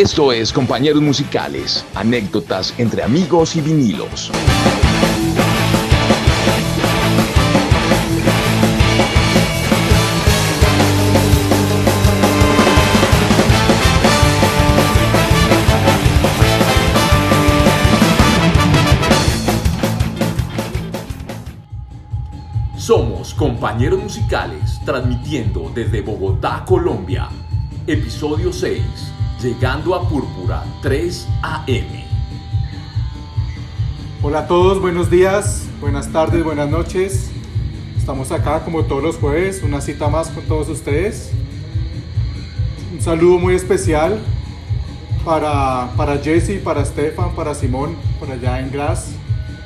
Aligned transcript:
Esto 0.00 0.32
es 0.32 0.50
Compañeros 0.50 1.02
Musicales, 1.02 1.84
anécdotas 1.94 2.72
entre 2.78 3.02
amigos 3.02 3.54
y 3.54 3.60
vinilos. 3.60 4.32
Somos 22.78 23.34
compañeros 23.34 24.02
musicales 24.02 24.80
transmitiendo 24.86 25.70
desde 25.74 26.00
Bogotá, 26.00 26.64
Colombia. 26.66 27.28
Episodio 27.86 28.50
6. 28.50 29.19
Llegando 29.42 29.94
a 29.94 30.06
Púrpura 30.06 30.64
3 30.82 31.26
AM. 31.40 32.04
Hola 34.22 34.40
a 34.40 34.46
todos, 34.46 34.82
buenos 34.82 35.08
días, 35.08 35.66
buenas 35.80 36.12
tardes, 36.12 36.44
buenas 36.44 36.68
noches. 36.68 37.30
Estamos 37.96 38.32
acá 38.32 38.62
como 38.66 38.84
todos 38.84 39.02
los 39.02 39.16
jueves, 39.16 39.62
una 39.62 39.80
cita 39.80 40.08
más 40.08 40.28
con 40.28 40.44
todos 40.44 40.68
ustedes. 40.68 41.30
Un 42.92 43.00
saludo 43.00 43.38
muy 43.38 43.54
especial 43.54 44.18
para, 45.24 45.88
para 45.96 46.18
Jesse, 46.18 46.60
para 46.62 46.84
Stefan, 46.84 47.34
para 47.34 47.54
Simón, 47.54 47.96
por 48.18 48.30
allá 48.30 48.60
en 48.60 48.70
Graz. 48.70 49.12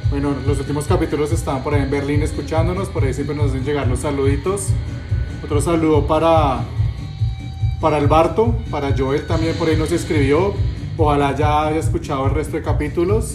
Bueno, 0.08 0.36
los 0.46 0.60
últimos 0.60 0.84
capítulos 0.86 1.32
estaban 1.32 1.64
por 1.64 1.74
ahí 1.74 1.82
en 1.82 1.90
Berlín 1.90 2.22
escuchándonos, 2.22 2.90
por 2.90 3.02
ahí 3.02 3.12
siempre 3.12 3.34
nos 3.34 3.50
hacen 3.50 3.64
llegar 3.64 3.88
los 3.88 3.98
saluditos. 3.98 4.68
Otro 5.42 5.60
saludo 5.60 6.06
para, 6.06 6.64
para 7.84 7.98
Alberto, 7.98 8.56
para 8.70 8.96
Joel 8.96 9.26
también 9.26 9.54
por 9.56 9.68
ahí 9.68 9.76
nos 9.76 9.92
escribió. 9.92 10.54
Ojalá 10.96 11.36
ya 11.36 11.66
haya 11.66 11.80
escuchado 11.80 12.24
el 12.24 12.32
resto 12.32 12.56
de 12.56 12.62
capítulos. 12.62 13.34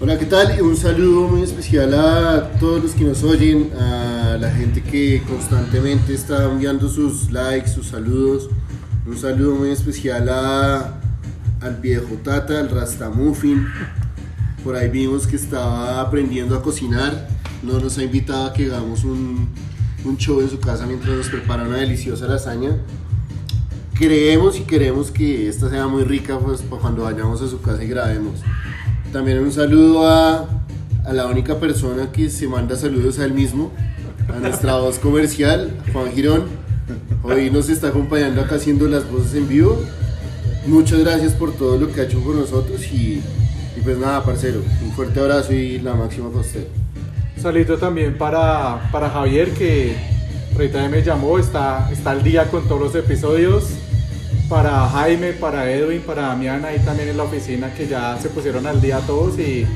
Hola, 0.00 0.18
¿qué 0.18 0.26
tal? 0.26 0.60
Un 0.60 0.76
saludo 0.76 1.28
muy 1.28 1.42
especial 1.42 1.94
a 1.94 2.50
todos 2.58 2.82
los 2.82 2.90
que 2.94 3.04
nos 3.04 3.22
oyen, 3.22 3.70
a 3.78 4.36
la 4.40 4.50
gente 4.50 4.82
que 4.82 5.22
constantemente 5.28 6.12
está 6.12 6.42
enviando 6.42 6.88
sus 6.88 7.30
likes, 7.30 7.68
sus 7.68 7.86
saludos. 7.86 8.50
Un 9.06 9.16
saludo 9.16 9.54
muy 9.54 9.70
especial 9.70 10.28
a, 10.28 10.98
al 11.60 11.76
viejo 11.76 12.16
Tata, 12.24 12.58
al 12.58 12.68
Rastamuffin. 12.68 13.64
Por 14.64 14.74
ahí 14.74 14.88
vimos 14.88 15.28
que 15.28 15.36
estaba 15.36 16.00
aprendiendo 16.00 16.56
a 16.56 16.62
cocinar. 16.64 17.28
No 17.62 17.78
nos 17.78 17.96
ha 17.98 18.02
invitado 18.02 18.46
a 18.46 18.52
que 18.52 18.64
hagamos 18.64 19.04
un, 19.04 19.50
un 20.08 20.16
show 20.16 20.40
en 20.40 20.48
su 20.48 20.58
casa 20.58 20.86
mientras 20.86 21.16
nos 21.16 21.28
prepara 21.28 21.64
una 21.64 21.78
deliciosa 21.78 22.26
lasaña. 22.26 22.76
Creemos 23.94 24.58
y 24.58 24.62
queremos 24.62 25.10
que 25.10 25.48
esta 25.48 25.70
sea 25.70 25.86
muy 25.86 26.04
rica 26.04 26.38
pues, 26.38 26.62
para 26.62 26.82
cuando 26.82 27.04
vayamos 27.04 27.40
a 27.42 27.48
su 27.48 27.60
casa 27.60 27.82
y 27.82 27.88
grabemos. 27.88 28.40
También 29.12 29.38
un 29.38 29.52
saludo 29.52 30.06
a, 30.06 30.46
a 31.04 31.12
la 31.12 31.26
única 31.26 31.58
persona 31.58 32.12
que 32.12 32.28
se 32.28 32.46
manda 32.46 32.76
saludos 32.76 33.18
a 33.18 33.24
él 33.24 33.32
mismo, 33.32 33.72
a 34.28 34.38
nuestra 34.38 34.76
voz 34.78 34.98
comercial, 34.98 35.72
Juan 35.92 36.12
Girón. 36.12 36.44
Hoy 37.22 37.50
nos 37.50 37.68
está 37.68 37.88
acompañando 37.88 38.40
acá 38.42 38.56
haciendo 38.56 38.86
las 38.86 39.10
voces 39.10 39.34
en 39.34 39.48
vivo. 39.48 39.80
Muchas 40.66 41.00
gracias 41.00 41.32
por 41.32 41.52
todo 41.52 41.78
lo 41.78 41.92
que 41.92 42.00
ha 42.00 42.04
hecho 42.04 42.20
por 42.20 42.34
nosotros 42.34 42.82
y, 42.92 43.22
y 43.76 43.80
pues 43.82 43.98
nada, 43.98 44.24
parcero, 44.24 44.60
un 44.84 44.92
fuerte 44.92 45.20
abrazo 45.20 45.52
y 45.52 45.78
la 45.78 45.94
máxima 45.94 46.28
para 46.28 46.40
usted. 46.40 46.66
Salito 47.36 47.76
también 47.76 48.16
para, 48.16 48.88
para 48.90 49.10
Javier 49.10 49.50
que 49.52 49.96
ahorita 50.54 50.88
me 50.88 51.02
llamó, 51.02 51.38
está, 51.38 51.88
está 51.92 52.12
al 52.12 52.22
día 52.22 52.50
con 52.50 52.66
todos 52.66 52.80
los 52.80 52.94
episodios. 52.94 53.70
Para 54.48 54.88
Jaime, 54.88 55.32
para 55.32 55.70
Edwin, 55.70 56.00
para 56.00 56.22
Damián 56.22 56.64
ahí 56.64 56.78
también 56.78 57.08
en 57.08 57.16
la 57.16 57.24
oficina 57.24 57.74
que 57.74 57.88
ya 57.88 58.16
se 58.16 58.28
pusieron 58.28 58.66
al 58.66 58.80
día 58.80 59.00
todos 59.00 59.38
y, 59.38 59.66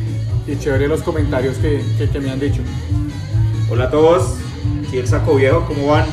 y 0.47 0.59
chévere 0.59 0.87
los 0.87 1.03
comentarios 1.03 1.57
que, 1.59 1.83
que, 1.99 2.09
que 2.09 2.21
me 2.21 2.31
han 2.31 2.39
dicho. 2.39 2.63
Hola 3.69 3.85
a 3.85 3.91
todos, 3.91 4.37
aquí 4.87 4.99
el 4.99 5.09
Saco 5.09 5.35
Viejo, 5.35 5.65
¿cómo 5.67 5.89
van? 5.89 6.07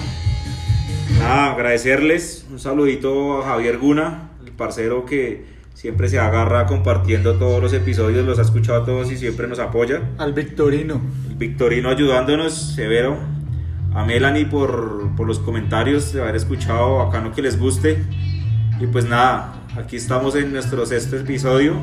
Nada, 1.19 1.53
agradecerles, 1.53 2.45
un 2.51 2.59
saludito 2.59 3.41
a 3.41 3.45
Javier 3.45 3.77
Guna, 3.77 4.31
el 4.43 4.51
parcero 4.51 5.05
que 5.05 5.45
siempre 5.77 6.09
se 6.09 6.17
agarra 6.17 6.65
compartiendo 6.65 7.35
todos 7.35 7.61
los 7.61 7.71
episodios, 7.71 8.25
los 8.25 8.39
ha 8.39 8.41
escuchado 8.41 8.81
todos 8.83 9.11
y 9.11 9.17
siempre 9.17 9.47
nos 9.47 9.59
apoya. 9.59 10.01
Al 10.17 10.33
Victorino. 10.33 10.99
El 11.29 11.35
Victorino 11.35 11.89
ayudándonos, 11.89 12.73
severo. 12.73 13.15
A 13.93 14.03
Melanie 14.03 14.45
por, 14.47 15.15
por 15.15 15.27
los 15.27 15.37
comentarios 15.39 16.13
de 16.13 16.21
haber 16.21 16.35
escuchado, 16.35 16.97
bacano 16.97 17.31
que 17.31 17.43
les 17.43 17.59
guste. 17.59 18.03
Y 18.79 18.87
pues 18.87 19.05
nada, 19.07 19.53
aquí 19.77 19.95
estamos 19.97 20.35
en 20.35 20.51
nuestro 20.51 20.83
sexto 20.85 21.15
episodio, 21.17 21.75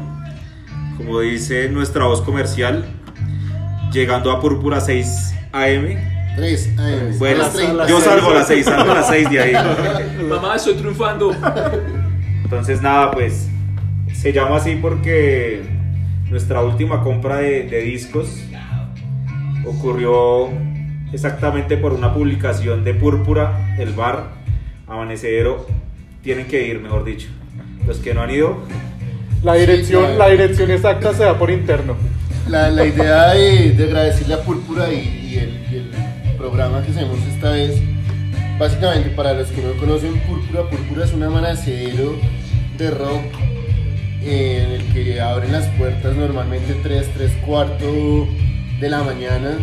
como 0.97 1.21
dice 1.21 1.69
nuestra 1.69 2.05
voz 2.05 2.21
comercial, 2.23 2.85
llegando 3.93 4.33
a 4.33 4.41
Púrpura 4.41 4.81
6 4.81 5.35
AM. 5.53 5.87
3 6.37 6.79
AM. 6.79 7.19
Bueno, 7.19 7.43
A 7.43 7.47
las 7.47 7.53
tres. 7.53 7.69
yo 7.89 8.01
salgo 8.01 8.31
a 8.31 8.35
las 8.35 8.47
6, 8.49 8.65
salgo 8.65 8.91
a 8.91 8.95
las 8.97 9.09
6 9.09 9.31
de 9.31 9.41
ahí. 9.41 9.53
Mamá, 10.29 10.57
estoy 10.57 10.75
triunfando. 10.75 11.33
Entonces 12.43 12.83
nada, 12.83 13.13
pues 13.13 13.49
se 14.15 14.33
llama 14.33 14.57
así 14.57 14.77
porque 14.81 15.63
nuestra 16.31 16.63
última 16.63 17.03
compra 17.03 17.37
de, 17.39 17.65
de 17.65 17.81
discos 17.83 18.43
ocurrió 19.67 20.49
exactamente 21.13 21.77
por 21.77 21.93
una 21.93 22.13
publicación 22.13 22.85
de 22.85 22.95
Púrpura, 22.95 23.77
el 23.79 23.93
bar, 23.93 24.31
Amanecedero, 24.87 25.67
tienen 26.23 26.47
que 26.47 26.67
ir, 26.67 26.81
mejor 26.81 27.05
dicho. 27.05 27.29
Los 27.87 27.99
que 27.99 28.15
no 28.15 28.23
han 28.23 28.31
ido, 28.31 28.63
La 29.43 29.55
dirección, 29.55 30.17
la 30.17 30.29
dirección 30.29 30.71
exacta 30.71 31.13
se 31.13 31.25
da 31.25 31.39
por 31.39 31.51
interno. 31.51 31.97
La, 32.49 32.71
la 32.71 32.87
idea 32.87 33.35
de, 33.35 33.73
de 33.73 33.85
agradecerle 33.85 34.35
a 34.35 34.43
Púrpura 34.43 34.93
y, 34.93 34.97
y 34.97 35.39
el, 35.39 35.51
y 35.71 35.77
el 36.31 36.37
programa 36.37 36.83
que 36.83 36.93
hacemos 36.93 37.19
esta 37.27 37.51
vez, 37.51 37.81
básicamente 38.59 39.11
para 39.11 39.35
los 39.35 39.49
que 39.49 39.63
no 39.63 39.73
conocen 39.79 40.19
Púrpura, 40.21 40.69
Púrpura 40.69 41.05
es 41.05 41.13
un 41.13 41.23
amanecedero 41.23 42.17
de 42.79 42.91
rock 42.91 43.23
en 44.27 44.71
el 44.73 44.93
que 44.93 45.21
abren 45.21 45.53
las 45.53 45.67
puertas 45.77 46.17
normalmente 46.17 46.75
3, 46.83 47.11
3 47.15 47.33
cuartos 47.47 48.29
de 48.81 48.89
la 48.89 49.03
mañana, 49.03 49.59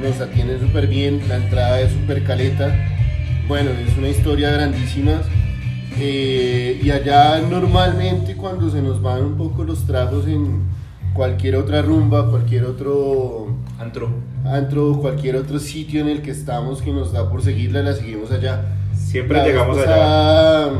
nos 0.00 0.20
atienden 0.20 0.60
súper 0.60 0.86
bien, 0.86 1.20
la 1.28 1.36
entrada 1.36 1.80
es 1.80 1.92
súper 1.92 2.24
caleta, 2.24 2.74
bueno, 3.48 3.70
es 3.70 3.96
una 3.96 4.08
historia 4.08 4.50
grandísima. 4.50 5.22
Eh, 5.98 6.80
y 6.82 6.90
allá 6.90 7.40
normalmente 7.40 8.34
cuando 8.34 8.70
se 8.70 8.80
nos 8.80 9.02
van 9.02 9.22
un 9.22 9.36
poco 9.36 9.62
los 9.62 9.86
tragos 9.86 10.26
en 10.26 10.62
cualquier 11.12 11.56
otra 11.56 11.82
rumba, 11.82 12.30
cualquier 12.30 12.64
otro 12.64 13.48
antro. 13.78 14.08
antro, 14.44 14.98
cualquier 15.00 15.36
otro 15.36 15.58
sitio 15.58 16.00
en 16.00 16.08
el 16.08 16.22
que 16.22 16.30
estamos 16.30 16.80
que 16.80 16.92
nos 16.92 17.12
da 17.12 17.30
por 17.30 17.42
seguirla, 17.42 17.82
la 17.82 17.92
seguimos 17.92 18.30
allá. 18.30 18.64
Siempre 18.94 19.38
La 19.38 19.44
llegamos 19.44 19.78
allá. 19.78 20.70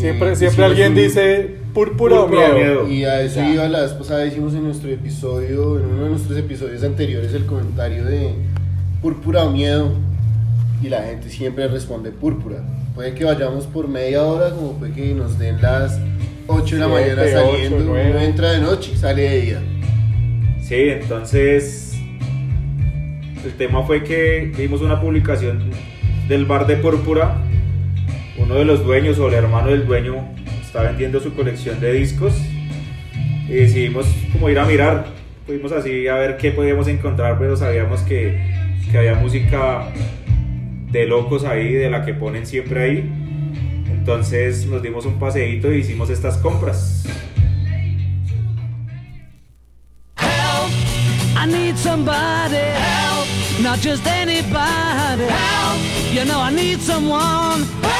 Siempre, 0.00 0.36
siempre 0.36 0.64
alguien 0.64 0.88
un- 0.92 0.94
dice 0.98 1.56
púrpura 1.74 2.20
o 2.22 2.28
miedo. 2.28 2.54
miedo. 2.54 2.88
Y 2.88 3.04
a 3.04 3.20
eso 3.22 3.36
Ya. 3.40 3.52
iba 3.54 3.68
la 3.68 3.82
vez 3.82 3.92
pasada, 3.92 4.26
hicimos 4.26 4.54
en 4.54 4.64
nuestro 4.64 4.90
episodio, 4.90 5.78
en 5.78 5.84
uno 5.86 6.04
de 6.04 6.10
nuestros 6.10 6.38
episodios 6.38 6.82
anteriores, 6.82 7.32
el 7.34 7.46
comentario 7.46 8.04
de 8.04 8.32
púrpura 9.02 9.44
o 9.44 9.50
miedo. 9.50 9.92
Y 10.82 10.88
la 10.88 11.02
gente 11.02 11.28
siempre 11.28 11.68
responde 11.68 12.10
púrpura. 12.10 12.58
Puede 12.94 13.14
que 13.14 13.24
vayamos 13.24 13.66
por 13.66 13.86
media 13.88 14.22
hora, 14.24 14.50
como 14.50 14.72
puede 14.78 14.92
que 14.92 15.14
nos 15.14 15.38
den 15.38 15.60
las 15.60 15.98
8 16.46 16.76
de 16.76 16.80
la 16.80 16.88
Siete, 16.88 17.14
mañana 17.16 17.30
saliendo. 17.42 17.78
nueve. 17.84 18.10
Uno 18.10 18.20
entra 18.20 18.52
de 18.52 18.60
noche 18.60 18.92
y 18.94 18.96
sale 18.96 19.22
de 19.22 19.40
día. 19.42 19.60
Sí, 20.62 20.74
entonces 20.76 21.94
el 23.44 23.52
tema 23.58 23.82
fue 23.84 24.02
que 24.04 24.52
vimos 24.56 24.80
una 24.80 25.00
publicación 25.00 25.70
del 26.28 26.46
bar 26.46 26.66
de 26.66 26.76
Púrpura. 26.76 27.36
Uno 28.36 28.54
de 28.54 28.64
los 28.64 28.84
dueños 28.84 29.18
o 29.18 29.28
el 29.28 29.34
hermano 29.34 29.70
del 29.70 29.86
dueño 29.86 30.28
está 30.62 30.82
vendiendo 30.82 31.20
su 31.20 31.34
colección 31.34 31.80
de 31.80 31.92
discos 31.92 32.34
y 33.48 33.52
decidimos 33.52 34.06
como 34.32 34.48
ir 34.48 34.58
a 34.58 34.64
mirar. 34.64 35.06
Fuimos 35.46 35.72
así 35.72 36.06
a 36.06 36.14
ver 36.14 36.36
qué 36.36 36.52
podíamos 36.52 36.86
encontrar, 36.88 37.38
pero 37.38 37.56
sabíamos 37.56 38.02
que, 38.02 38.40
que 38.90 38.98
había 38.98 39.14
música 39.14 39.92
de 40.90 41.06
locos 41.06 41.44
ahí, 41.44 41.72
de 41.72 41.90
la 41.90 42.04
que 42.04 42.14
ponen 42.14 42.46
siempre 42.46 42.82
ahí. 42.82 43.12
Entonces 43.86 44.66
nos 44.66 44.82
dimos 44.82 45.06
un 45.06 45.18
paseíto 45.18 45.72
y 45.72 45.78
hicimos 45.78 46.10
estas 46.10 46.38
compras. 46.38 47.04
Help! 50.16 50.70
I 51.36 51.46
need 51.46 51.76
somebody. 51.76 52.56
Help! 52.56 53.26
Not 53.62 53.80
just 53.80 54.06
anybody. 54.06 55.24
Help! 55.24 55.80
You 56.12 56.24
know 56.24 56.40
I 56.40 56.50
need 56.50 56.80
someone. 56.80 57.64
Help! 57.82 57.99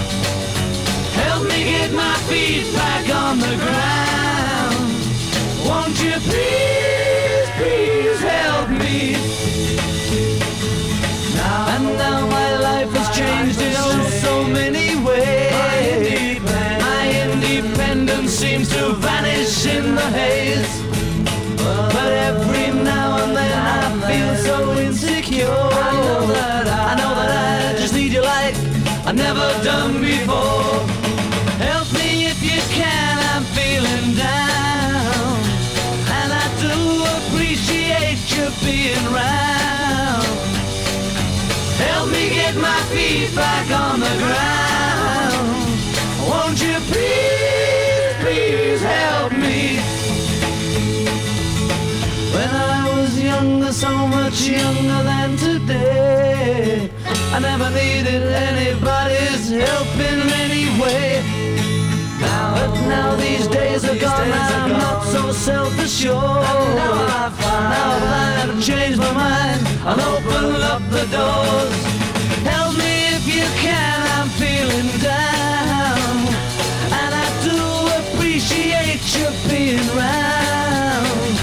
Get 1.71 1.93
my 1.93 2.15
feet 2.27 2.67
back 2.73 3.05
on 3.23 3.39
the 3.39 3.55
ground. 3.63 4.77
Won't 5.65 5.97
you 6.03 6.15
please, 6.29 7.47
please 7.59 8.19
help 8.19 8.67
me? 8.83 9.13
Now, 11.39 11.73
and 11.73 11.85
now 12.03 12.27
my 12.27 12.49
life 12.67 12.91
has 12.97 13.09
changed 13.17 13.61
in 13.61 13.73
oh 13.77 14.09
so 14.25 14.43
many 14.43 14.87
ways. 15.07 16.41
My 16.87 17.03
independence 17.23 18.31
seems 18.31 18.67
to 18.75 18.91
vanish 19.07 19.65
in 19.65 19.95
the 19.95 20.09
haze. 20.19 20.73
But 21.95 22.11
every 22.29 22.67
now 22.83 23.23
and 23.23 23.33
then 23.33 23.57
I 23.77 23.81
feel 24.09 24.31
so 24.47 24.73
insecure. 24.73 25.47
I 25.47 25.91
know 26.05 26.27
that 26.33 26.67
I, 26.67 26.95
know 26.99 27.15
that 27.15 27.75
I 27.75 27.79
just 27.79 27.93
need 27.93 28.11
you 28.11 28.23
like 28.23 28.55
I've 29.07 29.15
never 29.15 29.47
done 29.63 30.01
before. 30.01 30.90
Being 38.63 39.05
round. 39.11 40.25
Help 41.85 42.09
me 42.11 42.29
get 42.29 42.55
my 42.55 42.79
feet 42.93 43.33
back 43.35 43.69
on 43.71 43.99
the 43.99 44.13
ground. 44.23 45.49
Won't 46.29 46.61
you 46.61 46.77
please, 46.91 48.13
please 48.23 48.81
help 48.81 49.31
me? 49.33 49.79
When 52.35 52.49
I 52.49 52.83
was 52.95 53.21
younger, 53.21 53.71
so 53.71 53.91
much 54.07 54.41
younger 54.47 55.03
than 55.03 55.37
today, 55.37 56.89
I 57.33 57.39
never 57.39 57.69
needed 57.69 58.23
anybody's 58.49 59.49
help 59.49 59.95
in 59.95 60.19
any 60.43 60.65
way. 60.81 61.30
Now, 62.61 62.67
but 62.67 62.81
now 62.87 63.15
these 63.15 63.47
days 63.47 63.83
are 63.85 63.97
gone, 63.97 64.31
I'm 64.31 64.69
not 64.73 65.03
so 65.05 65.31
self-assured. 65.31 66.13
Now 66.13 66.93
I 67.09 67.29
find, 67.41 67.69
now 67.73 68.53
I've 68.53 68.63
changed 68.63 68.99
my 68.99 69.11
mind, 69.13 69.67
I'll 69.83 69.99
open 70.15 70.61
up 70.61 70.83
the 70.91 71.05
doors. 71.09 71.73
Help 72.45 72.77
me 72.77 73.15
if 73.17 73.25
you 73.25 73.45
can, 73.65 73.97
I'm 74.15 74.29
feeling 74.37 74.91
down. 75.01 76.13
And 77.01 77.11
I 77.25 77.27
do 77.41 77.57
appreciate 77.99 79.01
you 79.17 79.27
being 79.49 79.87
round. 79.97 81.33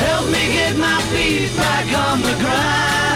Help 0.00 0.26
me 0.30 0.42
get 0.56 0.76
my 0.78 0.98
feet 1.12 1.54
back 1.58 1.86
on 2.08 2.22
the 2.22 2.34
ground. 2.42 3.09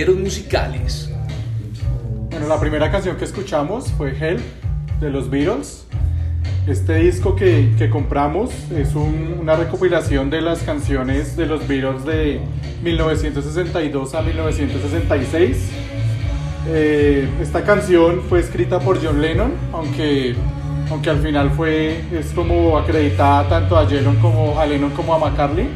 Compañeros 0.00 0.16
musicales. 0.16 1.10
Bueno, 2.30 2.48
la 2.48 2.58
primera 2.58 2.90
canción 2.90 3.16
que 3.16 3.24
escuchamos 3.26 3.90
fue 3.92 4.16
Help 4.18 4.40
de 5.00 5.10
los 5.10 5.28
Beatles. 5.28 5.84
Este 6.66 6.94
disco 6.96 7.36
que, 7.36 7.72
que 7.76 7.90
compramos 7.90 8.50
es 8.74 8.94
un- 8.94 9.36
una 9.40 9.56
recopilación 9.56 10.30
de 10.30 10.40
las 10.40 10.60
canciones 10.62 11.36
de 11.36 11.44
los 11.46 11.66
Beatles 11.68 12.04
de 12.06 12.40
1962 12.82 14.14
a 14.14 14.22
1966. 14.22 15.68
Eh, 16.68 17.28
esta 17.42 17.62
canción 17.64 18.22
fue 18.28 18.40
escrita 18.40 18.78
por 18.80 19.04
John 19.04 19.20
Lennon, 19.20 19.52
aunque, 19.72 20.34
aunque 20.90 21.10
al 21.10 21.18
final 21.20 21.50
fue, 21.50 22.02
es 22.12 22.28
como 22.34 22.78
acreditada 22.78 23.48
tanto 23.50 23.76
a 23.76 23.84
Lennon 23.84 24.16
como 24.16 24.58
a, 24.58 24.64
Lennon 24.66 24.90
como 24.92 25.14
a 25.14 25.18
McCartney. 25.18 25.68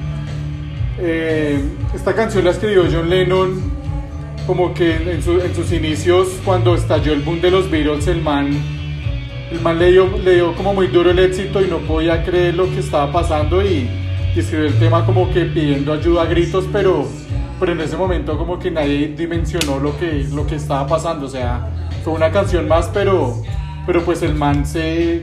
Eh, 0.99 1.61
esta 1.95 2.15
canción 2.15 2.45
la 2.45 2.53
escribió 2.53 2.85
John 2.91 3.11
Lennon 3.11 3.74
como 4.47 4.75
que 4.75 4.95
en, 5.13 5.23
su- 5.23 5.41
en 5.41 5.55
sus 5.55 5.73
inicios, 5.73 6.29
cuando 6.45 6.75
estalló 6.75 7.13
el 7.13 7.23
boom 7.23 7.41
de 7.41 7.51
los 7.51 7.71
Beatles, 7.71 8.07
el 8.09 8.21
man, 8.23 8.51
el 9.51 9.61
man 9.61 9.79
le, 9.79 9.93
dio, 9.93 10.09
le 10.23 10.35
dio 10.37 10.55
como 10.55 10.75
muy 10.75 10.89
duro 10.89 11.11
el 11.11 11.19
éxito 11.19 11.63
y 11.63 11.69
no 11.69 11.79
podía 11.79 12.23
creer 12.25 12.55
lo 12.55 12.65
que 12.67 12.81
estaba 12.81 13.11
pasando 13.13 13.63
y, 13.63 13.89
y 14.35 14.39
escribió 14.39 14.67
el 14.67 14.79
tema 14.79 15.05
como 15.07 15.31
que 15.33 15.45
pidiendo 15.47 15.93
ayuda 15.93 16.23
a 16.23 16.27
gritos, 16.27 16.67
pero, 16.73 17.07
pero 17.59 17.73
en 17.73 17.81
ese 17.81 17.97
momento 17.97 18.37
como 18.37 18.59
que 18.59 18.71
nadie 18.71 19.15
dimensionó 19.17 19.79
lo 19.81 19.97
que, 19.99 20.27
lo 20.33 20.47
que 20.47 20.57
estaba 20.57 20.87
pasando, 20.87 21.27
o 21.27 21.31
sea, 21.31 21.69
fue 22.03 22.13
una 22.13 22.31
canción 22.31 22.69
más, 22.69 22.91
pero, 22.93 23.37
pero 23.87 24.03
pues 24.03 24.23
el 24.23 24.35
man 24.35 24.67
se, 24.67 25.23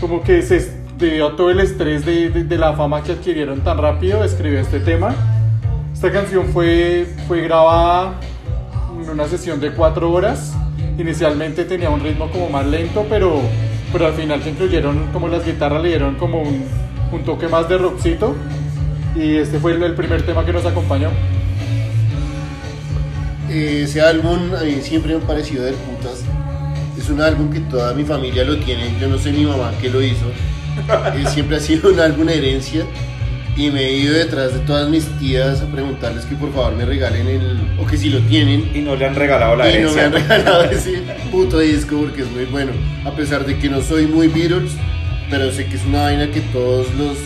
como 0.00 0.22
que 0.22 0.42
se 0.42 0.84
debido 0.98 1.28
a 1.28 1.36
todo 1.36 1.50
el 1.50 1.60
estrés 1.60 2.04
de, 2.04 2.30
de- 2.30 2.44
de 2.44 2.58
la 2.58 2.72
fama 2.74 3.02
que 3.02 3.12
adquirieron 3.12 3.60
tan 3.60 3.78
rápido, 3.78 4.24
escribió 4.24 4.60
este 4.60 4.80
tema. 4.80 5.14
Esta 5.96 6.12
canción 6.12 6.48
fue, 6.48 7.06
fue 7.26 7.40
grabada 7.40 8.20
en 9.02 9.08
una 9.08 9.26
sesión 9.28 9.60
de 9.60 9.72
cuatro 9.72 10.12
horas. 10.12 10.52
Inicialmente 10.98 11.64
tenía 11.64 11.88
un 11.88 12.00
ritmo 12.00 12.30
como 12.30 12.50
más 12.50 12.66
lento, 12.66 13.06
pero, 13.08 13.40
pero 13.94 14.08
al 14.08 14.12
final 14.12 14.42
se 14.42 14.50
incluyeron 14.50 15.06
como 15.10 15.26
las 15.28 15.46
guitarras 15.46 15.82
le 15.82 15.88
dieron 15.88 16.16
como 16.16 16.42
un, 16.42 16.66
un 17.12 17.24
toque 17.24 17.48
más 17.48 17.66
de 17.70 17.78
rockcito. 17.78 18.36
Y 19.16 19.36
este 19.36 19.58
fue 19.58 19.72
el, 19.72 19.94
primer 19.94 20.20
tema 20.20 20.44
que 20.44 20.52
nos 20.52 20.66
acompañó. 20.66 21.08
Eh, 23.48 23.84
Ese 23.84 24.02
álbum 24.02 24.54
a 24.54 24.64
mí 24.64 24.82
siempre 24.82 25.16
me 25.16 25.24
ha 25.24 25.26
parecido 25.26 25.64
del 25.64 25.76
putas. 25.76 26.24
Es 26.98 27.08
un 27.08 27.22
álbum 27.22 27.50
que 27.50 27.60
toda 27.60 27.94
mi 27.94 28.04
familia 28.04 28.44
lo 28.44 28.58
tiene. 28.58 28.94
Yo 29.00 29.08
no 29.08 29.16
sé 29.16 29.32
mi 29.32 29.46
mamá 29.46 29.72
qué 29.80 29.88
lo 29.88 30.02
hizo. 30.02 30.26
Eh, 31.14 31.24
siempre 31.30 31.56
ha 31.56 31.60
sido 31.60 31.90
un 31.90 31.98
álbum 32.00 32.28
herencia. 32.28 32.84
Y 33.56 33.70
me 33.70 33.86
he 33.86 33.92
ido 33.92 34.14
detrás 34.14 34.52
de 34.52 34.58
todas 34.60 34.88
mis 34.90 35.06
tías 35.18 35.62
a 35.62 35.66
preguntarles 35.66 36.26
que 36.26 36.34
por 36.34 36.52
favor 36.52 36.74
me 36.74 36.84
regalen 36.84 37.26
el. 37.26 37.78
o 37.80 37.86
que 37.86 37.96
si 37.96 38.10
lo 38.10 38.20
tienen. 38.20 38.70
Y 38.74 38.80
no 38.80 38.96
le 38.96 39.06
han 39.06 39.14
regalado 39.14 39.56
la 39.56 39.70
y 39.70 39.82
no 39.82 39.92
me 39.92 40.00
herencia. 40.00 40.04
han 40.06 40.12
regalado 40.28 40.64
ese 40.64 41.02
puto 41.30 41.58
disco 41.60 41.96
porque 41.96 42.22
es 42.22 42.30
muy 42.30 42.44
bueno. 42.44 42.72
A 43.06 43.12
pesar 43.12 43.46
de 43.46 43.58
que 43.58 43.70
no 43.70 43.80
soy 43.80 44.06
muy 44.06 44.28
Beatles, 44.28 44.72
pero 45.30 45.50
sé 45.52 45.66
que 45.66 45.76
es 45.76 45.84
una 45.86 46.02
vaina 46.02 46.30
que 46.30 46.40
todos 46.40 46.86
los 46.96 47.16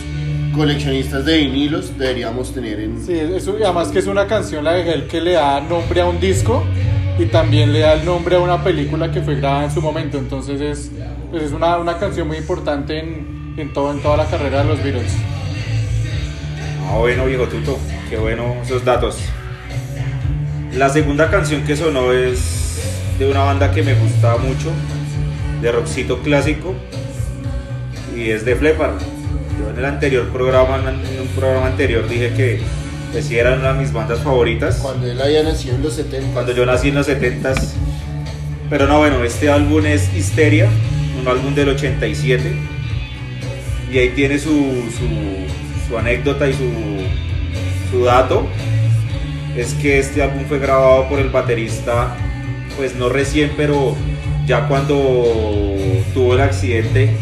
coleccionistas 0.55 1.25
de 1.25 1.37
vinilos 1.37 1.97
deberíamos 1.97 2.53
tener 2.53 2.79
en. 2.79 3.05
Sí, 3.05 3.13
eso, 3.13 3.57
y 3.59 3.63
además 3.63 3.89
que 3.89 3.99
es 3.99 4.07
una 4.07 4.27
canción 4.27 4.63
la 4.63 4.73
de 4.73 4.89
Hell 4.89 5.07
que 5.07 5.19
le 5.19 5.33
da 5.33 5.59
nombre 5.59 5.99
a 5.99 6.05
un 6.05 6.19
disco 6.19 6.63
y 7.19 7.25
también 7.25 7.73
le 7.73 7.79
da 7.79 7.93
el 7.93 8.05
nombre 8.05 8.37
a 8.37 8.39
una 8.39 8.63
película 8.63 9.11
que 9.11 9.21
fue 9.21 9.35
grabada 9.35 9.65
en 9.65 9.71
su 9.71 9.81
momento. 9.81 10.17
Entonces 10.17 10.61
es, 10.61 10.91
pues 11.29 11.43
es 11.43 11.51
una, 11.51 11.77
una 11.77 11.97
canción 11.97 12.27
muy 12.27 12.37
importante 12.37 12.99
en, 12.99 13.53
en, 13.57 13.73
todo, 13.73 13.91
en 13.91 14.01
toda 14.01 14.15
la 14.15 14.25
carrera 14.27 14.63
de 14.63 14.69
los 14.69 14.81
Beatles. 14.81 15.13
Ah, 16.91 16.97
bueno, 16.97 17.25
viejo 17.25 17.47
tuto, 17.47 17.79
qué 18.09 18.17
bueno 18.17 18.57
esos 18.61 18.83
datos. 18.83 19.17
La 20.73 20.89
segunda 20.89 21.31
canción 21.31 21.63
que 21.63 21.77
sonó 21.77 22.11
es 22.11 22.81
de 23.17 23.31
una 23.31 23.45
banda 23.45 23.71
que 23.71 23.81
me 23.81 23.93
gusta 23.93 24.35
mucho, 24.35 24.73
de 25.61 25.71
rockcito 25.71 26.19
clásico, 26.19 26.75
y 28.13 28.31
es 28.31 28.43
de 28.43 28.57
Flepar. 28.57 28.95
Yo 29.57 29.69
en 29.69 29.77
el 29.77 29.85
anterior 29.85 30.27
programa, 30.33 30.79
en 30.79 31.21
un 31.21 31.27
programa 31.29 31.67
anterior 31.67 32.09
dije 32.09 32.33
que 32.33 32.59
pues, 33.13 33.23
sí 33.23 33.37
eran 33.37 33.59
una 33.59 33.71
de 33.71 33.79
mis 33.79 33.93
bandas 33.93 34.19
favoritas. 34.19 34.75
Cuando 34.81 35.09
él 35.09 35.21
había 35.21 35.43
nacido 35.43 35.75
en 35.75 35.83
los 35.83 35.93
70. 35.93 36.33
Cuando 36.33 36.51
yo 36.51 36.65
nací 36.65 36.89
en 36.89 36.95
los 36.95 37.07
70s. 37.07 37.69
Pero 38.69 38.87
no, 38.87 38.99
bueno, 38.99 39.23
este 39.23 39.49
álbum 39.49 39.85
es 39.85 40.13
Histeria, 40.13 40.67
un 41.21 41.25
álbum 41.25 41.55
del 41.55 41.69
87. 41.69 42.53
Y 43.93 43.97
ahí 43.97 44.09
tiene 44.09 44.39
su, 44.39 44.49
su, 44.49 45.60
su 45.91 45.97
anécdota 45.97 46.47
y 46.47 46.53
su, 46.53 46.71
su 47.91 48.05
dato. 48.05 48.47
Es 49.57 49.73
que 49.73 49.99
este 49.99 50.23
álbum 50.23 50.45
fue 50.45 50.59
grabado 50.59 51.09
por 51.09 51.19
el 51.19 51.29
baterista, 51.29 52.15
pues 52.77 52.95
no 52.95 53.09
recién, 53.09 53.51
pero 53.57 53.95
ya 54.45 54.67
cuando 54.69 54.95
tuvo 56.13 56.33
el 56.35 56.41
accidente 56.41 57.13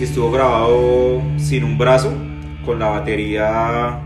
estuvo 0.00 0.30
grabado 0.30 1.22
sin 1.38 1.64
un 1.64 1.78
brazo, 1.78 2.12
con 2.64 2.78
la 2.78 2.88
batería 2.88 4.00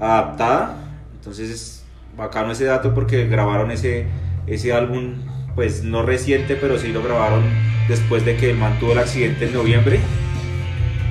adaptada. 0.00 0.76
Entonces 1.14 1.50
es 1.50 1.84
bacano 2.16 2.52
ese 2.52 2.64
dato 2.64 2.94
porque 2.94 3.26
grabaron 3.26 3.70
ese, 3.70 4.06
ese 4.46 4.72
álbum, 4.72 5.14
pues 5.54 5.84
no 5.84 6.02
reciente, 6.02 6.56
pero 6.56 6.78
sí 6.78 6.88
lo 6.88 7.02
grabaron 7.02 7.42
después 7.88 8.24
de 8.24 8.36
que 8.36 8.50
el 8.50 8.58
el 8.58 8.98
accidente 8.98 9.46
en 9.46 9.52
noviembre. 9.52 10.00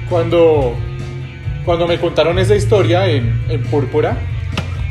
Cuando, 0.10 0.76
cuando 1.70 1.88
me 1.88 2.00
contaron 2.00 2.40
esa 2.40 2.56
historia 2.56 3.08
en, 3.12 3.44
en 3.48 3.62
Púrpura 3.62 4.18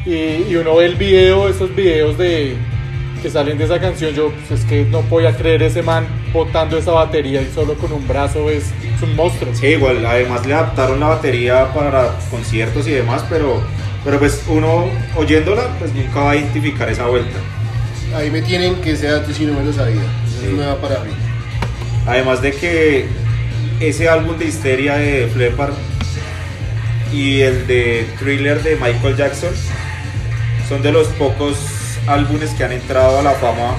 y, 0.06 0.12
y 0.48 0.54
uno 0.54 0.76
ve 0.76 0.84
el 0.84 0.94
video, 0.94 1.48
esos 1.48 1.74
videos 1.74 2.16
de, 2.16 2.54
que 3.20 3.28
salen 3.30 3.58
de 3.58 3.64
esa 3.64 3.80
canción, 3.80 4.14
yo 4.14 4.30
pues, 4.46 4.60
es 4.60 4.64
que 4.64 4.84
no 4.84 5.00
podía 5.00 5.36
creer 5.36 5.64
ese 5.64 5.82
man 5.82 6.06
botando 6.32 6.78
esa 6.78 6.92
batería 6.92 7.42
y 7.42 7.50
solo 7.52 7.74
con 7.74 7.92
un 7.92 8.06
brazo 8.06 8.48
es, 8.48 8.66
es 8.94 9.02
un 9.02 9.16
monstruo. 9.16 9.52
Sí, 9.56 9.66
igual, 9.66 10.06
además 10.06 10.46
le 10.46 10.54
adaptaron 10.54 11.00
la 11.00 11.08
batería 11.08 11.66
para 11.74 12.16
conciertos 12.30 12.86
y 12.86 12.92
demás, 12.92 13.24
pero, 13.28 13.60
pero 14.04 14.20
pues 14.20 14.44
uno 14.46 14.84
oyéndola, 15.16 15.76
pues 15.80 15.92
nunca 15.92 16.20
va 16.20 16.30
a 16.30 16.36
identificar 16.36 16.88
esa 16.88 17.08
vuelta. 17.08 17.38
Ahí 18.14 18.30
me 18.30 18.40
tienen 18.40 18.76
que 18.76 18.92
ese 18.92 19.08
dato 19.08 19.32
si 19.32 19.46
no 19.46 19.54
me 19.54 19.64
lo 19.64 19.72
sabía. 19.72 19.96
Eso 20.28 20.42
Sí. 20.42 20.46
es 20.46 20.52
nueva 20.52 20.76
para 20.76 21.00
mí. 21.00 21.10
Además 22.06 22.40
de 22.40 22.52
que 22.52 23.06
ese 23.80 24.08
álbum 24.08 24.38
de 24.38 24.44
Histeria 24.44 24.94
de 24.94 25.26
Flepar 25.26 25.70
y 27.12 27.40
el 27.40 27.66
de 27.66 28.06
Thriller 28.18 28.62
de 28.62 28.76
Michael 28.76 29.16
Jackson 29.16 29.50
son 30.68 30.82
de 30.82 30.92
los 30.92 31.08
pocos 31.08 31.58
álbumes 32.06 32.50
que 32.50 32.64
han 32.64 32.72
entrado 32.72 33.18
a 33.18 33.22
la 33.22 33.32
fama 33.32 33.76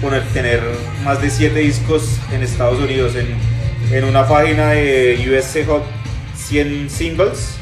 por 0.00 0.18
tener 0.32 0.62
más 1.04 1.20
de 1.20 1.30
7 1.30 1.58
discos 1.58 2.18
en 2.32 2.42
Estados 2.42 2.78
Unidos. 2.78 3.14
En, 3.16 3.28
en 3.94 4.04
una 4.04 4.26
página 4.26 4.70
de 4.70 5.18
US 5.28 5.58
Hot 5.66 5.84
100 6.36 6.88
Singles 6.90 7.56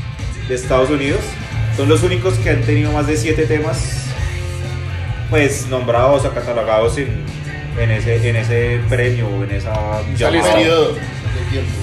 de 0.49 0.55
Estados 0.55 0.91
Unidos, 0.91 1.21
son 1.77 1.89
los 1.89 2.03
únicos 2.03 2.35
que 2.39 2.51
han 2.51 2.63
tenido 2.63 2.93
más 2.93 3.07
de 3.07 3.17
7 3.17 3.45
temas 3.47 4.05
pues 5.31 5.67
nombrados 5.69 6.25
o 6.25 6.33
catalogados 6.33 6.97
en, 6.99 7.23
en 7.79 7.91
ese, 7.91 8.29
en 8.29 8.37
ese 8.37 8.81
premio, 8.89 9.45
en 9.45 9.51
esa 9.51 10.01
llamada. 10.17 10.55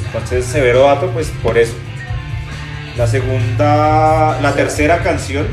Entonces, 0.06 0.46
severo 0.46 0.82
dato, 0.84 1.10
pues 1.12 1.32
por 1.44 1.58
eso. 1.58 1.74
La 2.98 3.08
segunda, 3.08 4.40
la 4.42 4.54
tercera 4.56 5.04
canción 5.04 5.46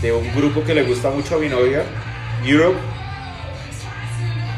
de 0.00 0.12
un 0.12 0.32
grupo 0.36 0.62
que 0.62 0.72
le 0.72 0.84
gusta 0.84 1.10
mucho 1.10 1.34
a 1.34 1.38
mi 1.38 1.48
novia, 1.48 1.82
Europe. 2.44 2.78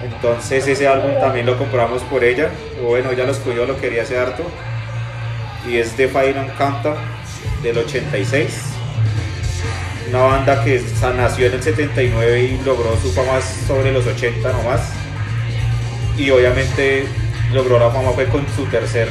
Entonces 0.04 0.68
ese 0.68 0.87
álbum 0.87 1.12
también 1.18 1.46
lo 1.46 1.56
compramos 1.56 2.02
por 2.02 2.22
ella. 2.22 2.50
Bueno, 2.82 3.12
ella 3.12 3.24
lo 3.24 3.32
escogió, 3.32 3.64
lo 3.64 3.80
quería 3.80 4.02
hacer 4.02 4.18
harto. 4.18 4.42
Y 5.66 5.78
es 5.78 5.96
de 5.96 6.08
Fire 6.08 6.37
Canta 6.58 6.96
del 7.62 7.78
86. 7.78 8.64
Una 10.11 10.20
banda 10.20 10.62
que 10.62 10.82
nació 11.16 11.46
en 11.46 11.54
el 11.54 11.62
79 11.62 12.42
y 12.42 12.62
logró 12.62 12.94
su 13.00 13.11
fama 13.12 13.40
sobre 13.66 13.90
los 13.90 14.06
80 14.06 14.52
nomás. 14.52 14.82
Y 16.18 16.28
obviamente 16.28 17.06
logró 17.54 17.78
la 17.78 17.88
fama 17.90 18.11
fue 18.12 18.26
con 18.26 18.44
su 18.54 18.66
tercer 18.66 19.08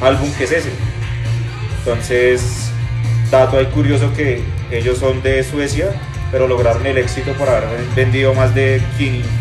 álbum 0.00 0.32
que 0.38 0.44
es 0.44 0.52
ese. 0.52 0.89
Entonces, 1.80 2.70
dato 3.30 3.58
ahí 3.58 3.66
curioso 3.66 4.12
que 4.14 4.42
ellos 4.70 4.98
son 4.98 5.22
de 5.22 5.42
Suecia, 5.42 5.92
pero 6.30 6.46
lograron 6.46 6.86
el 6.86 6.98
éxito 6.98 7.32
por 7.32 7.48
haber 7.48 7.68
vendido 7.94 8.32
más 8.34 8.54
de 8.54 8.80
15 8.98 9.40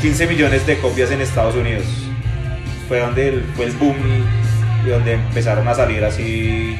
15 0.00 0.28
millones 0.28 0.66
de 0.66 0.78
copias 0.78 1.10
en 1.10 1.20
Estados 1.20 1.54
Unidos. 1.54 1.84
Fue 2.88 3.00
donde 3.00 3.28
el, 3.28 3.44
fue 3.54 3.66
el 3.66 3.72
boom 3.72 3.96
y, 4.84 4.88
donde 4.88 5.12
empezaron 5.12 5.68
a 5.68 5.74
salir 5.74 6.02
así 6.02 6.78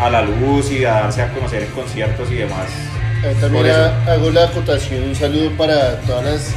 a 0.00 0.10
la 0.10 0.22
luz 0.22 0.70
y 0.72 0.84
a 0.84 0.94
darse 0.94 1.22
a 1.22 1.32
conocer 1.32 1.62
en 1.62 1.70
conciertos 1.70 2.30
y 2.32 2.36
demás. 2.36 2.66
Eh, 3.24 3.34
También 3.40 3.66
hago 3.66 4.30
la 4.30 4.44
acotación, 4.46 5.04
un 5.04 5.14
saludo 5.14 5.50
para 5.52 6.00
todas 6.00 6.24
las, 6.24 6.54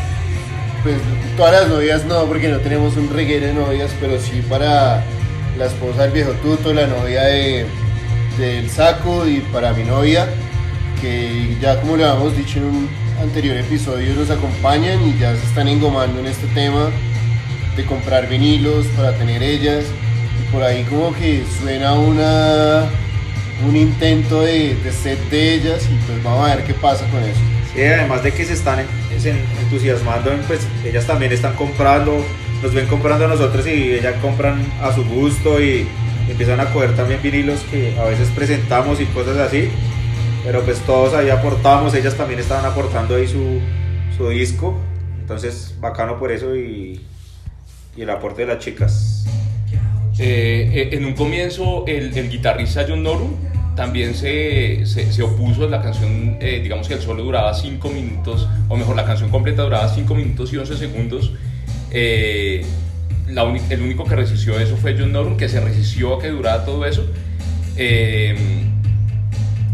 pues, 0.81 0.95
todas 1.37 1.61
las 1.61 1.69
novias, 1.69 2.05
no, 2.05 2.25
porque 2.25 2.49
no 2.49 2.57
tenemos 2.57 2.97
un 2.97 3.13
reguero 3.13 3.45
de 3.45 3.53
novias, 3.53 3.91
pero 4.01 4.19
sí 4.19 4.43
para 4.49 5.03
la 5.59 5.65
esposa 5.65 6.03
del 6.03 6.11
viejo 6.11 6.31
Tuto, 6.41 6.73
la 6.73 6.87
novia 6.87 7.23
de, 7.23 7.65
del 8.37 8.69
Saco 8.69 9.27
y 9.27 9.41
para 9.51 9.73
mi 9.73 9.83
novia, 9.83 10.25
que 11.01 11.57
ya 11.61 11.81
como 11.81 11.97
le 11.97 12.05
habíamos 12.05 12.35
dicho 12.37 12.59
en 12.59 12.65
un 12.65 12.89
anterior 13.21 13.57
episodio 13.57 14.15
nos 14.15 14.29
acompañan 14.29 15.05
y 15.05 15.19
ya 15.19 15.35
se 15.35 15.45
están 15.45 15.67
engomando 15.67 16.21
en 16.21 16.27
este 16.27 16.47
tema 16.47 16.89
de 17.75 17.85
comprar 17.85 18.29
vinilos 18.29 18.85
para 18.95 19.11
tener 19.17 19.43
ellas 19.43 19.83
y 20.39 20.51
por 20.53 20.63
ahí 20.63 20.83
como 20.83 21.13
que 21.13 21.43
suena 21.61 21.93
una 21.93 22.85
un 23.67 23.75
intento 23.75 24.41
de, 24.41 24.75
de 24.75 24.91
set 24.93 25.19
de 25.29 25.55
ellas 25.55 25.83
y 25.91 25.95
pues 26.05 26.23
vamos 26.23 26.49
a 26.49 26.55
ver 26.55 26.63
qué 26.63 26.73
pasa 26.73 27.05
con 27.09 27.21
eso. 27.21 27.41
Sí, 27.75 27.83
además 27.83 28.23
de 28.23 28.31
que 28.31 28.45
se 28.45 28.53
están 28.53 28.79
entusiasmando, 29.61 30.31
pues 30.47 30.61
ellas 30.85 31.05
también 31.05 31.33
están 31.33 31.53
comprando, 31.55 32.23
nos 32.61 32.73
ven 32.73 32.87
comprando 32.87 33.25
a 33.25 33.27
nosotros 33.27 33.65
y 33.67 33.93
ellas 33.93 34.15
compran 34.21 34.65
a 34.81 34.93
su 34.93 35.03
gusto 35.05 35.61
y 35.61 35.87
empiezan 36.29 36.59
a 36.59 36.71
coger 36.73 36.95
también 36.95 37.21
vinilos 37.21 37.61
que 37.71 37.97
a 37.97 38.03
veces 38.05 38.29
presentamos 38.29 38.99
y 38.99 39.05
cosas 39.05 39.37
así. 39.37 39.69
Pero 40.43 40.61
pues 40.63 40.79
todos 40.79 41.13
ahí 41.13 41.29
aportamos, 41.29 41.93
ellas 41.93 42.15
también 42.15 42.39
estaban 42.39 42.65
aportando 42.65 43.15
ahí 43.15 43.27
su, 43.27 43.59
su 44.17 44.29
disco. 44.29 44.77
Entonces, 45.19 45.75
bacano 45.79 46.17
por 46.17 46.31
eso 46.31 46.55
y, 46.55 47.01
y 47.95 48.01
el 48.01 48.09
aporte 48.09 48.45
de 48.45 48.53
las 48.53 48.63
chicas. 48.63 49.25
Eh, 50.17 50.69
eh, 50.73 50.89
en 50.97 51.05
un 51.05 51.13
comienzo, 51.13 51.85
el, 51.87 52.17
el 52.17 52.29
guitarrista 52.29 52.85
John 52.87 53.03
Norum 53.03 53.31
también 53.75 54.13
se, 54.13 54.85
se, 54.85 55.13
se 55.13 55.23
opuso 55.23 55.69
la 55.69 55.81
canción, 55.81 56.37
eh, 56.41 56.59
digamos 56.61 56.89
que 56.89 56.95
el 56.95 57.01
solo 57.01 57.23
duraba 57.23 57.53
5 57.53 57.89
minutos, 57.89 58.49
o 58.67 58.75
mejor, 58.75 58.97
la 58.97 59.05
canción 59.05 59.29
completa 59.29 59.61
duraba 59.61 59.87
5 59.87 60.13
minutos 60.15 60.51
y 60.51 60.57
11 60.57 60.75
segundos. 60.75 61.31
Eh, 61.91 62.65
la 63.27 63.43
el 63.69 63.81
único 63.81 64.05
que 64.05 64.15
resistió 64.15 64.59
eso 64.59 64.75
fue 64.77 64.95
John 64.97 65.11
Norum, 65.11 65.37
que 65.37 65.47
se 65.49 65.59
resistió 65.59 66.15
a 66.15 66.19
que 66.21 66.29
durara 66.29 66.65
todo 66.65 66.85
eso. 66.85 67.05
Eh, 67.77 68.35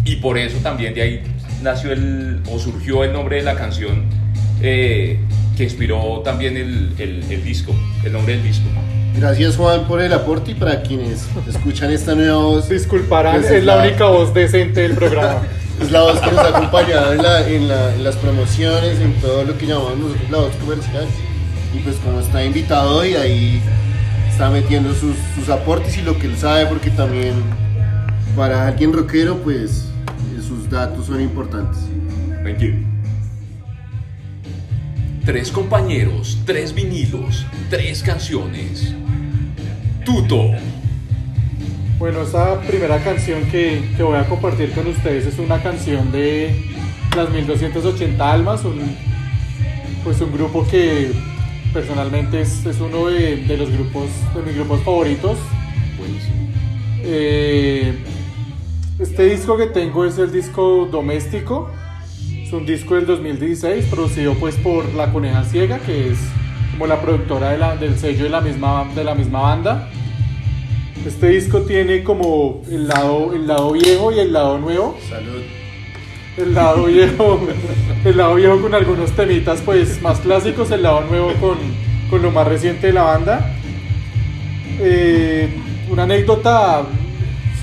y 0.04 0.18
por 0.18 0.38
eso 0.38 0.58
también 0.62 0.94
de 0.94 1.02
ahí 1.02 1.24
nació 1.64 1.92
el, 1.92 2.42
o 2.52 2.60
surgió 2.60 3.04
el 3.04 3.12
nombre 3.14 3.38
de 3.38 3.44
la 3.44 3.56
canción 3.56 4.04
eh, 4.62 5.18
que 5.58 5.64
inspiró 5.64 6.22
también 6.24 6.58
el, 6.58 6.92
el, 7.00 7.24
el 7.30 7.44
disco, 7.44 7.74
el 8.04 8.12
nombre 8.14 8.34
del 8.36 8.44
disco. 8.44 8.66
Gracias 9.18 9.56
Juan 9.56 9.86
por 9.88 10.02
el 10.02 10.12
aporte 10.14 10.52
y 10.52 10.56
para 10.56 10.82
quienes 10.84 11.26
escuchan 11.48 11.90
esta 11.92 12.14
nueva 12.14 12.38
voz. 12.38 12.70
Disculparán, 12.70 13.40
pues, 13.40 13.52
es 13.52 13.64
la 13.64 13.78
única 13.78 14.06
voz 14.06 14.34
decente 14.34 14.82
del 14.82 14.94
programa. 14.96 15.42
Es 15.82 15.92
la 15.92 16.04
voz 16.04 16.22
que 16.22 16.32
nos 16.32 16.40
ha 16.40 16.48
acompañado 16.58 17.12
en, 17.12 17.22
la- 17.22 17.50
en 17.50 17.68
la- 17.68 17.94
en 17.96 18.02
las 18.06 18.16
promociones, 18.16 18.98
en 19.02 19.12
todo 19.16 19.44
lo 19.44 19.58
que 19.58 19.66
llamamos 19.66 19.98
nosotros 19.98 20.30
la 20.32 20.38
voz 20.38 20.56
comercial. 20.56 21.06
Y 21.76 21.80
pues 21.80 21.98
como 21.98 22.22
está 22.22 22.44
invitado 22.44 23.00
hoy, 23.00 23.16
ahí 23.16 23.62
está 24.30 24.50
metiendo 24.50 24.94
sus, 24.94 25.16
sus 25.36 25.50
aportes 25.50 25.98
y 25.98 26.02
lo 26.02 26.18
que 26.18 26.28
él 26.28 26.38
sabe, 26.38 26.66
porque 26.68 26.90
también 26.90 27.34
para 28.36 28.68
alguien 28.68 28.94
rockero, 28.94 29.38
pues 29.44 29.86
sus 30.48 30.70
datos 30.70 31.08
son 31.08 31.20
importantes. 31.22 31.80
Thank 32.44 32.60
you. 32.60 32.74
Tres 35.26 35.52
compañeros, 35.52 36.38
tres 36.46 36.74
vinilos, 36.74 37.46
tres 37.70 38.04
canciones. 38.04 38.94
Tuto. 40.06 40.52
Bueno, 41.98 42.22
esta 42.22 42.62
primera 42.62 43.04
canción 43.04 43.44
que, 43.46 43.92
que 43.98 44.04
voy 44.04 44.18
a 44.18 44.26
compartir 44.28 44.72
con 44.72 44.88
ustedes 44.88 45.26
es 45.26 45.40
una 45.40 45.62
canción 45.62 46.12
de 46.12 46.64
las 47.16 47.30
1280 47.30 48.32
Almas, 48.32 48.64
un, 48.64 48.96
pues 50.04 50.22
un 50.22 50.32
grupo 50.32 50.68
que 50.68 51.35
personalmente 51.76 52.40
es, 52.40 52.66
es 52.66 52.80
uno 52.80 53.08
de, 53.08 53.36
de 53.36 53.58
los 53.58 53.70
grupos, 53.70 54.08
de 54.34 54.42
mis 54.44 54.56
grupos 54.56 54.82
favoritos. 54.82 55.38
Eh, 57.04 57.94
este 58.98 59.26
disco 59.26 59.58
que 59.58 59.68
tengo 59.68 60.06
es 60.06 60.18
el 60.18 60.32
disco 60.32 60.88
Doméstico, 60.90 61.70
es 62.42 62.54
un 62.54 62.66
disco 62.66 62.96
del 62.96 63.06
2016 63.06 63.86
producido 63.92 64.34
pues 64.36 64.56
por 64.56 64.92
La 64.96 65.12
Coneja 65.12 65.44
Ciega, 65.44 65.80
que 65.80 66.12
es 66.14 66.18
como 66.72 66.88
la 66.88 67.02
productora 67.02 67.52
de 67.52 67.58
la- 67.58 67.76
del 67.76 68.00
sello 68.00 68.24
de 68.24 68.30
la 68.30 68.40
misma, 68.40 68.90
de 68.96 69.04
la 69.04 69.14
misma 69.14 69.42
banda. 69.42 69.90
Este 71.06 71.28
disco 71.28 71.62
tiene 71.64 72.04
como 72.04 72.64
el 72.72 72.88
lado, 72.88 73.34
el 73.34 73.48
lado 73.48 73.74
viejo 73.74 74.14
y 74.14 74.20
el 74.20 74.32
lado 74.32 74.58
nuevo. 74.60 74.98
Salud. 75.10 75.42
El 76.38 76.54
lado 76.54 76.84
viejo, 76.84 77.48
el 78.04 78.18
lado 78.18 78.36
viejo 78.36 78.62
con 78.62 78.76
algunos 78.76 79.12
temitas 79.12 79.62
pues 79.62 80.02
más 80.02 80.20
clásicos, 80.20 80.70
el 80.72 80.84
lado 80.84 81.02
nuevo 81.02 81.32
con, 81.40 81.58
con 82.10 82.22
lo 82.22 82.30
más 82.30 82.46
reciente 82.46 82.88
de 82.88 82.94
la 82.94 83.04
banda. 83.04 83.54
Eh, 84.80 85.50
una 85.90 86.04
anécdota 86.04 86.84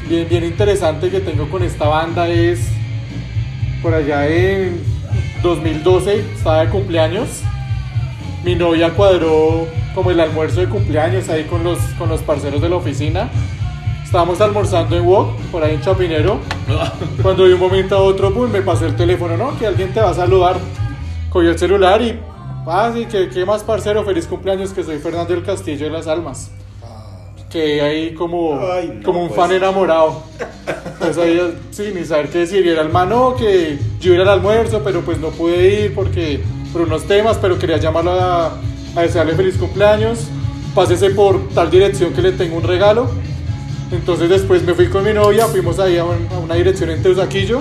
bien, 0.09 0.27
bien 0.27 0.45
interesante 0.45 1.11
que 1.11 1.21
tengo 1.21 1.51
con 1.51 1.63
esta 1.63 1.87
banda 1.87 2.29
es 2.31 2.69
por 3.83 3.93
allá 3.93 4.27
en 4.27 4.81
2012, 5.43 6.21
estaba 6.35 6.65
de 6.65 6.71
cumpleaños. 6.71 7.43
Mi 8.43 8.55
novia 8.55 8.95
cuadró 8.95 9.67
como 9.95 10.11
el 10.11 10.21
almuerzo 10.21 10.61
de 10.61 10.69
cumpleaños 10.69 11.29
ahí 11.29 11.45
con 11.45 11.63
los, 11.63 11.79
con 11.99 12.09
los 12.09 12.23
parceros 12.23 12.63
de 12.63 12.71
la 12.71 12.77
oficina. 12.77 13.29
Estábamos 14.13 14.43
almorzando 14.43 14.95
en 14.95 15.07
Wok, 15.07 15.37
por 15.51 15.65
ahí 15.65 15.73
en 15.77 15.81
Chapinero. 15.81 16.39
Cuando 17.23 17.47
de 17.47 17.55
un 17.55 17.61
momento 17.61 17.97
a 17.97 18.01
otro, 18.01 18.31
pues, 18.31 18.51
me 18.51 18.61
pasó 18.61 18.85
el 18.85 18.95
teléfono, 18.95 19.39
¿no? 19.39 19.59
Que 19.59 19.67
alguien 19.67 19.91
te 19.91 20.01
va 20.01 20.11
a 20.11 20.15
saludar. 20.15 20.59
Cogí 21.31 21.47
el 21.47 21.59
celular 21.59 22.03
y, 22.03 22.21
ah, 22.67 22.91
sí, 22.95 23.07
que 23.07 23.31
qué 23.31 23.47
más 23.47 23.63
parcero, 23.63 24.05
feliz 24.05 24.27
cumpleaños, 24.27 24.75
que 24.75 24.85
soy 24.85 24.99
Fernando 24.99 25.33
del 25.33 25.43
Castillo 25.43 25.87
de 25.87 25.93
las 25.93 26.09
Almas. 26.09 26.51
Que 27.49 27.81
ahí 27.81 28.13
como, 28.13 28.61
Ay, 28.71 28.97
no, 28.99 29.03
como 29.03 29.23
un 29.23 29.29
pues. 29.29 29.41
fan 29.41 29.53
enamorado. 29.53 30.25
Pues 30.99 31.17
ahí, 31.17 31.59
sí, 31.71 31.91
ni 31.95 32.05
saber 32.05 32.29
qué 32.29 32.41
decir. 32.41 32.67
Y 32.67 32.69
era 32.69 32.83
el 32.83 32.91
mano 32.91 33.35
que 33.35 33.79
yo 33.99 34.13
iba 34.13 34.25
al 34.25 34.29
almuerzo, 34.29 34.83
pero 34.85 35.01
pues 35.01 35.21
no 35.21 35.29
pude 35.31 35.85
ir 35.85 35.95
porque 35.95 36.43
por 36.71 36.83
unos 36.83 37.05
temas, 37.05 37.39
pero 37.41 37.59
quería 37.59 37.79
llamarlo 37.79 38.13
a, 38.13 38.59
a 38.95 39.01
desearle 39.01 39.33
feliz 39.33 39.57
cumpleaños. 39.57 40.27
Pásese 40.75 41.09
por 41.13 41.49
tal 41.55 41.71
dirección 41.71 42.13
que 42.13 42.21
le 42.21 42.33
tengo 42.33 42.59
un 42.59 42.65
regalo. 42.65 43.11
Entonces 43.93 44.29
después 44.31 44.63
me 44.65 44.75
fui 44.75 44.87
con 44.89 45.05
mi 45.05 45.13
novia, 45.13 45.47
fuimos 45.47 45.79
ahí 45.79 45.99
a, 45.99 46.05
un- 46.05 46.27
a 46.33 46.39
una 46.39 46.55
dirección 46.55 46.91
en 46.91 47.03
Teusaquillo. 47.03 47.61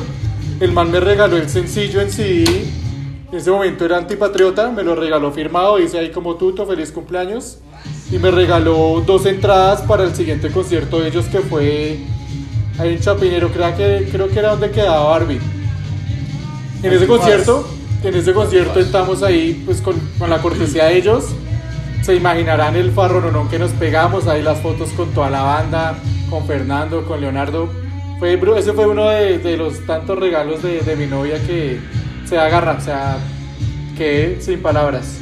El 0.60 0.72
man 0.72 0.90
me 0.92 1.00
regaló 1.00 1.38
el 1.38 1.50
sencillo 1.50 2.02
en 2.02 2.12
CD. 2.12 2.66
En 3.32 3.38
ese 3.38 3.50
momento 3.52 3.86
era 3.86 3.98
antipatriota, 3.98 4.70
me 4.72 4.84
lo 4.84 4.96
regaló 4.96 5.32
firmado, 5.32 5.78
dice 5.78 6.00
ahí 6.00 6.12
como 6.12 6.36
tuto, 6.36 6.66
feliz 6.66 6.92
cumpleaños. 6.92 7.58
Y 8.12 8.18
me 8.18 8.30
regaló 8.32 9.02
dos 9.06 9.26
entradas 9.26 9.82
para 9.82 10.04
el 10.04 10.14
siguiente 10.16 10.52
concierto 10.52 11.00
de 11.00 11.08
ellos 11.10 11.26
que 11.26 11.40
fue 11.40 12.00
ahí 12.78 12.94
en 12.94 13.00
Chapinero, 13.00 13.50
creo 13.50 13.76
que, 13.76 14.08
creo 14.12 14.28
que 14.30 14.40
era 14.40 14.52
donde 14.52 14.72
quedaba 14.72 15.06
Barbie. 15.10 15.40
En 16.84 16.94
ese 16.94 17.08
concierto, 17.08 17.68
en 18.04 18.16
ese 18.16 18.34
concierto 18.34 18.80
estamos 18.80 19.24
ahí 19.24 19.62
pues 19.66 19.82
con, 19.82 19.96
con 20.20 20.30
la 20.30 20.42
cortesía 20.42 20.86
de 20.86 20.98
ellos. 20.98 21.26
Se 22.04 22.16
imaginarán 22.16 22.76
el 22.76 22.92
farrononón 22.92 23.48
que 23.50 23.60
nos 23.60 23.72
pegamos, 23.72 24.28
ahí 24.28 24.42
las 24.42 24.60
fotos 24.60 24.90
con 24.90 25.10
toda 25.12 25.30
la 25.30 25.44
banda, 25.44 25.96
con 26.32 26.48
Fernando, 26.48 27.06
con 27.06 27.22
Leonardo. 27.22 27.70
Ese 28.58 28.74
fue 28.74 28.88
uno 28.88 29.10
de, 29.10 29.58
los 29.58 29.86
tantos 29.86 30.18
regalos 30.18 30.62
de, 30.64 30.96
mi 30.96 31.06
novia 31.08 31.36
que 31.46 31.80
se 32.26 32.38
agarra, 32.38 32.78
o 32.80 32.82
sea, 32.82 33.18
que 33.98 34.38
sin 34.40 34.62
palabras. 34.62 35.18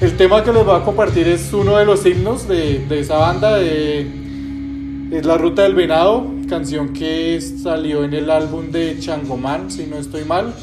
El 0.00 0.16
tema 0.16 0.42
que 0.42 0.52
les 0.52 0.64
voy 0.64 0.80
a 0.80 0.84
compartir 0.84 1.28
es 1.28 1.52
uno 1.52 1.76
de 1.76 1.84
los 1.84 2.06
himnos 2.06 2.48
de, 2.48 2.78
de 2.88 3.00
esa 3.00 3.18
banda, 3.18 3.56
de- 3.56 4.06
es 5.12 5.26
La 5.26 5.36
Ruta 5.36 5.62
del 5.62 5.74
Venado, 5.74 6.26
canción 6.48 6.92
que 6.92 7.40
salió 7.40 8.04
en 8.04 8.14
el 8.14 8.30
álbum 8.30 8.70
de 8.70 8.98
Changomán, 9.00 9.70
si 9.70 9.86
no 9.86 9.96
estoy 9.96 10.24
mal. 10.24 10.54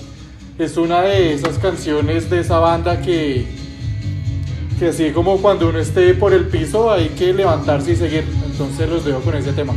Es 0.57 0.77
una 0.77 1.01
de 1.01 1.33
esas 1.33 1.59
canciones 1.59 2.29
de 2.29 2.39
esa 2.39 2.57
banda 2.59 3.01
que, 3.01 3.45
que 4.79 4.87
así 4.87 5.11
como 5.11 5.37
cuando 5.37 5.69
uno 5.69 5.79
esté 5.79 6.13
por 6.13 6.33
el 6.33 6.47
piso 6.47 6.91
hay 6.91 7.09
que 7.09 7.33
levantarse 7.33 7.91
y 7.91 7.95
seguir. 7.95 8.25
Entonces 8.45 8.89
los 8.89 9.05
dejo 9.05 9.21
con 9.21 9.35
ese 9.35 9.53
tema. 9.53 9.73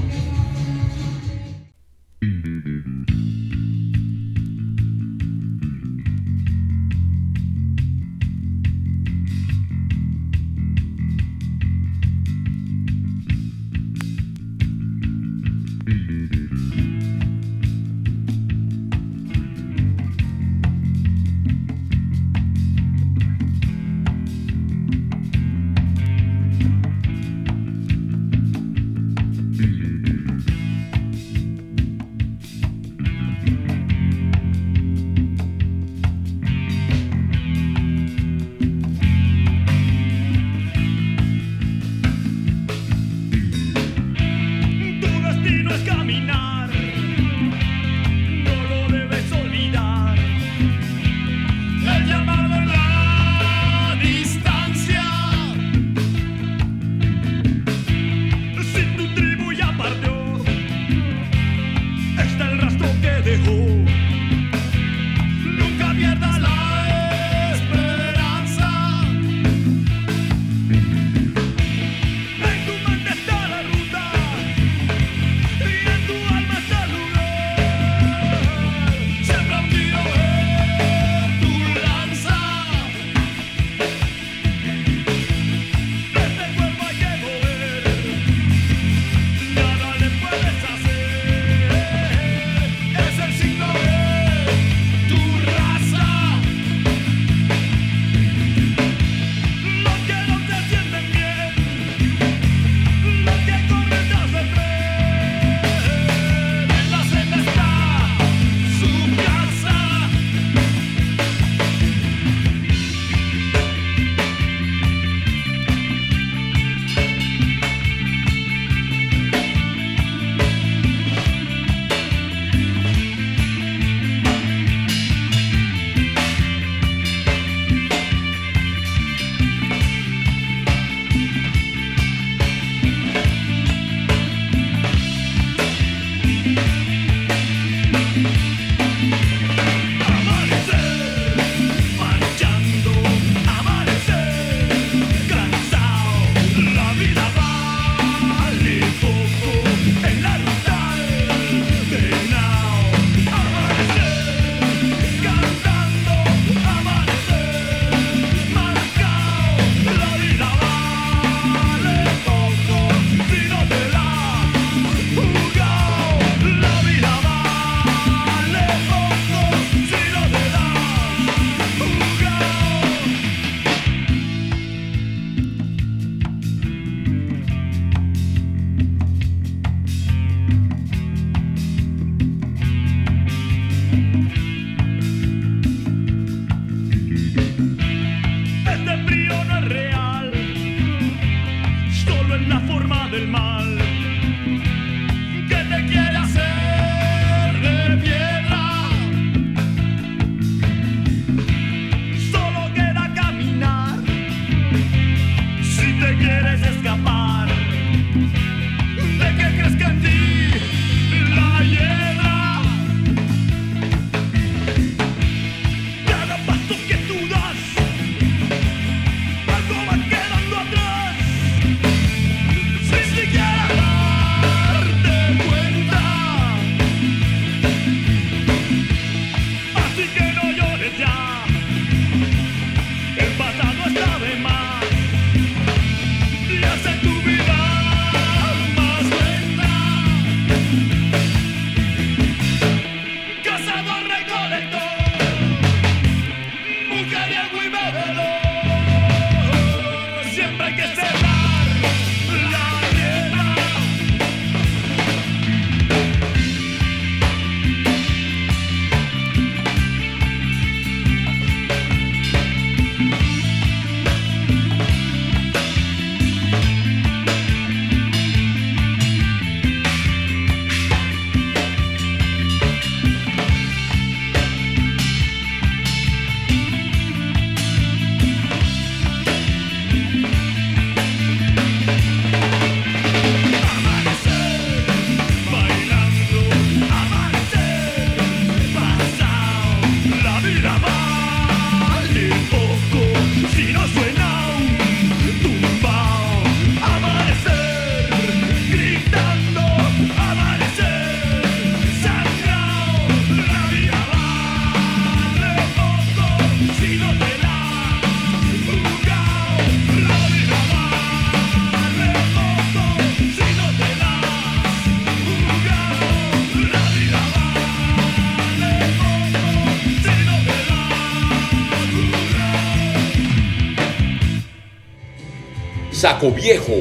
Saco 326.01 326.33
Viejo. 326.33 326.73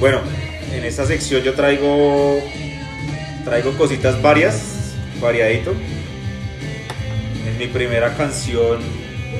Bueno, 0.00 0.20
en 0.72 0.84
esta 0.84 1.06
sección 1.06 1.44
yo 1.44 1.54
traigo 1.54 2.42
traigo 3.44 3.72
cositas 3.78 4.20
varias, 4.20 4.94
variadito. 5.20 5.74
En 7.46 7.56
mi 7.56 7.68
primera 7.68 8.16
canción 8.16 8.80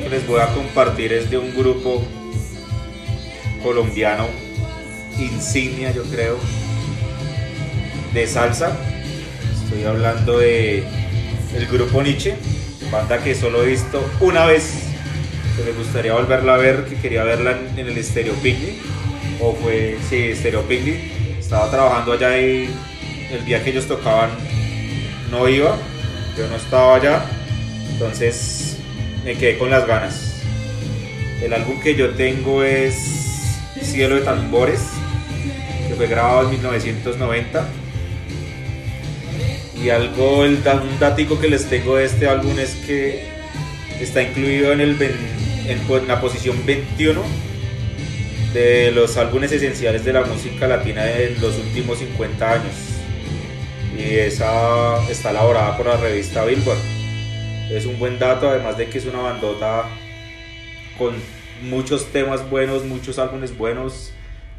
que 0.01 0.09
les 0.09 0.25
voy 0.29 0.41
a 0.41 0.55
compartir 0.55 1.13
es 1.13 1.31
de 1.31 1.39
un 1.39 1.53
grupo 1.53 2.07
colombiano 3.61 4.29
insignia, 5.19 5.91
yo 5.91 6.05
creo, 6.05 6.39
de 8.15 8.27
salsa. 8.29 8.79
Estoy 9.65 9.83
hablando 9.83 10.39
de 10.39 10.85
el 11.57 11.67
grupo 11.67 12.05
Nietzsche, 12.05 12.37
banda 12.93 13.19
que 13.19 13.35
solo 13.35 13.65
he 13.65 13.67
visto 13.67 14.01
una 14.21 14.47
vez. 14.47 14.88
Que 15.59 15.73
me 15.73 15.73
gustaría 15.77 16.13
volverla 16.13 16.55
a 16.55 16.57
ver, 16.57 16.85
que 16.85 16.95
quería 16.95 17.25
verla 17.25 17.59
en, 17.77 17.87
el 17.87 18.05
Stereo 18.05 18.35
Picnic. 18.35 18.77
O 19.41 19.53
fue, 19.55 19.99
sí, 20.09 20.35
Stereo 20.37 20.63
Picnic. 20.63 20.97
Estaba 21.39 21.69
trabajando 21.69 22.13
allá 22.13 22.39
y 22.39 22.71
el 23.33 23.45
día 23.45 23.63
que 23.65 23.71
ellos 23.71 23.87
tocaban 23.87 24.31
no 25.33 25.49
iba. 25.49 25.77
Yo 26.37 26.47
no 26.47 26.57
estaba 26.57 26.95
allá. 26.95 27.25
Entonces 27.91 28.77
me 29.25 29.35
quedé 29.35 29.59
con 29.59 29.71
las 29.71 29.85
ganas. 29.85 30.43
El 31.43 31.53
álbum 31.53 31.81
que 31.81 31.97
yo 31.97 32.11
tengo 32.11 32.63
es 32.63 32.95
Cielo 33.83 34.17
de 34.17 34.21
Tambores, 34.23 34.81
que 35.89 35.95
fue 35.97 36.07
grabado 36.07 36.45
en 36.45 36.51
1990. 36.51 37.69
Y 39.83 39.91
algo, 39.91 40.41
un 40.41 40.63
datico 41.01 41.41
que 41.41 41.49
les 41.49 41.67
tengo 41.67 41.97
de 41.97 42.05
este 42.05 42.29
álbum 42.29 42.57
es 42.59 42.75
que 42.87 43.39
está 44.01 44.23
incluido 44.23 44.73
en, 44.73 44.81
el, 44.81 44.97
en, 45.69 46.09
la 46.09 46.21
posición 46.21 46.65
21 46.65 47.23
de 48.55 48.91
los 48.91 49.17
álbumes 49.19 49.53
esenciales 49.53 50.05
de 50.05 50.15
la 50.15 50.23
música 50.23 50.67
latina 50.67 51.05
de 51.05 51.37
los 51.41 51.59
últimos 51.59 51.99
50 51.99 52.53
años. 52.53 52.75
Y 53.97 54.15
esa 54.15 55.07
está 55.11 55.31
elaborada 55.31 55.77
por 55.77 55.87
la 55.87 55.97
revista 55.97 56.45
Billboard. 56.45 56.79
Es 57.71 57.85
un 57.85 57.99
buen 57.99 58.19
dato, 58.19 58.49
además 58.49 58.79
de 58.79 58.89
que 58.89 58.99
es 58.99 59.07
una 59.07 59.21
bandota 59.21 59.85
con 60.97 61.15
muchos 61.63 62.07
temas 62.07 62.49
buenos, 62.49 62.85
muchos 62.85 63.19
álbumes 63.19 63.57
buenos. 63.57 64.13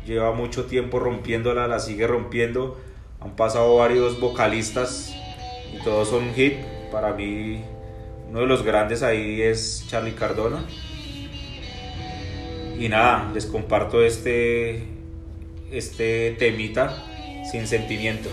Lleva 0.05 0.31
mucho 0.33 0.65
tiempo 0.65 0.99
rompiéndola, 0.99 1.67
la 1.67 1.79
sigue 1.79 2.05
rompiendo. 2.05 2.79
Han 3.19 3.35
pasado 3.35 3.77
varios 3.77 4.19
vocalistas 4.19 5.15
y 5.73 5.83
todos 5.83 6.09
son 6.09 6.33
hit. 6.35 6.53
Para 6.91 7.13
mí, 7.13 7.63
uno 8.29 8.41
de 8.41 8.45
los 8.45 8.63
grandes 8.63 9.01
ahí 9.01 9.41
es 9.41 9.85
Charlie 9.87 10.13
Cardona. 10.13 10.65
Y 12.79 12.87
nada, 12.87 13.29
les 13.33 13.45
comparto 13.45 14.01
este, 14.01 14.83
este 15.69 16.31
temita 16.39 17.03
sin 17.51 17.67
sentimiento. 17.67 18.29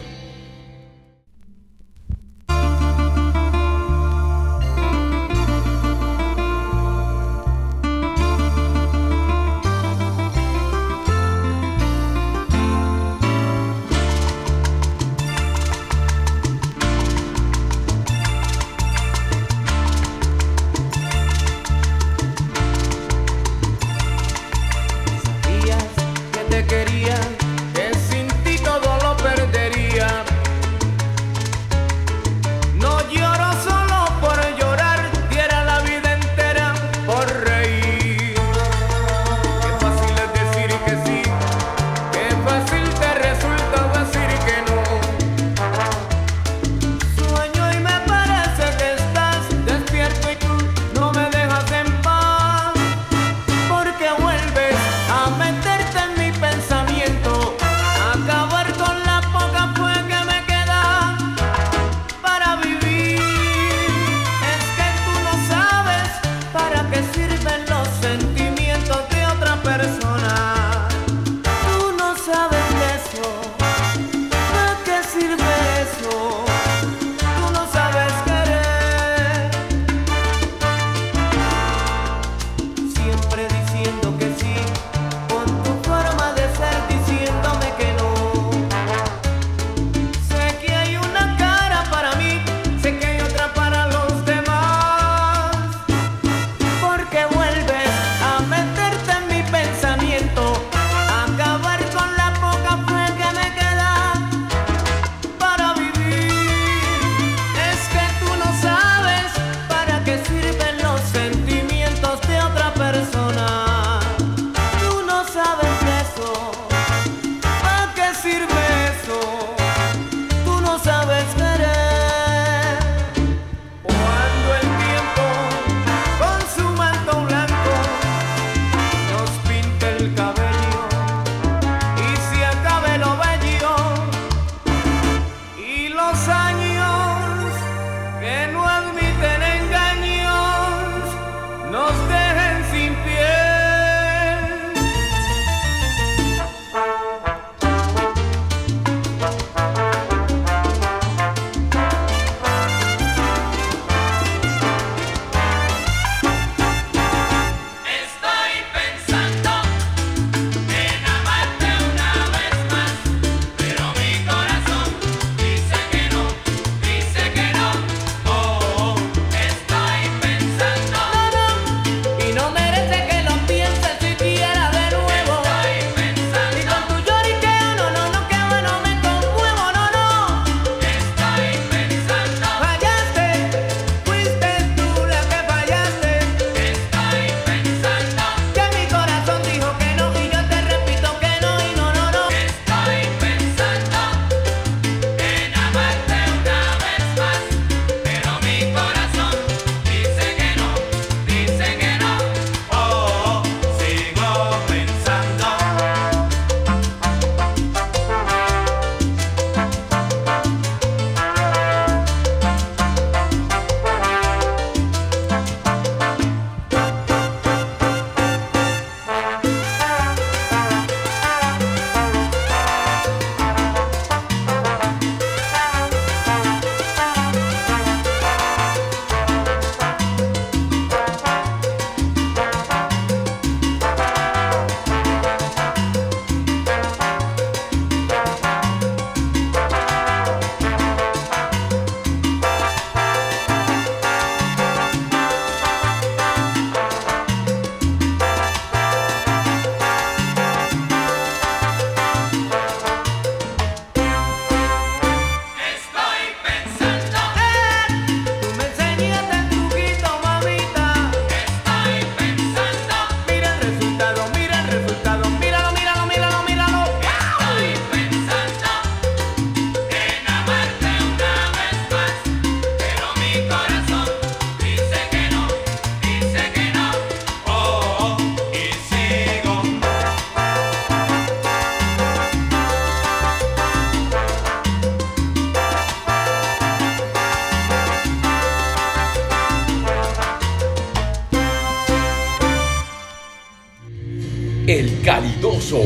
Calidoso. 295.07 295.85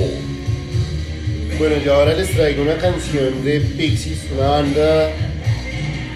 Bueno, 1.59 1.77
yo 1.85 1.93
ahora 1.93 2.15
les 2.15 2.31
traigo 2.31 2.63
una 2.63 2.79
canción 2.79 3.45
de 3.45 3.61
Pixies, 3.61 4.27
una 4.35 4.49
banda 4.49 5.11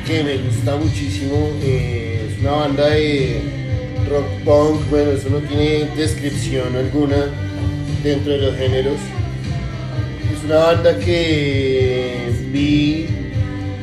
que 0.06 0.24
me 0.24 0.38
gusta 0.38 0.74
muchísimo. 0.76 1.50
eh, 1.62 2.30
es 2.32 2.40
una 2.40 2.52
banda 2.52 2.88
de 2.88 3.42
rock 4.08 4.26
punk, 4.46 4.88
bueno, 4.88 5.10
eso 5.10 5.28
no 5.28 5.40
tiene 5.40 5.86
descripción 5.94 6.74
alguna 6.74 7.26
dentro 8.02 8.32
de 8.32 8.38
los 8.38 8.56
géneros. 8.56 8.96
Es 10.34 10.42
una 10.46 10.56
banda 10.56 10.98
que 10.98 12.30
vi 12.52 13.06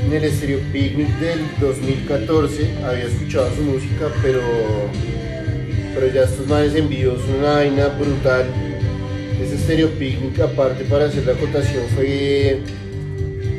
en 0.04 0.14
el 0.16 0.32
Stereo 0.32 0.62
Picnic 0.74 1.10
del 1.20 1.42
2014. 1.60 2.72
Había 2.84 3.04
escuchado 3.04 3.56
su 3.56 3.62
música, 3.62 4.08
pero, 4.24 4.42
pero 5.94 6.12
ya 6.12 6.24
estos 6.24 6.48
manes 6.48 6.74
en 6.74 6.90
vivo 6.90 7.18
son 7.18 7.36
una 7.36 7.52
vaina 7.54 7.88
brutal. 7.90 8.71
Ese 9.42 9.58
Stereo 9.58 9.90
Picnic, 9.90 10.40
aparte 10.40 10.84
para 10.86 11.06
hacer 11.06 11.26
la 11.26 11.34
acotación, 11.34 11.84
fue 11.96 12.60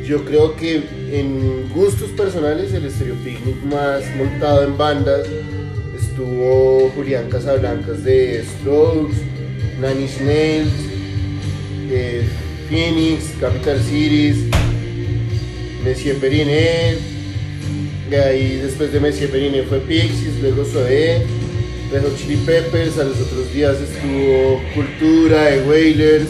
yo 0.05 0.25
creo 0.25 0.55
que 0.55 0.83
en 1.11 1.69
gustos 1.73 2.09
personales 2.11 2.73
el 2.73 2.89
Stereo 2.91 3.15
Picnic 3.23 3.63
más 3.63 4.03
montado 4.17 4.63
en 4.63 4.77
bandas 4.77 5.27
estuvo 5.97 6.91
Julián 6.95 7.29
Casablancas 7.29 8.03
de 8.03 8.43
Strokes, 8.43 9.15
Nanny 9.79 10.07
Snails, 10.07 10.71
eh, 11.89 12.23
Phoenix, 12.69 13.33
Capital 13.39 13.79
Cities, 13.81 14.45
Messier 15.83 16.17
Periné, 16.17 16.97
de 18.09 18.19
ahí 18.23 18.57
después 18.57 18.91
de 18.91 18.99
Messier 18.99 19.29
Periné 19.29 19.63
fue 19.63 19.79
Pixies, 19.79 20.39
luego 20.41 20.65
Zoé, 20.65 21.25
Red 21.93 22.05
Hot 22.05 22.17
Chili 22.17 22.37
Peppers, 22.37 22.97
a 22.97 23.03
los 23.03 23.21
otros 23.21 23.53
días 23.53 23.77
estuvo 23.79 24.59
Cultura, 24.73 25.49
The 25.49 25.61
Wailers, 25.69 26.27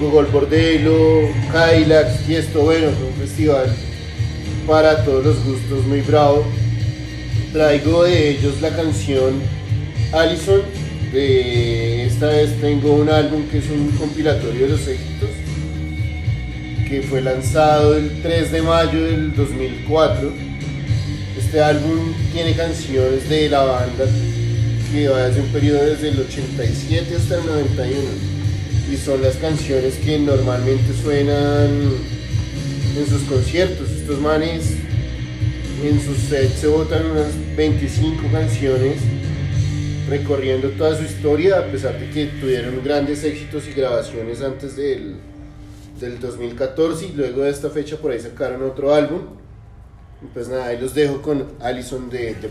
Google 0.00 0.28
Bordelo, 0.32 1.28
Kylax 1.52 2.28
y 2.28 2.34
esto, 2.34 2.62
bueno, 2.62 2.88
fue 2.90 3.06
un 3.06 3.14
festival 3.14 3.72
para 4.66 5.04
todos 5.04 5.24
los 5.24 5.44
gustos 5.44 5.86
muy 5.86 6.00
bravo. 6.00 6.44
Traigo 7.52 8.02
de 8.02 8.30
ellos 8.30 8.60
la 8.60 8.70
canción 8.74 9.40
Allison. 10.12 10.62
De 11.12 12.06
esta 12.06 12.26
vez 12.26 12.60
tengo 12.60 12.94
un 12.94 13.10
álbum 13.10 13.44
que 13.52 13.58
es 13.58 13.70
un 13.70 13.92
compilatorio 13.92 14.62
de 14.62 14.68
los 14.70 14.88
éxitos 14.88 15.30
que 16.88 17.02
fue 17.02 17.20
lanzado 17.20 17.96
el 17.96 18.22
3 18.22 18.50
de 18.50 18.62
mayo 18.62 19.04
del 19.04 19.36
2004. 19.36 20.32
Este 21.38 21.62
álbum 21.62 22.12
tiene 22.32 22.54
canciones 22.54 23.28
de 23.28 23.48
la 23.48 23.62
banda 23.62 24.04
que 24.92 25.08
va 25.08 25.26
desde 25.26 25.42
un 25.42 25.48
periodo 25.48 25.84
desde 25.84 26.08
el 26.08 26.20
87 26.20 27.16
hasta 27.16 27.38
el 27.38 27.46
91 27.46 28.38
y 28.90 28.96
son 28.96 29.20
las 29.22 29.36
canciones 29.36 29.96
que 29.96 30.18
normalmente 30.18 30.94
suenan 31.02 31.70
en 32.96 33.06
sus 33.06 33.22
conciertos. 33.22 33.90
Estos 33.90 34.18
manes 34.20 34.76
en 35.82 36.00
sus 36.00 36.16
sets 36.16 36.60
se 36.60 36.66
botan 36.68 37.10
unas 37.10 37.32
25 37.56 38.22
canciones 38.32 38.96
recorriendo 40.08 40.70
toda 40.70 40.96
su 40.96 41.04
historia 41.04 41.58
a 41.58 41.64
pesar 41.64 41.98
de 42.00 42.08
que 42.10 42.26
tuvieron 42.40 42.82
grandes 42.82 43.22
éxitos 43.24 43.68
y 43.68 43.72
grabaciones 43.72 44.40
antes 44.40 44.74
del, 44.74 45.16
del 46.00 46.18
2014 46.18 47.06
y 47.06 47.12
luego 47.12 47.42
de 47.42 47.50
esta 47.50 47.68
fecha 47.68 47.96
por 47.96 48.10
ahí 48.10 48.20
sacaron 48.20 48.62
otro 48.62 48.94
álbum. 48.94 49.20
Pues 50.32 50.48
nada, 50.48 50.66
ahí 50.66 50.80
los 50.80 50.94
dejo 50.94 51.20
con 51.20 51.46
Allison 51.60 52.08
de 52.08 52.34
The. 52.34 52.48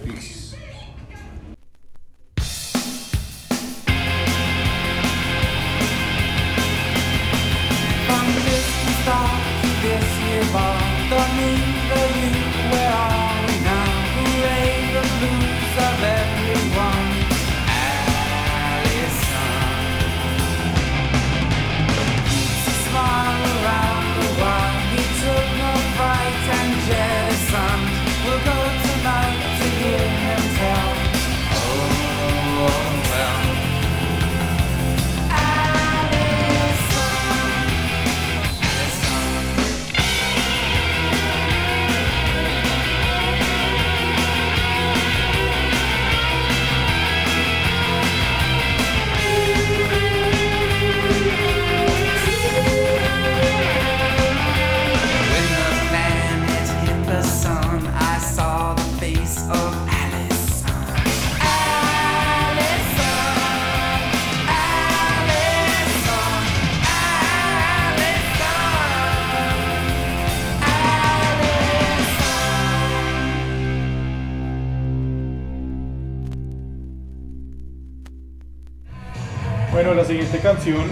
Canción 80.54 80.84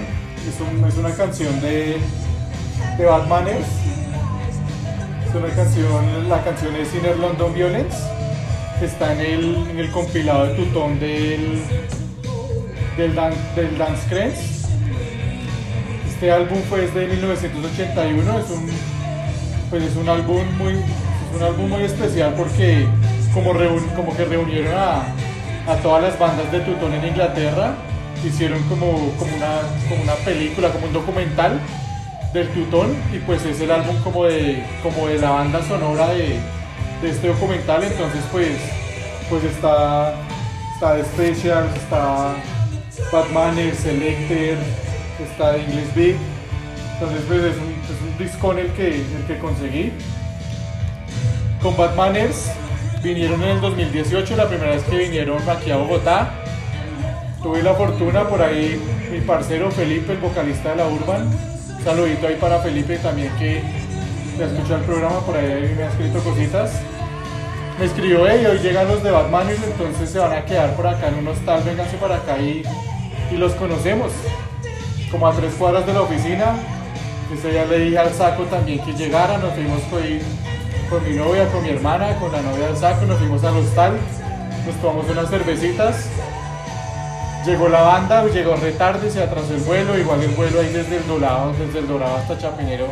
es, 0.49 0.59
un- 0.59 0.85
es 0.87 0.95
una 0.97 1.11
canción 1.11 1.61
de, 1.61 1.97
de 2.97 3.05
Batmaners. 3.05 3.67
Es 5.29 5.33
una 5.35 5.47
canción, 5.55 6.29
la 6.29 6.43
canción 6.43 6.75
es 6.75 6.93
Inner 6.93 7.17
London 7.17 7.53
Violence, 7.53 7.97
que 8.79 8.85
está 8.85 9.13
en 9.13 9.19
el, 9.21 9.55
en 9.71 9.79
el 9.79 9.91
compilado 9.91 10.45
de 10.47 10.55
Tutón 10.55 10.99
del, 10.99 11.61
del, 12.97 13.15
Dan- 13.15 13.33
del 13.55 13.77
Dance 13.77 14.03
Craze. 14.09 14.55
Este 16.09 16.31
álbum 16.31 16.59
fue 16.69 16.81
desde 16.81 17.07
1981, 17.07 18.39
es 18.39 18.49
un, 18.49 18.67
pues 19.69 19.83
es 19.83 19.95
un 19.95 20.07
álbum 20.09 20.43
muy, 20.57 20.73
es 20.73 21.35
un 21.37 21.43
álbum 21.43 21.69
muy 21.69 21.83
especial 21.83 22.33
porque 22.37 22.85
como, 23.33 23.53
reun- 23.53 23.93
como 23.95 24.15
que 24.15 24.25
reunieron 24.25 24.73
a, 24.77 25.01
a 25.71 25.75
todas 25.81 26.03
las 26.03 26.19
bandas 26.19 26.49
de 26.51 26.59
Tutón 26.61 26.93
en 26.93 27.07
Inglaterra, 27.07 27.73
hicieron 28.27 28.61
como, 28.63 29.11
como, 29.17 29.35
una, 29.35 29.61
como 29.89 30.03
una 30.03 30.15
película, 30.15 30.71
como 30.71 30.87
un 30.87 30.93
documental 30.93 31.59
del 32.33 32.49
Tutón 32.49 32.95
y 33.13 33.19
pues 33.19 33.45
es 33.45 33.61
el 33.61 33.71
álbum 33.71 33.95
como 34.03 34.25
de, 34.25 34.63
como 34.83 35.07
de 35.07 35.19
la 35.19 35.31
banda 35.31 35.61
sonora 35.63 36.09
de, 36.09 36.39
este 37.03 37.27
documental, 37.27 37.83
entonces 37.83 38.21
pues, 38.31 38.57
pues 39.29 39.43
está, 39.43 40.15
está 40.73 41.03
Specials, 41.03 41.75
está 41.75 42.35
Batman, 43.11 43.55
Selector, 43.77 44.57
está 45.23 45.55
English 45.55 45.93
Big, 45.93 46.15
entonces 46.93 47.21
pues 47.27 47.39
es 47.43 47.57
un, 47.57 47.71
es 47.73 48.01
un 48.01 48.17
discón 48.17 48.57
el 48.57 48.71
que, 48.71 48.95
el 48.95 49.25
que 49.27 49.37
conseguí. 49.37 49.93
Con 51.61 51.77
Batmaners 51.77 52.51
vinieron 53.03 53.43
en 53.43 53.49
el 53.49 53.61
2018, 53.61 54.35
la 54.35 54.47
primera 54.47 54.71
vez 54.71 54.83
que 54.83 54.97
vinieron 54.97 55.47
aquí 55.47 55.69
a 55.71 55.77
Bogotá. 55.77 56.44
Tuve 57.45 57.61
la 57.61 57.75
fortuna 57.75 58.27
por 58.27 58.41
ahí, 58.41 58.81
mi 59.11 59.19
parcero 59.19 59.69
Felipe, 59.69 60.13
el 60.13 60.17
vocalista 60.17 60.71
de 60.71 60.77
la 60.77 60.87
Urban. 60.87 61.29
Saludito 61.83 62.25
ahí 62.25 62.37
para 62.41 62.57
Felipe 62.57 62.97
también 62.97 63.31
que 63.37 63.61
que 64.35 64.43
escucha 64.45 64.77
el 64.77 64.81
programa, 64.81 65.19
por 65.19 65.37
ahí 65.37 65.75
me 65.77 65.83
ha 65.83 65.89
escrito 65.89 66.23
cositas. 66.23 66.71
Me 67.77 67.85
escribió, 67.85 68.27
hey, 68.27 68.47
hoy 68.49 68.57
llegan 68.57 68.87
los 68.87 69.03
de 69.03 69.11
Batmaners, 69.11 69.59
entonces 69.63 70.09
se 70.09 70.17
van 70.17 70.33
a 70.33 70.43
quedar 70.43 70.75
por 70.75 70.87
acá 70.87 71.09
en 71.09 71.19
un 71.19 71.27
hostal, 71.27 71.61
vénganse 71.63 71.97
para 71.97 72.15
acá 72.15 72.39
y, 72.39 72.63
y 73.31 73.37
los 73.37 73.53
conocemos. 73.53 74.11
Como 75.11 75.27
a 75.27 75.33
tres 75.35 75.53
cuadras 75.53 75.85
de 75.85 75.93
la 75.93 76.01
oficina. 76.01 76.55
Ese 77.31 77.51
día 77.51 77.65
le 77.65 77.77
dije 77.77 77.99
al 77.99 78.11
saco 78.11 78.45
también 78.45 78.83
que 78.83 78.93
llegara, 78.93 79.37
nos 79.37 79.53
fuimos 79.53 79.81
con, 79.91 80.01
con 80.89 81.07
mi 81.07 81.15
novia, 81.15 81.47
con 81.49 81.61
mi 81.61 81.69
hermana, 81.69 82.15
con 82.15 82.31
la 82.31 82.41
novia 82.41 82.69
del 82.69 82.77
saco, 82.77 83.05
nos 83.05 83.19
fuimos 83.19 83.43
al 83.43 83.55
hostal, 83.57 83.91
nos 84.65 84.75
tomamos 84.81 85.07
unas 85.11 85.29
cervecitas. 85.29 86.09
Llegó 87.45 87.69
la 87.69 87.81
banda, 87.81 88.25
llegó 88.25 88.55
retarde, 88.55 89.11
se 89.11 89.21
atrasó 89.21 89.53
el 89.53 89.61
vuelo, 89.61 89.95
igual 89.99 90.19
el 90.23 90.31
vuelo 90.31 90.61
ahí 90.61 90.69
desde 90.73 90.97
el 90.97 91.07
Dorado, 91.07 91.53
desde 91.53 91.77
el 91.77 91.87
Dorado 91.87 92.15
hasta 92.15 92.39
Chapinero, 92.39 92.87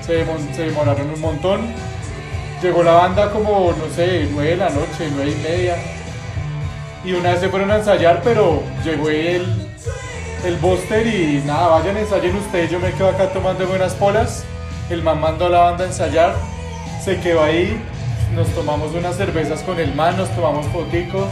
se 0.00 0.14
demoraron 0.62 1.10
un 1.10 1.20
montón. 1.20 1.60
Llegó 2.62 2.82
la 2.82 2.92
banda 2.92 3.30
como, 3.30 3.72
no 3.72 3.94
sé, 3.94 4.28
9 4.32 4.50
de 4.50 4.56
la 4.56 4.70
noche, 4.70 5.10
9 5.14 5.30
y 5.30 5.42
media. 5.42 5.76
Y 7.04 7.12
una 7.12 7.32
vez 7.32 7.40
se 7.40 7.50
fueron 7.50 7.70
a 7.70 7.76
ensayar, 7.76 8.22
pero 8.24 8.62
llegó 8.82 9.10
el, 9.10 9.44
el 10.46 10.56
Buster 10.56 11.06
y 11.06 11.42
nada, 11.44 11.66
vayan, 11.68 11.98
ensayen 11.98 12.34
ustedes, 12.36 12.70
yo 12.70 12.80
me 12.80 12.92
quedo 12.92 13.08
acá 13.08 13.30
tomando 13.30 13.66
buenas 13.66 13.92
polas. 13.94 14.44
El 14.88 15.02
man 15.02 15.20
mandó 15.20 15.46
a 15.46 15.50
la 15.50 15.58
banda 15.58 15.84
a 15.84 15.88
ensayar, 15.88 16.34
se 17.04 17.20
quedó 17.20 17.42
ahí, 17.42 17.78
nos 18.34 18.48
tomamos 18.54 18.94
unas 18.94 19.16
cervezas 19.16 19.60
con 19.62 19.78
el 19.78 19.94
man, 19.94 20.16
nos 20.16 20.30
tomamos 20.30 20.64
foticos, 20.68 21.28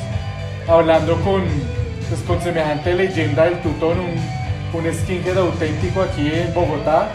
hablando 0.69 1.15
con, 1.23 1.45
pues, 2.11 2.21
con 2.27 2.43
semejante 2.43 2.93
leyenda 2.95 3.45
del 3.45 3.61
Tutón, 3.63 3.99
un, 4.01 4.79
un 4.79 4.93
skinhead 4.95 5.39
auténtico 5.39 6.03
aquí 6.03 6.31
en 6.33 6.53
Bogotá. 6.53 7.09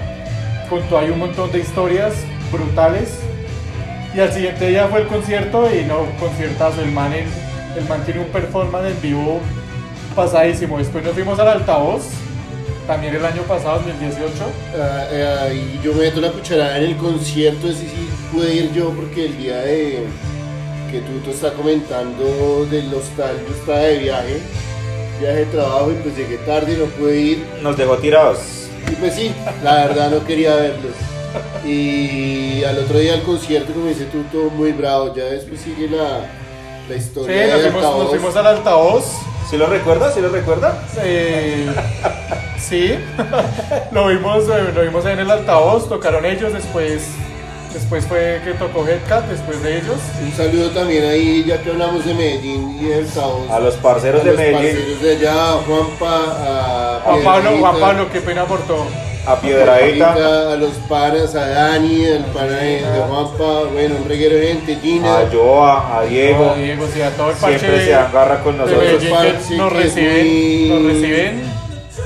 Contó 0.70 0.98
ahí 0.98 1.10
un 1.12 1.20
montón 1.20 1.52
de 1.52 1.60
historias 1.60 2.14
brutales. 2.52 3.20
Y 4.16 4.20
al 4.20 4.32
siguiente 4.34 4.68
día 4.70 4.88
fue 4.88 5.02
el 5.02 5.08
concierto 5.08 5.70
y 5.74 5.84
no, 5.86 6.06
conciertazo, 6.20 6.82
el 6.82 6.92
man, 6.92 7.14
en- 7.14 7.28
el 7.78 7.86
man 7.88 8.02
tiene 8.06 8.22
un 8.22 8.28
performance 8.28 8.88
en 8.92 9.02
vivo 9.02 9.40
pasadísimo. 10.16 10.78
Después 10.78 11.04
nos 11.04 11.14
fuimos 11.14 11.38
al 11.40 11.50
altavoz, 11.50 12.04
también 12.88 13.14
el 13.16 13.26
año 13.26 13.42
pasado, 13.44 13.80
2018. 13.80 14.32
Ah, 14.80 15.06
eh, 15.12 15.78
y 15.82 15.84
yo 15.86 15.94
meto 15.94 16.22
la 16.22 16.32
cucharada 16.32 16.78
en 16.78 16.84
el 16.86 16.96
concierto, 16.98 17.68
ese 17.68 17.82
sí 17.82 18.10
pude 18.32 18.54
ir 18.56 18.72
yo 18.74 18.92
porque 18.92 19.26
el 19.26 19.38
día 19.38 19.58
de 19.58 20.04
que 20.90 21.00
Tuto 21.02 21.32
está 21.32 21.52
comentando 21.52 22.66
del 22.72 22.94
hostal, 22.94 23.36
yo 23.50 23.54
estaba 23.54 23.80
de 23.80 23.98
viaje, 23.98 24.40
viaje 25.20 25.38
de 25.40 25.46
trabajo 25.46 25.92
y 25.92 25.96
pues 25.96 26.16
llegué 26.18 26.38
tarde 26.40 26.74
y 26.74 26.78
no 26.78 26.86
pude 26.86 27.20
ir. 27.20 27.46
Nos 27.62 27.78
dejó 27.78 27.98
tirados. 27.98 28.40
Y 28.92 28.96
pues 28.96 29.14
sí, 29.16 29.34
la 29.64 29.88
verdad 29.88 30.12
no 30.12 30.26
quería 30.26 30.56
verlos. 30.56 30.94
Y 31.66 32.64
al 32.64 32.78
otro 32.80 33.00
día 33.00 33.14
al 33.16 33.24
concierto, 33.24 33.74
como 33.74 33.88
dice 33.88 34.06
Tuto, 34.06 34.50
muy 34.52 34.72
bravo. 34.72 35.14
Ya 35.16 35.26
después 35.26 35.60
sigue 35.62 35.90
la, 35.90 36.20
la 36.20 36.28
Sí, 36.90 36.94
historia 36.96 37.48
nos 37.48 37.64
del 37.64 37.72
fuimos, 37.72 37.98
nos 37.98 38.10
fuimos 38.10 38.36
al 38.36 38.48
altavoz. 38.48 39.06
¿Sí 39.50 39.58
lo 39.58 39.68
recuerda? 39.68 40.12
¿Sí 40.12 40.22
lo 40.22 40.30
recuerda? 40.30 40.84
Eh, 41.02 41.68
sí, 42.60 42.96
lo 43.92 44.08
vimos, 44.08 44.46
eh, 44.50 44.72
lo 44.74 44.82
vimos 44.82 45.06
en 45.06 45.20
el 45.20 45.30
altavoz, 45.30 45.88
tocaron 45.90 46.26
ellos, 46.26 46.54
después, 46.54 47.04
después 47.76 48.06
fue 48.06 48.40
que 48.44 48.54
tocó 48.54 48.88
Headcat, 48.88 49.28
después 49.28 49.62
de 49.62 49.78
ellos. 49.78 49.98
Un 50.24 50.32
saludo 50.34 50.70
también 50.72 51.04
ahí, 51.06 51.44
ya 51.46 51.62
que 51.62 51.70
hablamos 51.72 52.06
de 52.06 52.14
Medellín 52.14 52.78
y 52.80 52.86
del 52.86 53.06
altavoz. 53.06 53.52
A 53.52 53.60
los 53.60 53.76
parceros 53.76 54.22
a 54.22 54.24
de 54.24 54.30
los 54.32 54.40
Medellín. 54.40 54.76
parceros 54.76 55.02
de 55.02 55.12
allá, 55.18 55.50
a 55.50 55.54
Juanpa, 55.68 56.16
a 56.18 57.02
Juan 57.04 57.24
Pablo, 57.24 57.58
Juan 57.60 57.80
Pablo, 57.80 58.08
qué 58.12 58.22
pena 58.22 58.46
por 58.46 58.60
todo. 58.62 58.86
A 59.28 59.36
Piedradita. 59.42 60.54
a 60.54 60.56
los 60.56 60.72
panas, 60.88 61.34
a 61.36 61.48
Dani, 61.48 62.06
al 62.06 62.26
pana 62.26 62.58
de, 62.58 62.82
Juanpa, 63.10 63.64
bueno, 63.74 63.96
un 64.02 64.08
reguero 64.08 64.36
de 64.36 64.48
gente, 64.48 64.76
Gina. 64.82 65.18
A 65.20 65.30
Joa, 65.32 65.98
a 66.00 66.04
Diego. 66.04 66.52
A 66.52 66.56
Diego, 66.56 66.86
sí, 66.94 67.02
a 67.02 67.10
todo 67.12 67.32
el 67.32 67.36
parche 67.38 67.60
Siempre 67.60 67.86
se 67.86 67.96
agarra 67.96 68.44
con 68.44 68.58
nosotros. 68.58 68.84
Medellín 69.04 69.58
nos 69.58 69.74
reciben, 69.74 70.28
muy- 70.28 70.70
nos 70.70 70.84
reciben 70.94 71.44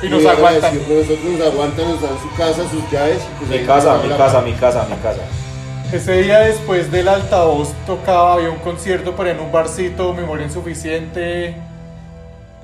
y 0.01 0.07
nos 0.07 0.25
aguantan. 0.25 0.75
nosotros, 0.75 1.19
nos 1.37 1.47
aguantan, 1.47 1.89
nos 1.91 2.01
dan 2.01 2.11
su 2.21 2.37
casa, 2.37 2.61
sus 2.71 2.89
llaves. 2.91 3.19
pues 3.37 3.49
Mi 3.49 3.67
casa, 3.67 3.97
mi 4.01 4.09
casa, 4.09 4.41
mi 4.41 4.53
casa, 4.53 4.85
mi 4.89 4.95
casa. 4.97 5.19
Ese 5.91 6.21
día 6.21 6.41
después 6.41 6.91
del 6.91 7.07
altavoz 7.07 7.73
tocaba, 7.87 8.35
había 8.35 8.51
un 8.51 8.59
concierto, 8.59 9.15
pero 9.17 9.31
en 9.31 9.39
un 9.39 9.51
barcito, 9.51 10.13
memoria 10.13 10.45
insuficiente, 10.45 11.55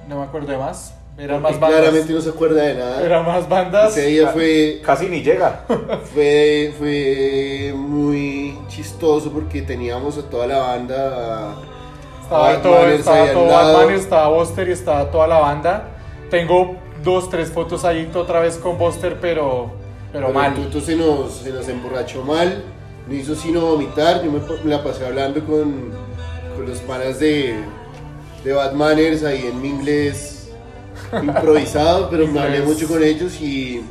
no 0.08 0.20
me 0.20 0.26
acuerdo 0.26 0.52
de 0.52 0.60
más, 0.60 0.94
eran 1.18 1.42
más 1.42 1.60
bandas. 1.60 1.80
Claramente 1.80 2.14
no 2.14 2.22
se 2.22 2.30
acuerda 2.30 2.62
de 2.62 2.76
nada. 2.76 3.04
Eran 3.04 3.26
más 3.26 3.50
bandas. 3.50 3.98
Ese 3.98 4.08
día 4.08 4.28
fue, 4.28 4.80
Casi 4.86 5.08
ni 5.08 5.24
llega. 5.24 5.66
fue, 6.14 6.74
fue 6.78 7.74
muy 7.76 8.60
chistoso 8.68 9.32
porque 9.32 9.64
teníamos 9.64 10.20
a 10.20 10.22
toda 10.24 10.46
la 10.46 10.60
banda. 10.60 11.56
Estaba 12.22 12.42
Batman 12.42 12.62
todo, 12.62 12.88
estaba 12.90 13.32
todo. 13.32 13.48
Batman, 13.48 13.96
estaba 13.96 14.28
Buster 14.28 14.70
y 14.70 14.72
estaba 14.72 15.10
toda 15.10 15.28
la 15.28 15.40
banda. 15.40 15.88
Tengo 16.30 16.76
dos, 17.04 17.28
tres 17.30 17.50
fotos 17.50 17.86
ahí 17.86 18.08
otra 18.14 18.42
vez 18.42 18.58
con 18.58 18.78
Buster, 18.78 19.18
pero, 19.20 19.72
pero 20.12 20.28
Pero 20.28 20.40
mal. 20.40 20.54
Tuto 20.54 20.80
se 20.80 20.96
nos, 20.96 21.38
se 21.38 21.50
nos 21.52 21.68
emborrachó 21.70 22.24
mal, 22.24 22.64
no 23.08 23.14
hizo 23.14 23.36
sino 23.36 23.62
vomitar. 23.62 24.24
Yo 24.24 24.32
me, 24.32 24.70
la 24.70 24.84
pasé 24.84 25.06
hablando 25.06 25.44
con, 25.46 25.92
con 26.56 26.68
los 26.68 26.80
panas 26.80 27.20
de, 27.20 27.56
de 28.44 28.54
Batmaners 28.54 29.24
ahí 29.24 29.48
en 29.48 29.62
mi 29.62 29.70
inglés 29.70 30.50
improvisado, 31.12 32.10
pero 32.12 32.28
me 32.28 32.40
hablé 32.40 32.62
mucho 32.62 32.88
con 32.88 33.04
ellos 33.04 33.40
y, 33.42 33.84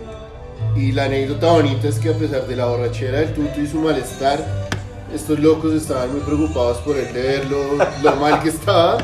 y 0.76 0.92
la 0.92 1.04
anécdota 1.04 1.52
bonita 1.52 1.88
es 1.88 1.98
que 1.98 2.10
a 2.10 2.14
pesar 2.14 2.46
de 2.46 2.56
la 2.56 2.66
borrachera 2.66 3.20
del 3.20 3.34
Tuto 3.34 3.60
y 3.60 3.66
su 3.66 3.78
malestar, 3.78 4.44
estos 5.14 5.38
locos 5.38 5.72
estaban 5.72 6.12
muy 6.12 6.20
preocupados 6.20 6.78
por 6.78 6.96
él 6.96 7.12
de 7.12 7.22
ver 7.22 7.50
lo, 7.50 7.74
lo 8.02 8.16
mal 8.16 8.42
que 8.42 8.48
estaba. 8.48 8.98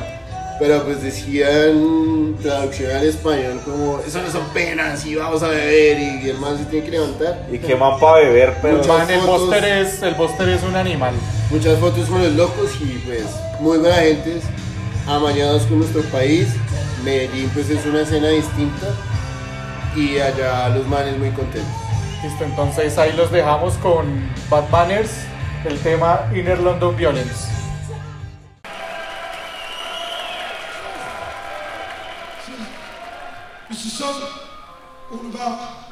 Pero 0.61 0.85
pues 0.85 1.03
decían 1.03 2.37
traducción 2.43 2.95
al 2.95 3.07
español 3.07 3.61
como 3.65 3.99
eso 4.07 4.21
no 4.21 4.31
son 4.31 4.45
penas 4.53 5.07
y 5.07 5.15
vamos 5.15 5.43
a 5.43 5.49
beber 5.49 5.99
y, 5.99 6.29
el 6.29 6.37
man 6.37 6.59
se 6.59 6.67
tiene 6.67 6.85
que 6.85 6.91
levantar. 6.93 7.47
Y 7.51 7.59
qué 7.59 7.75
man 7.75 7.99
para 7.99 8.19
beber, 8.19 8.55
pero. 8.61 8.85
Man, 8.85 9.11
el 9.11 9.21
fotos. 9.21 9.41
Buster 9.41 9.65
es, 9.65 10.03
el 10.03 10.15
Buster 10.15 10.49
es 10.51 10.63
un 10.63 10.77
animal. 10.77 11.15
Muchas 11.51 11.79
fotos 11.79 12.07
con 12.11 12.23
los 12.23 12.33
locos 12.35 12.73
y 12.79 12.99
pues 13.07 13.25
muy 13.59 13.79
buena 13.79 13.97
gente, 13.97 14.39
amañados 15.09 15.63
con 15.63 15.79
nuestro 15.79 16.03
país. 16.03 16.49
Medellín 17.03 17.49
pues 17.55 17.71
es 17.71 17.87
una 17.87 18.03
escena 18.03 18.29
distinta 18.29 18.89
y 19.97 20.19
allá 20.19 20.69
los 20.69 20.87
manes 20.87 21.17
muy 21.17 21.31
contentos. 21.31 21.73
Listo, 22.23 22.45
entonces 22.45 22.99
ahí 22.99 23.15
los 23.15 23.33
dejamos 23.33 23.75
con 23.79 24.31
Batmaners, 24.51 25.11
el 25.65 25.79
tema 25.79 26.31
Inner 26.35 26.59
London 26.59 26.95
Violence. 26.95 27.60
It's 34.03 34.09
a 34.09 34.12
song 34.14 34.30
all 35.12 35.26
about 35.26 35.89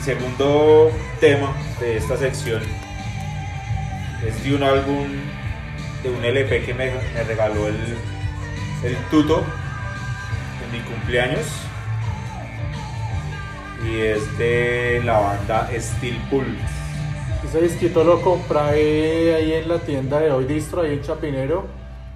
mi 0.00 0.06
segundo 0.06 0.90
tema 1.20 1.54
de 1.78 1.98
esta 1.98 2.16
sección 2.16 2.62
es 4.26 4.42
de 4.42 4.54
un 4.54 4.62
álbum, 4.62 5.06
de 6.02 6.10
un 6.10 6.24
LP 6.24 6.64
que 6.64 6.72
me, 6.72 6.90
me 7.14 7.22
regaló 7.24 7.68
el, 7.68 7.76
el 8.82 8.96
Tuto 9.10 9.44
en 10.64 10.72
mi 10.72 10.80
cumpleaños. 10.84 11.46
Y 13.86 13.98
es 14.00 14.38
de 14.38 15.02
la 15.04 15.18
banda 15.20 15.68
Steel 15.78 16.16
Pulse. 16.30 16.50
Ese 17.44 17.60
disquito 17.60 18.02
lo 18.02 18.22
compré 18.22 19.34
ahí 19.34 19.52
en 19.52 19.68
la 19.68 19.78
tienda 19.80 20.20
de 20.20 20.30
Hoy 20.30 20.44
Distro, 20.46 20.82
ahí 20.82 20.94
en 20.94 21.02
Chapinero, 21.02 21.66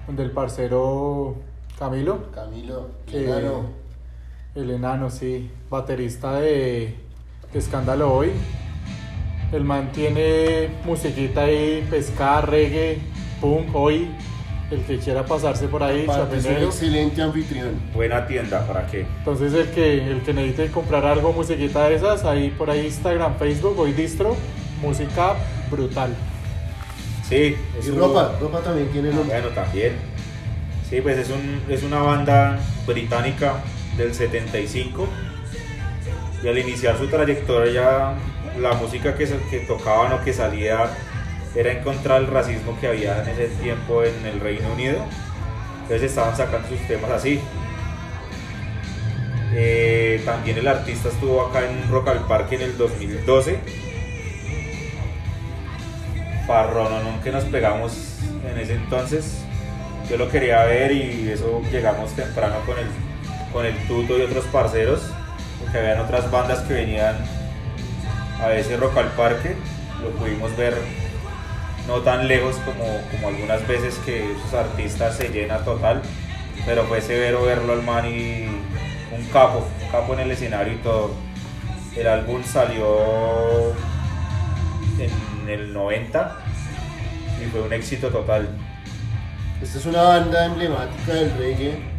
donde 0.07 0.23
el 0.23 0.31
parcero 0.31 1.35
Camilo, 1.77 2.31
Camilo, 2.31 2.89
que- 3.05 3.25
enano. 3.25 3.69
el 4.55 4.71
enano, 4.71 5.09
sí, 5.11 5.51
baterista 5.69 6.39
de 6.39 7.04
Escándalo 7.55 8.13
Hoy. 8.13 8.31
El 9.51 9.63
man 9.63 9.91
tiene 9.93 10.69
musiquita 10.85 11.41
ahí, 11.43 11.85
pesca, 11.89 12.41
reggae, 12.41 12.99
punk, 13.39 13.73
hoy. 13.73 14.09
El 14.71 14.81
que 14.81 14.97
quiera 14.97 15.23
pasarse 15.23 15.67
por 15.67 15.83
ahí, 15.83 16.05
Aparte, 16.09 16.37
es 16.37 16.45
un 16.45 16.51
excelente 16.53 17.21
anfitrión. 17.21 17.79
Buena 17.93 18.25
tienda, 18.25 18.65
¿para 18.67 18.87
qué? 18.87 19.05
Entonces 19.19 19.53
el 19.53 19.69
que, 19.69 20.03
el 20.11 20.21
que 20.23 20.33
necesite 20.33 20.71
comprar 20.71 21.05
algo, 21.05 21.31
musiquita 21.31 21.87
de 21.87 21.95
esas, 21.95 22.25
ahí 22.25 22.49
por 22.49 22.71
ahí 22.71 22.85
Instagram, 22.87 23.35
Facebook, 23.37 23.77
Hoy 23.79 23.93
Distro, 23.93 24.35
música 24.81 25.35
brutal. 25.69 26.15
Sí, 27.29 27.55
es 27.79 27.87
Y 27.87 27.91
un- 27.91 27.99
ropa, 27.99 28.33
ropa 28.41 28.59
también 28.61 28.87
tiene 28.89 29.09
Ah. 29.09 29.21
Bueno, 29.25 29.47
también. 29.49 29.93
Sí, 30.89 30.99
pues 31.01 31.17
es, 31.19 31.29
un, 31.29 31.61
es 31.69 31.83
una 31.83 31.99
banda 31.99 32.57
británica 32.87 33.57
del 33.97 34.13
75. 34.15 35.07
Y 36.45 36.47
al 36.47 36.59
iniciar 36.59 36.95
su 36.97 37.07
trayectoria, 37.07 38.13
la 38.61 38.73
música 38.73 39.15
que, 39.15 39.25
tocaban 39.67 40.13
o 40.13 40.23
que 40.23 40.31
salía 40.31 40.91
era 41.55 41.71
en 41.71 41.83
contra 41.83 42.15
del 42.15 42.27
racismo 42.27 42.77
que 42.79 42.87
había 42.87 43.23
en 43.23 43.29
ese 43.29 43.47
tiempo 43.55 44.03
en 44.03 44.25
el 44.27 44.39
Reino 44.39 44.71
Unido. 44.71 44.99
Entonces 45.81 46.11
estaban 46.11 46.37
sacando 46.37 46.67
sus 46.67 46.79
temas 46.87 47.09
así. 47.09 47.41
Eh, 49.55 50.21
también 50.23 50.59
el 50.59 50.67
artista 50.67 51.09
estuvo 51.09 51.41
acá 51.41 51.67
en 51.67 51.89
Rock 51.89 52.09
al 52.09 52.27
Parque 52.27 52.55
en 52.55 52.61
el 52.61 52.77
2012 52.77 53.59
parrononón 56.47 57.21
que 57.23 57.31
nos 57.31 57.43
pegamos 57.45 58.19
en 58.49 58.59
ese 58.59 58.75
entonces. 58.75 59.43
Yo 60.09 60.17
lo 60.17 60.29
quería 60.29 60.63
ver 60.65 60.91
y 60.91 61.29
eso 61.31 61.61
llegamos 61.71 62.11
temprano 62.13 62.57
con 62.65 62.77
el, 62.77 62.85
con 63.51 63.65
el 63.65 63.75
Tuto 63.87 64.17
y 64.17 64.21
otros 64.21 64.45
parceros, 64.45 65.01
porque 65.75 65.89
habían 65.89 66.05
otras 66.05 66.31
bandas 66.31 66.59
que 66.59 66.73
venían 66.73 67.17
a 68.41 68.47
veces 68.47 68.79
rock 68.79 68.97
al 68.97 69.11
parque, 69.11 69.57
lo 70.01 70.09
pudimos 70.11 70.55
ver 70.55 70.73
no 71.85 71.99
tan 71.99 72.29
lejos 72.29 72.55
como, 72.57 72.85
como 73.11 73.27
algunas 73.27 73.67
veces 73.67 73.99
que 74.05 74.31
esos 74.31 74.53
artistas 74.53 75.17
se 75.17 75.27
llena 75.29 75.57
total, 75.65 76.01
pero 76.65 76.85
fue 76.85 77.01
severo 77.01 77.43
verlo 77.43 77.73
al 77.73 77.81
man 77.83 78.05
y 78.05 78.45
un 79.13 79.25
capo, 79.33 79.67
un 79.83 79.91
capo 79.91 80.13
en 80.13 80.21
el 80.21 80.31
escenario 80.31 80.73
y 80.75 80.77
todo. 80.77 81.13
El 81.93 82.07
álbum 82.07 82.41
salió 82.45 83.73
en 84.97 85.49
el 85.49 85.73
90 85.73 86.37
y 87.41 87.49
fue 87.49 87.61
un 87.63 87.73
éxito 87.73 88.07
total. 88.09 88.47
Esta 89.61 89.77
es 89.77 89.85
una 89.85 90.03
banda 90.03 90.45
emblemática 90.45 91.13
del 91.13 91.37
reggae 91.37 91.94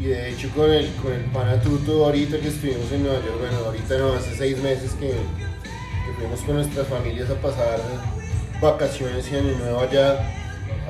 y 0.00 0.06
de 0.06 0.30
hecho 0.30 0.48
con 0.56 0.70
el, 0.70 0.90
con 1.02 1.12
el 1.12 1.20
Panatuto 1.26 2.04
ahorita 2.04 2.38
que 2.38 2.48
estuvimos 2.48 2.90
en 2.92 3.04
Nueva 3.04 3.18
York, 3.24 3.38
bueno 3.40 3.58
ahorita 3.66 3.98
no, 3.98 4.12
hace 4.14 4.36
seis 4.36 4.58
meses 4.58 4.92
que, 4.98 5.08
que 5.08 6.12
fuimos 6.18 6.40
con 6.40 6.56
nuestras 6.56 6.86
familias 6.88 7.30
a 7.30 7.34
pasar 7.34 7.80
vacaciones 8.60 9.30
y 9.30 9.36
año 9.36 9.56
nuevo 9.58 9.80
allá, 9.80 10.18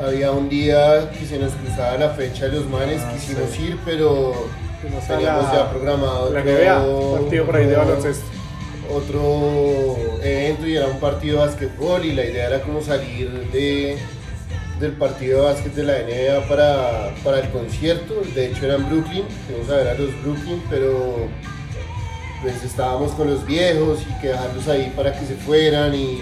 había 0.02 0.30
un 0.30 0.48
día 0.48 1.10
que 1.10 1.26
se 1.26 1.38
nos 1.38 1.52
cruzaba 1.52 1.96
la 1.98 2.10
fecha 2.10 2.46
de 2.46 2.52
los 2.58 2.68
manes, 2.68 3.02
Ah, 3.04 3.12
quisimos 3.14 3.50
sí. 3.50 3.62
ir 3.64 3.78
pero 3.84 4.32
a 4.32 5.06
teníamos 5.06 5.52
ya 5.52 5.70
programado 5.70 6.30
la 6.32 6.40
otro- 6.40 6.52
NBA, 6.52 7.20
partido 7.20 7.46
por 7.46 7.56
ahí 7.56 7.66
de 7.66 7.76
otro- 7.76 7.86
baloncesto. 7.88 8.24
otro 8.92 10.20
evento 10.22 10.66
y 10.66 10.76
era 10.76 10.86
un 10.86 11.00
partido 11.00 11.40
de 11.40 11.46
básquetbol 11.46 12.04
y 12.04 12.12
la 12.12 12.24
idea 12.24 12.46
era 12.48 12.60
como 12.62 12.80
salir 12.82 13.30
de, 13.50 13.96
del 14.80 14.92
partido 14.92 15.40
de 15.40 15.46
básquet 15.46 15.74
de 15.74 15.84
la 15.84 15.92
NBA 15.92 16.48
para, 16.48 17.14
para 17.22 17.40
el 17.40 17.50
concierto, 17.50 18.22
de 18.34 18.46
hecho 18.46 18.64
era 18.64 18.74
en 18.76 18.88
Brooklyn, 18.88 19.24
fuimos 19.46 19.70
a 19.70 19.76
ver 19.76 19.88
a 19.88 19.94
los 19.94 20.22
Brooklyn, 20.22 20.62
pero 20.68 21.28
pues 22.42 22.62
estábamos 22.62 23.12
con 23.12 23.30
los 23.30 23.46
viejos 23.46 24.00
y 24.02 24.20
que 24.20 24.28
dejarlos 24.28 24.68
ahí 24.68 24.92
para 24.96 25.18
que 25.18 25.24
se 25.26 25.34
fueran 25.36 25.94
y, 25.94 26.20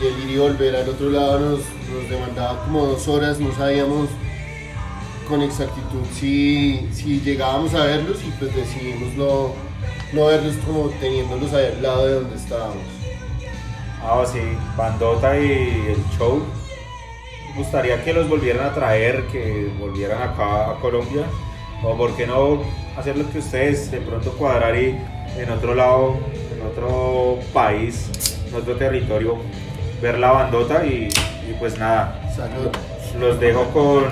y 0.00 0.06
el 0.06 0.30
ir 0.30 0.36
y 0.36 0.38
volver 0.38 0.76
al 0.76 0.88
otro 0.88 1.10
lado 1.10 1.40
nos, 1.40 1.60
nos 1.92 2.10
demandaba 2.10 2.64
como 2.64 2.86
dos 2.86 3.06
horas, 3.08 3.38
no 3.38 3.54
sabíamos 3.54 4.08
con 5.28 5.42
exactitud 5.42 6.04
si, 6.12 6.88
si 6.92 7.20
llegábamos 7.20 7.74
a 7.74 7.84
verlos 7.84 8.18
y 8.24 8.30
pues 8.38 8.54
decidimos 8.54 9.12
no, 9.14 9.52
no 10.12 10.26
verlos 10.26 10.54
como 10.64 10.88
teniéndolos 11.00 11.52
ahí 11.52 11.66
al 11.66 11.82
lado 11.82 12.06
de 12.06 12.14
donde 12.14 12.36
estábamos. 12.36 12.84
Ah, 14.02 14.24
sí, 14.24 14.38
Bandota 14.76 15.36
y 15.36 15.94
el 15.96 16.16
show. 16.16 16.42
Me 17.56 17.62
gustaría 17.62 18.04
que 18.04 18.12
los 18.12 18.28
volvieran 18.28 18.66
a 18.66 18.74
traer, 18.74 19.28
que 19.32 19.72
volvieran 19.78 20.20
acá 20.20 20.72
a 20.72 20.74
Colombia. 20.78 21.24
O 21.82 21.96
por 21.96 22.14
qué 22.14 22.26
no 22.26 22.62
hacer 22.98 23.16
lo 23.16 23.30
que 23.30 23.38
ustedes, 23.38 23.90
de 23.90 23.98
pronto 23.98 24.32
cuadrar 24.32 24.76
y 24.76 24.94
en 25.38 25.50
otro 25.50 25.74
lado, 25.74 26.18
en 26.54 26.66
otro 26.66 27.38
país, 27.54 28.10
en 28.46 28.54
otro 28.56 28.76
territorio, 28.76 29.38
ver 30.02 30.18
la 30.18 30.32
bandota 30.32 30.84
y, 30.84 31.08
y 31.48 31.56
pues 31.58 31.78
nada. 31.78 32.20
Salud. 32.36 32.68
Los 33.18 33.40
dejo 33.40 33.64
con 33.70 34.04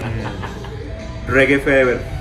Reggae 1.28 1.58
Fever. 1.58 2.13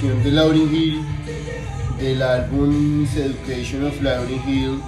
De 0.00 0.30
Lauryn 0.30 0.72
Hill 0.72 1.00
del 2.00 2.22
álbum 2.22 3.04
Seducation 3.12 3.84
of 3.84 4.00
Lauryn 4.00 4.40
Hill. 4.48 4.80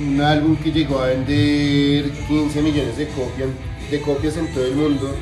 Un 0.00 0.20
álbum 0.20 0.56
que 0.56 0.72
llegó 0.72 0.98
a 0.98 1.06
vender 1.06 2.10
15 2.26 2.60
millones 2.60 2.96
de 2.96 3.06
copias, 3.08 3.48
de 3.88 4.00
copias 4.00 4.36
en 4.36 4.52
todo 4.52 4.66
el 4.66 4.74
mundo. 4.74 5.14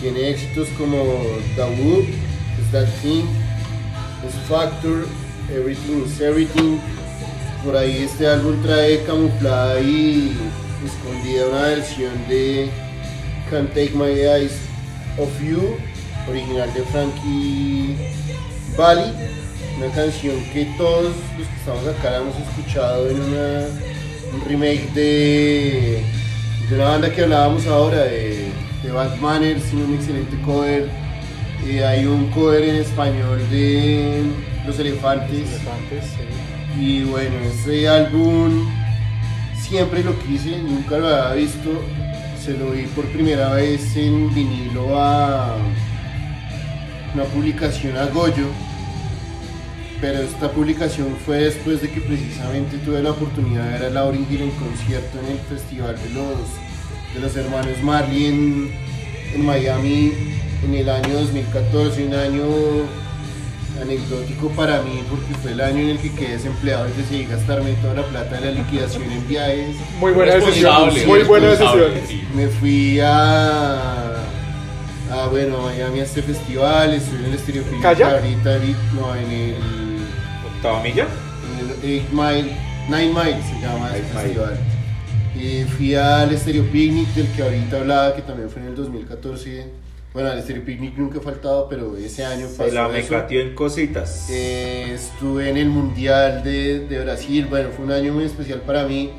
Tiene 0.00 0.30
éxitos 0.30 0.68
como 0.78 1.02
The 1.56 1.62
Wood, 1.82 2.04
That 2.70 2.86
Thing, 3.02 3.24
Is 4.24 4.34
Factor, 4.48 5.06
Everything 5.52 6.04
is 6.06 6.20
Everything. 6.20 6.78
Por 7.64 7.76
ahí 7.76 8.04
este 8.04 8.28
álbum 8.28 8.62
trae 8.62 9.02
camuflada 9.02 9.80
y 9.80 10.32
escondida 10.86 11.48
una 11.48 11.62
versión 11.62 12.12
de 12.28 12.70
Can't 13.50 13.70
Take 13.70 13.94
My 13.94 14.12
Eyes 14.12 14.52
of 15.18 15.28
You, 15.42 15.76
original 16.28 16.72
de 16.74 16.82
Frankie 16.82 17.96
Valli, 18.78 19.12
una 19.78 19.92
canción 19.94 20.36
que 20.52 20.64
todos 20.76 21.04
los 21.38 21.48
que 21.48 21.54
estamos 21.56 21.86
acá 21.86 22.16
hemos 22.16 22.36
escuchado 22.36 23.08
en 23.08 23.20
una, 23.20 23.66
un 24.32 24.40
remake 24.46 24.90
de, 24.94 26.04
de 26.68 26.74
una 26.74 26.84
banda 26.84 27.12
que 27.12 27.22
hablábamos 27.22 27.66
ahora, 27.66 28.04
de, 28.04 28.48
de 28.82 28.90
Bad 28.90 29.16
Manners, 29.16 29.72
un 29.72 29.94
excelente 29.94 30.40
cover. 30.42 30.88
Eh, 31.66 31.84
hay 31.84 32.04
un 32.04 32.30
cover 32.30 32.62
en 32.62 32.76
español 32.76 33.38
de 33.50 34.22
Los 34.66 34.78
Elefantes. 34.78 35.48
Y 36.78 37.04
bueno, 37.04 37.36
ese 37.46 37.88
álbum 37.88 38.68
siempre 39.56 40.02
lo 40.02 40.18
quise, 40.18 40.58
nunca 40.58 40.98
lo 40.98 41.08
había 41.08 41.34
visto. 41.34 41.70
Se 42.42 42.52
lo 42.52 42.72
vi 42.72 42.82
por 42.88 43.06
primera 43.06 43.54
vez 43.54 43.96
en 43.96 44.34
vinilo 44.34 44.98
a 44.98 45.56
una 47.14 47.24
publicación 47.24 47.96
a 47.96 48.06
Goyo. 48.06 48.46
Pero 50.00 50.20
esta 50.20 50.50
publicación 50.50 51.16
fue 51.24 51.38
después 51.38 51.80
de 51.80 51.90
que 51.90 52.00
precisamente 52.00 52.76
tuve 52.78 53.02
la 53.02 53.12
oportunidad 53.12 53.64
de 53.64 53.70
ver 53.70 53.84
a 53.84 53.90
Lauryn 53.90 54.26
Hill 54.30 54.42
en 54.42 54.50
concierto 54.50 55.18
en 55.20 55.32
el 55.32 55.38
festival 55.38 55.96
de 55.96 56.10
los, 56.10 56.38
de 57.14 57.20
los 57.20 57.36
hermanos 57.36 57.80
Marley 57.82 58.26
en, 58.26 58.72
en 59.34 59.46
Miami 59.46 60.12
en 60.64 60.74
el 60.74 60.88
año 60.88 61.14
2014, 61.14 62.06
un 62.06 62.14
año 62.14 62.44
anecdótico 63.80 64.48
para 64.50 64.82
mí 64.82 65.02
porque 65.10 65.34
fue 65.42 65.52
el 65.52 65.60
año 65.60 65.80
en 65.80 65.90
el 65.90 65.98
que 65.98 66.12
quedé 66.12 66.32
desempleado 66.32 66.86
y 66.88 66.92
decidí 66.92 67.24
gastarme 67.24 67.72
toda 67.74 67.94
la 67.94 68.02
plata 68.02 68.40
de 68.40 68.46
la 68.46 68.60
liquidación 68.62 69.10
en 69.10 69.26
viajes. 69.28 69.76
Muy 69.98 70.12
buena 70.12 70.34
decisión. 70.34 70.90
Muy 71.06 71.22
buena 71.22 71.48
decisión. 71.48 71.92
Me 72.34 72.48
fui 72.48 73.00
a, 73.00 74.03
a 75.24 75.28
bueno, 75.28 75.58
Miami 75.62 76.00
a 76.00 76.04
este 76.04 76.22
festival, 76.22 76.94
estuve 76.94 77.18
en 77.20 77.24
el 77.26 77.34
Estéreo 77.34 77.62
Picnic 77.64 77.82
¿Calla? 77.82 78.10
ahorita, 78.12 78.52
ahorita, 78.54 78.78
no, 78.94 79.14
en 79.16 79.30
el, 79.30 79.54
Octava 80.56 80.82
milla. 80.82 81.06
en 81.52 81.68
el 81.84 81.90
Eight 81.90 82.10
Mile, 82.10 82.56
Nine 82.88 83.08
Miles 83.08 83.44
se 83.46 83.60
llama 83.60 83.90
Nine 83.90 84.02
Mile. 84.02 84.22
festival. 84.22 84.58
Y 85.36 85.64
fui 85.64 85.94
al 85.94 86.32
Estéreo 86.32 86.64
Picnic 86.70 87.08
del 87.14 87.26
que 87.32 87.42
ahorita 87.42 87.80
hablaba, 87.80 88.14
que 88.14 88.22
también 88.22 88.48
fue 88.50 88.62
en 88.62 88.68
el 88.68 88.76
2014. 88.76 89.66
Bueno, 90.12 90.30
al 90.30 90.38
Estéreo 90.38 90.64
Picnic 90.64 90.96
nunca 90.96 91.18
he 91.18 91.20
faltado, 91.20 91.68
pero 91.68 91.96
ese 91.96 92.24
año 92.24 92.46
Se 92.46 92.54
pasó 92.56 92.72
la 92.74 92.88
me 92.88 93.00
eso. 93.00 93.10
cateó 93.10 93.40
en 93.40 93.54
cositas. 93.54 94.28
Eh, 94.30 94.92
estuve 94.94 95.50
en 95.50 95.56
el 95.56 95.68
Mundial 95.70 96.44
de, 96.44 96.80
de 96.86 97.02
Brasil, 97.02 97.46
bueno, 97.50 97.70
fue 97.74 97.84
un 97.84 97.90
año 97.92 98.12
muy 98.12 98.24
especial 98.24 98.60
para 98.60 98.84
mí. 98.86 99.10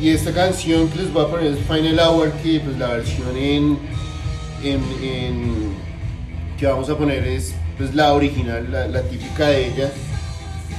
Y 0.00 0.08
esta 0.10 0.32
canción 0.32 0.88
que 0.88 0.98
les 0.98 1.12
voy 1.12 1.24
a 1.24 1.28
poner 1.28 1.52
es 1.52 1.58
Final 1.60 2.00
Hour, 2.00 2.32
que 2.42 2.58
pues 2.58 2.76
la 2.76 2.88
versión 2.88 3.36
en, 3.36 3.78
que 6.58 6.66
vamos 6.66 6.88
a 6.88 6.96
poner 6.96 7.22
es 7.24 7.54
pues 7.76 7.94
la 7.94 8.14
original, 8.14 8.66
la, 8.70 9.02
típica 9.02 9.48
de 9.48 9.66
ella. 9.66 9.90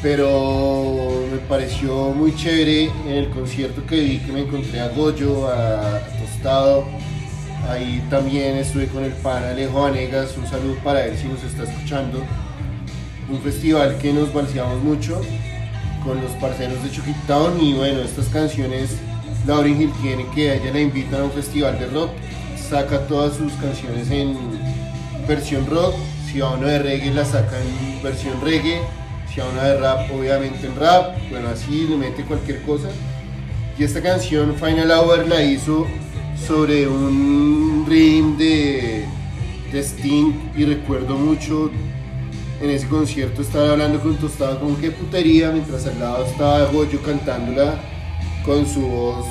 Pero 0.01 1.11
me 1.31 1.37
pareció 1.47 2.09
muy 2.11 2.35
chévere 2.35 2.91
en 3.07 3.13
el 3.13 3.29
concierto 3.29 3.85
que 3.85 3.99
vi 3.99 4.17
que 4.19 4.31
me 4.31 4.41
encontré 4.41 4.79
a 4.79 4.89
Goyo, 4.89 5.47
a, 5.47 5.99
Tostado. 6.19 6.85
Ahí 7.69 8.03
también 8.09 8.57
estuve 8.57 8.87
con 8.87 9.03
el 9.03 9.13
pan 9.13 9.43
Alejo 9.43 9.81
Vanegas, 9.81 10.37
un 10.37 10.47
saludo 10.47 10.75
para 10.83 11.05
él 11.05 11.17
si 11.17 11.27
nos 11.27 11.43
está 11.43 11.63
escuchando 11.63 12.23
un 13.27 13.41
festival 13.41 13.97
que 13.97 14.13
nos 14.13 14.31
balseamos 14.31 14.83
mucho 14.83 15.19
con 16.03 16.21
los 16.21 16.31
parceros 16.33 16.83
de 16.83 16.91
Chucky 16.91 17.13
Town 17.25 17.59
y 17.59 17.73
bueno, 17.73 18.01
estas 18.01 18.27
canciones 18.27 18.97
Lauryn 19.47 19.81
Hill 19.81 19.91
tiene 20.01 20.25
que 20.33 20.55
ella 20.55 20.71
la 20.71 20.79
invitan 20.79 21.21
a 21.21 21.23
un 21.25 21.31
festival 21.31 21.79
de 21.79 21.87
rock, 21.87 22.11
saca 22.75 23.07
todas 23.07 23.37
sus 23.37 23.53
canciones 23.53 24.11
en 24.11 24.35
versión 25.25 25.65
rock, 25.65 25.95
si 26.25 26.41
a 26.41 26.49
uno 26.49 26.67
de 26.67 26.77
reggae 26.79 27.09
la 27.13 27.23
saca 27.23 27.55
en 27.61 28.03
versión 28.03 28.33
reggae, 28.41 28.81
si 29.33 29.39
a 29.39 29.45
uno 29.45 29.61
de 29.61 29.77
rap 29.79 30.11
obviamente 30.13 30.67
en 30.67 30.75
rap, 30.75 31.15
bueno 31.29 31.47
así 31.47 31.87
le 31.87 31.95
mete 31.95 32.23
cualquier 32.23 32.61
cosa. 32.63 32.89
Y 33.79 33.85
esta 33.85 34.01
canción 34.01 34.55
Final 34.55 34.91
Hour 34.91 35.25
la 35.25 35.41
hizo 35.41 35.87
sobre 36.45 36.85
un 36.85 37.85
rim 37.87 38.37
de, 38.37 39.05
de 39.71 39.79
Sting 39.81 40.33
y 40.57 40.65
recuerdo 40.65 41.15
mucho 41.15 41.71
en 42.61 42.69
ese 42.71 42.89
concierto 42.89 43.41
estaba 43.41 43.71
hablando 43.71 44.01
con 44.01 44.17
Tostado 44.17 44.59
como 44.59 44.77
qué 44.81 44.91
putería, 44.91 45.49
mientras 45.51 45.87
al 45.87 45.97
lado 45.97 46.25
estaba 46.25 46.65
Goyo 46.65 47.01
cantándola 47.01 47.75
con 48.45 48.67
su 48.67 48.81
voz, 48.81 49.25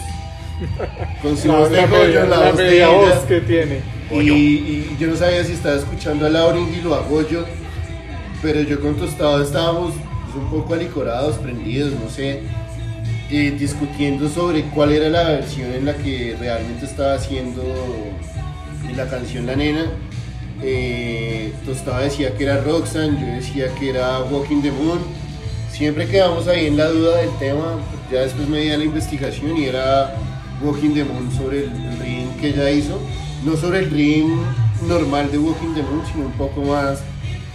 con 1.23 1.37
su 1.37 1.49
voz 1.49 1.71
de 1.71 1.87
media, 1.87 2.25
la 2.25 2.37
la 2.37 2.51
voz 2.51 2.57
de 2.57 2.65
media 2.65 2.89
ella. 2.89 3.15
voz 3.15 3.25
que 3.27 3.41
tiene. 3.41 3.81
Y, 4.13 4.31
y 4.31 4.97
yo 4.99 5.09
no 5.09 5.17
sabía 5.17 5.43
si 5.45 5.53
estaba 5.53 5.77
escuchando 5.77 6.27
a 6.27 6.31
Lauren 6.31 6.73
Hill 6.73 6.87
o 6.87 6.95
a 6.95 7.01
Goyo, 7.01 7.45
pero 8.43 8.61
yo 8.61 8.81
con 8.81 8.95
Tostado 8.97 9.43
estábamos 9.43 9.95
pues, 10.25 10.37
un 10.37 10.51
poco 10.51 10.75
alicorados, 10.75 11.37
prendidos, 11.39 11.93
no 11.93 12.09
sé, 12.11 12.41
eh, 13.31 13.55
discutiendo 13.59 14.29
sobre 14.29 14.63
cuál 14.65 14.93
era 14.93 15.09
la 15.09 15.25
versión 15.31 15.73
en 15.73 15.87
la 15.87 15.95
que 15.95 16.37
realmente 16.39 16.85
estaba 16.85 17.15
haciendo 17.15 17.63
la 18.95 19.09
canción 19.09 19.47
La 19.47 19.57
Nena. 19.57 19.87
Eh, 20.63 21.53
Tostado 21.67 22.01
decía 22.03 22.37
que 22.37 22.45
era 22.45 22.61
Roxanne, 22.61 23.19
yo 23.21 23.27
decía 23.35 23.75
que 23.75 23.91
era 23.91 24.21
Walking 24.21 24.63
the 24.63 24.71
Moon. 24.71 25.01
Siempre 25.71 26.07
quedamos 26.07 26.47
ahí 26.47 26.67
en 26.67 26.77
la 26.77 26.87
duda 26.87 27.17
del 27.17 27.37
tema, 27.39 27.81
ya 28.13 28.21
después 28.21 28.49
me 28.49 28.61
di 28.61 28.71
a 28.71 28.77
la 28.79 28.85
investigación 28.85 29.57
y 29.57 29.65
era 29.65 30.15
Walking 30.63 30.95
the 30.95 31.05
Moon 31.05 31.31
sobre 31.33 31.65
el, 31.65 31.71
ring 31.99 32.29
que 32.41 32.49
ella 32.49 32.71
hizo. 32.71 33.01
No 33.45 33.57
sobre 33.57 33.81
el 33.81 33.91
ring 33.91 34.41
normal 34.89 35.31
de 35.31 35.39
Walking 35.39 35.75
the 35.75 35.83
Moon, 35.83 36.03
sino 36.11 36.27
un 36.27 36.33
poco 36.33 36.63
más, 36.63 37.03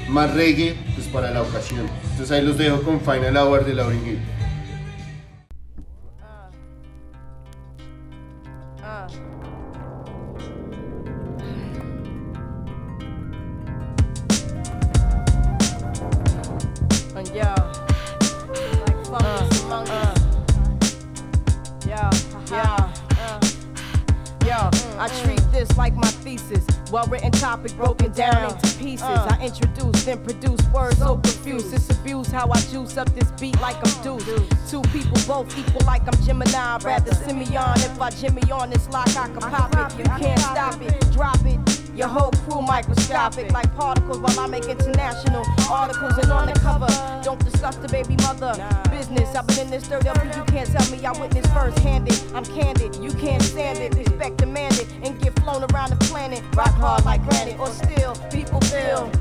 más 0.10 0.34
reggae 0.34 0.76
pues, 0.96 1.08
para 1.08 1.32
la 1.32 1.42
ocasión. 1.42 1.86
Entonces 2.12 2.32
ahí 2.32 2.46
los 2.46 2.58
dejo 2.58 2.82
con 2.82 3.00
Final 3.02 3.38
Hour 3.38 3.66
de 3.66 3.74
Lauryn 3.74 4.06
Hill. 4.06 4.20
Then 30.10 30.24
produce 30.24 30.62
words 30.74 30.98
so 30.98 31.18
confused. 31.18 31.72
It's 31.72 31.90
abuse 31.92 32.32
how 32.32 32.50
I 32.52 32.60
juice 32.62 32.98
up 32.98 33.10
this 33.14 33.30
beat 33.40 33.60
like 33.62 33.78
I'm. 33.78 33.90
Two 34.70 34.82
people 34.94 35.18
both 35.28 35.56
equal 35.58 35.86
like 35.86 36.02
I'm 36.08 36.26
Gemini. 36.26 36.78
Rather 36.84 37.14
Simeon. 37.14 37.78
If 37.78 38.02
I 38.02 38.10
Jimmy 38.10 38.42
on 38.52 38.72
this 38.72 38.90
lock, 38.90 39.10
I 39.10 39.28
can 39.28 39.40
pop 39.40 39.94
it. 39.94 40.00
You 40.00 40.06
can't 40.06 40.40
stop 40.40 40.82
it. 40.82 41.12
Drop 41.12 41.46
it. 41.46 41.60
Your 41.96 42.08
whole 42.08 42.32
crew 42.32 42.62
microscopic 42.62 43.52
like 43.52 43.76
particles 43.76 44.20
while 44.20 44.40
I 44.40 44.48
make 44.48 44.66
international 44.66 45.46
articles 45.70 46.18
and 46.18 46.32
on 46.32 46.48
the 46.48 46.54
cover. 46.54 46.88
Don't 47.24 47.44
discuss 47.44 47.76
the 47.76 47.90
baby 47.90 48.16
mother 48.24 48.54
business. 48.90 49.36
I've 49.36 49.46
been 49.48 49.60
in 49.60 49.70
this 49.70 49.88
dirt 49.88 50.08
up, 50.08 50.18
you 50.36 50.44
can't 50.46 50.70
tell 50.72 50.90
me 50.90 51.06
I 51.06 51.12
witnessed 51.20 51.54
first 51.54 51.78
handed. 51.80 52.20
I'm 52.34 52.46
candid, 52.46 52.96
you 52.96 53.12
can't 53.12 53.44
stand 53.44 53.80
it. 53.80 53.94
Respect 53.96 54.38
demanded 54.38 54.88
and 55.04 55.20
get 55.22 55.38
flown 55.42 55.66
around 55.72 55.92
the 55.92 55.98
planet. 56.06 56.42
Rock 56.56 56.74
hard 56.76 57.06
like 57.06 57.22
granite 57.30 57.60
or 57.60 57.68
still 57.68 58.16
people 58.32 58.62
feel. 58.62 59.12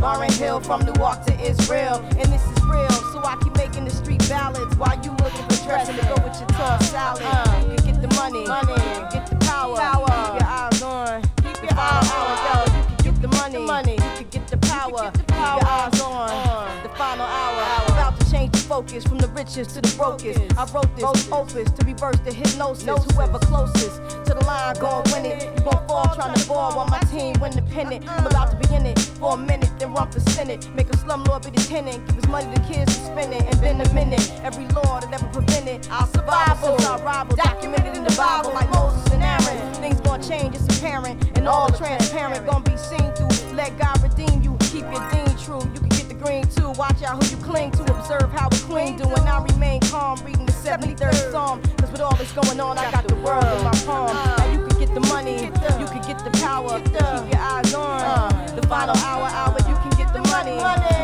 Lauren 0.00 0.32
Hill 0.32 0.60
from 0.60 0.84
Newark 0.84 1.24
to 1.26 1.40
Israel, 1.40 2.04
and 2.18 2.32
this 2.32 2.44
is 2.44 2.62
real. 2.64 2.90
So 3.12 3.22
I 3.24 3.36
keep 3.42 3.56
making 3.56 3.84
the 3.84 3.90
street 3.90 4.28
ballads 4.28 4.76
while 4.76 4.98
you 5.02 5.10
looking 5.12 5.44
for 5.48 5.64
dressing 5.64 5.96
to 5.96 6.02
go 6.02 6.14
with 6.22 6.38
your 6.38 6.48
tossed 6.48 6.90
salad. 6.90 7.22
Uh. 7.24 7.64
You 7.70 7.76
can 7.76 7.86
get 7.86 8.02
the 8.02 8.14
money, 8.14 8.46
money, 8.46 8.72
you 8.72 8.76
can 8.76 9.08
get 9.12 9.26
the 9.26 9.36
power, 9.36 9.76
power. 9.76 10.06
Keep 10.06 10.40
your 10.40 10.48
eyes 10.48 10.82
on, 10.82 11.22
keep 11.42 11.62
your 11.62 11.78
eyes 11.78 12.12
on, 12.12 12.36
yo. 12.44 12.78
You 12.78 12.84
can 12.84 12.96
get 13.04 13.22
the 13.22 13.28
money, 13.28 13.58
money, 13.58 13.92
you 13.92 13.98
can 13.98 14.28
get 14.28 14.48
the 14.48 14.58
power, 14.58 15.10
keep 15.12 15.30
your 15.30 15.66
eyes 15.66 16.00
on. 16.00 16.82
The 16.82 16.88
final 16.90 17.26
hour, 17.26 17.86
about 17.88 18.20
to 18.20 18.30
change 18.30 18.52
the 18.52 18.58
focus 18.58 19.04
from 19.04 19.18
the 19.18 19.28
rich 19.28 19.46
bitches 19.46 19.72
to 19.74 19.80
the 19.80 19.96
brokest. 19.96 20.40
I 20.58 20.64
wrote 20.72 20.94
this 20.96 21.30
opus 21.32 21.70
to 21.70 21.86
reverse 21.86 22.18
the 22.24 22.32
hypnosis. 22.32 22.84
Whoever 22.84 23.38
closest 23.38 23.96
to 24.26 24.34
the 24.34 24.44
line 24.44 24.74
gon' 24.80 25.02
win 25.12 25.24
it. 25.26 25.44
You 25.44 25.64
gon' 25.64 25.86
fall 25.86 26.14
trying 26.14 26.34
to 26.34 26.48
ball 26.48 26.74
while 26.74 26.88
my 26.88 26.98
team 27.10 27.34
win 27.40 27.52
the 27.52 27.62
pennant. 27.76 28.08
I'm 28.08 28.26
about 28.26 28.50
to 28.52 28.56
be 28.56 28.74
in 28.74 28.86
it 28.86 28.98
for 29.20 29.34
a 29.34 29.36
minute, 29.36 29.70
then 29.78 29.92
run 29.92 30.10
for 30.10 30.20
senate. 30.20 30.66
Make 30.74 30.88
a 30.88 30.96
slumlord 30.96 31.44
be 31.44 31.50
the 31.50 31.62
tenant. 31.68 32.06
Give 32.06 32.16
his 32.16 32.28
money 32.28 32.48
to 32.54 32.62
kids 32.62 32.96
to 32.96 33.04
spend 33.04 33.34
it. 33.34 33.42
And 33.42 33.58
then 33.60 33.80
a 33.82 33.92
minute, 33.92 34.32
every 34.42 34.66
law 34.68 35.00
that 35.00 35.12
ever 35.12 35.28
prevented. 35.28 35.86
I'll 35.90 36.06
survive 36.06 36.58
since 36.58 36.86
I 36.86 36.96
rival. 37.04 37.36
Documented 37.36 37.94
in 37.94 38.04
the 38.04 38.16
Bible 38.16 38.54
like 38.54 38.70
Moses 38.70 39.04
and 39.12 39.22
Aaron. 39.22 39.74
Things 39.74 40.00
gon' 40.00 40.22
change, 40.22 40.56
it's 40.56 40.78
apparent. 40.78 41.16
And 41.36 41.46
all 41.46 41.68
transparent 41.68 42.46
gon' 42.46 42.62
be 42.62 42.76
seen 42.78 43.12
through. 43.12 43.28
Let 43.52 43.76
God 43.78 44.02
redeem 44.02 44.40
you. 44.40 44.56
Keep 44.72 44.86
your 44.92 45.04
dean 45.12 45.36
true. 45.36 45.60
You 45.74 45.80
can 45.84 45.92
get 46.00 46.08
the 46.08 46.14
green 46.14 46.46
too. 46.48 46.70
Watch 46.80 47.02
out 47.02 47.22
who 47.22 47.28
you 47.28 47.42
cling 47.44 47.72
to. 47.72 47.82
Observe 47.94 48.32
how 48.32 48.48
the 48.48 48.62
queen 48.66 48.96
do. 48.96 49.04
I 49.36 49.44
remain 49.52 49.80
calm, 49.92 50.18
reading 50.24 50.46
the 50.46 50.52
73rd 50.52 51.30
Psalm. 51.30 51.60
Cause 51.76 51.92
with 51.92 52.00
all 52.00 52.16
this 52.16 52.32
going 52.32 52.58
on, 52.58 52.78
I 52.78 52.90
got 52.90 53.06
the 53.06 53.16
world 53.16 53.44
in 53.44 53.64
my 53.64 53.76
palm. 53.84 54.16
Now 54.38 54.50
you 54.50 54.65
get 54.86 54.94
the 54.94 55.08
money, 55.08 55.32
you 55.32 55.50
can 55.86 56.02
get 56.06 56.18
the 56.24 56.30
power. 56.38 56.80
Keep 56.80 57.32
your 57.32 57.40
eyes 57.40 57.74
on 57.74 58.56
the 58.56 58.66
final 58.66 58.96
hour, 58.96 59.28
hour. 59.28 59.56
You 59.68 59.76
can 59.76 59.90
get 59.96 60.12
the 60.12 60.22
money, 60.30 60.54
you 60.54 60.60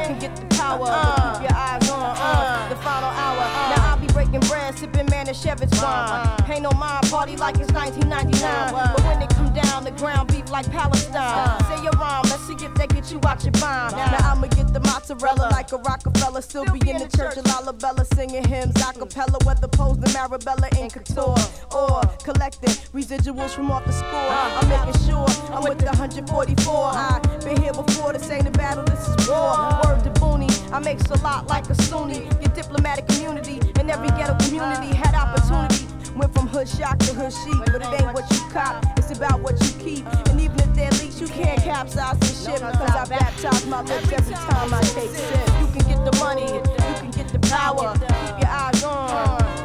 can 0.06 0.18
get 0.18 0.36
the 0.36 0.46
power. 0.56 0.86
Keep 0.86 1.50
your 1.50 1.56
eyes 1.56 1.90
on 1.90 2.16
uh, 2.16 2.68
the 2.68 2.76
final 2.76 3.10
hour. 3.10 3.44
Now 3.76 3.91
breaking 4.12 4.40
bread, 4.40 4.78
sipping 4.78 5.06
Manischewitz 5.06 5.82
wine. 5.82 6.36
Pay 6.46 6.60
no 6.60 6.70
mind, 6.72 7.08
party 7.10 7.36
like 7.36 7.58
it's 7.58 7.72
1999. 7.72 8.72
But 8.72 9.04
when 9.04 9.22
it 9.22 9.30
come 9.30 9.52
down, 9.52 9.84
the 9.84 9.90
ground 9.92 10.28
beef 10.28 10.50
like 10.50 10.70
Palestine. 10.70 11.60
Say 11.68 11.82
your 11.82 11.92
rhyme, 11.92 12.22
let's 12.24 12.46
see 12.46 12.54
if 12.54 12.74
they 12.74 12.86
get 12.86 13.10
you 13.10 13.20
out 13.26 13.42
your 13.44 13.52
bind. 13.52 13.96
Now 13.96 14.32
I'ma 14.32 14.46
get 14.48 14.72
the 14.72 14.80
mozzarella 14.80 15.48
like 15.50 15.72
a 15.72 15.78
Rockefeller. 15.78 16.42
Still 16.42 16.64
be 16.66 16.78
in 16.90 16.98
the 16.98 17.08
church 17.16 17.36
of 17.36 17.44
Lalabella 17.44 18.06
singing 18.14 18.44
hymns 18.44 18.76
a 18.80 18.92
cappella. 18.92 19.38
Whether 19.44 19.68
posed 19.68 20.04
in 20.04 20.10
Marabella 20.10 20.68
in 20.78 20.90
couture 20.90 21.36
or 21.74 22.02
collecting 22.22 22.74
residuals 22.92 23.50
from 23.50 23.70
off 23.70 23.84
the 23.84 23.92
score. 23.92 24.08
Uh. 24.10 24.60
I'm 24.60 24.68
making 24.68 25.00
sure 25.06 25.26
I'm 25.52 25.64
with 25.64 25.78
the 25.78 25.86
144. 25.86 26.90
I've 26.94 27.44
been 27.44 27.60
here 27.60 27.72
before, 27.72 28.12
this 28.12 28.30
ain't 28.30 28.46
a 28.46 28.50
battle, 28.50 28.84
this 28.84 29.08
is 29.08 29.28
war. 29.28 29.56
Word 29.84 30.04
to 30.04 30.10
Booney, 30.20 30.50
I 30.72 30.78
makes 30.78 31.04
a 31.10 31.18
lot 31.22 31.46
like 31.48 31.68
a 31.70 31.74
Sunni. 31.74 32.24
Your 32.40 32.52
diplomatic 32.54 33.06
community 33.08 33.60
in 33.82 33.90
every 33.90 34.08
ghetto 34.10 34.36
community 34.46 34.94
had 34.94 35.14
opportunity. 35.14 35.86
Went 36.14 36.32
from 36.32 36.46
hood 36.46 36.68
shock 36.68 36.98
to 37.00 37.14
hood 37.14 37.32
chic, 37.32 37.58
but 37.72 37.82
it 37.82 38.00
ain't 38.00 38.14
what 38.14 38.30
you 38.30 38.38
cop, 38.50 38.84
it's 38.96 39.10
about 39.10 39.40
what 39.40 39.60
you 39.60 39.72
keep. 39.82 40.06
And 40.28 40.40
even 40.40 40.58
if 40.60 40.72
they're 40.74 40.90
leaks, 41.02 41.20
you 41.20 41.26
can't 41.26 41.60
capsize 41.60 42.18
the 42.20 42.26
ship 42.26 42.60
because 42.60 42.94
I 42.94 43.04
baptize 43.08 43.66
my 43.66 43.82
lips 43.82 44.12
every 44.12 44.34
time 44.34 44.72
I 44.72 44.80
take 44.82 45.10
sip. 45.10 45.48
You 45.60 45.66
can 45.74 45.84
get 45.90 46.04
the 46.04 46.16
money, 46.18 46.46
you 46.46 46.62
can 47.00 47.10
get 47.10 47.28
the 47.28 47.40
power. 47.48 47.92
Keep 47.94 48.42
your 48.42 48.50
eyes 48.50 48.84
on 48.84 49.61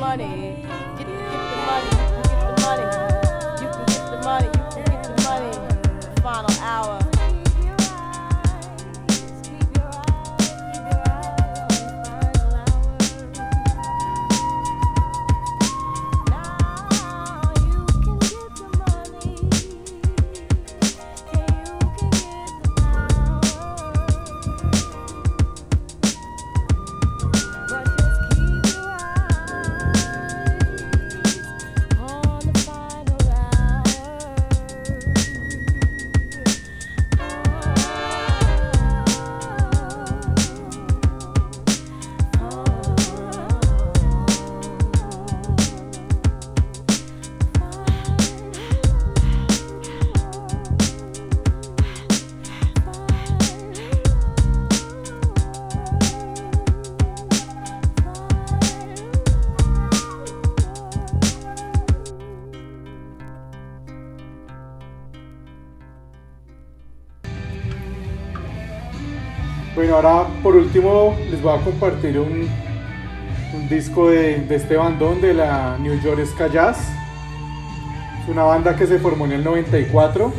money. 0.00 0.49
Bueno, 69.74 69.94
ahora 69.94 70.26
por 70.42 70.56
último 70.56 71.16
les 71.30 71.40
voy 71.40 71.56
a 71.56 71.62
compartir 71.62 72.18
un, 72.18 72.48
disco 73.68 74.10
de, 74.10 74.44
este 74.50 74.76
bandón 74.76 75.20
de 75.20 75.32
la 75.32 75.78
New 75.78 76.00
York 76.02 76.24
Ska 76.26 76.48
Jazz. 76.48 76.78
Es 78.20 78.28
una 78.28 78.42
banda 78.42 78.74
que 78.74 78.88
se 78.88 78.98
formó 78.98 79.26
en 79.26 79.32
el 79.32 79.44
94. 79.44 80.32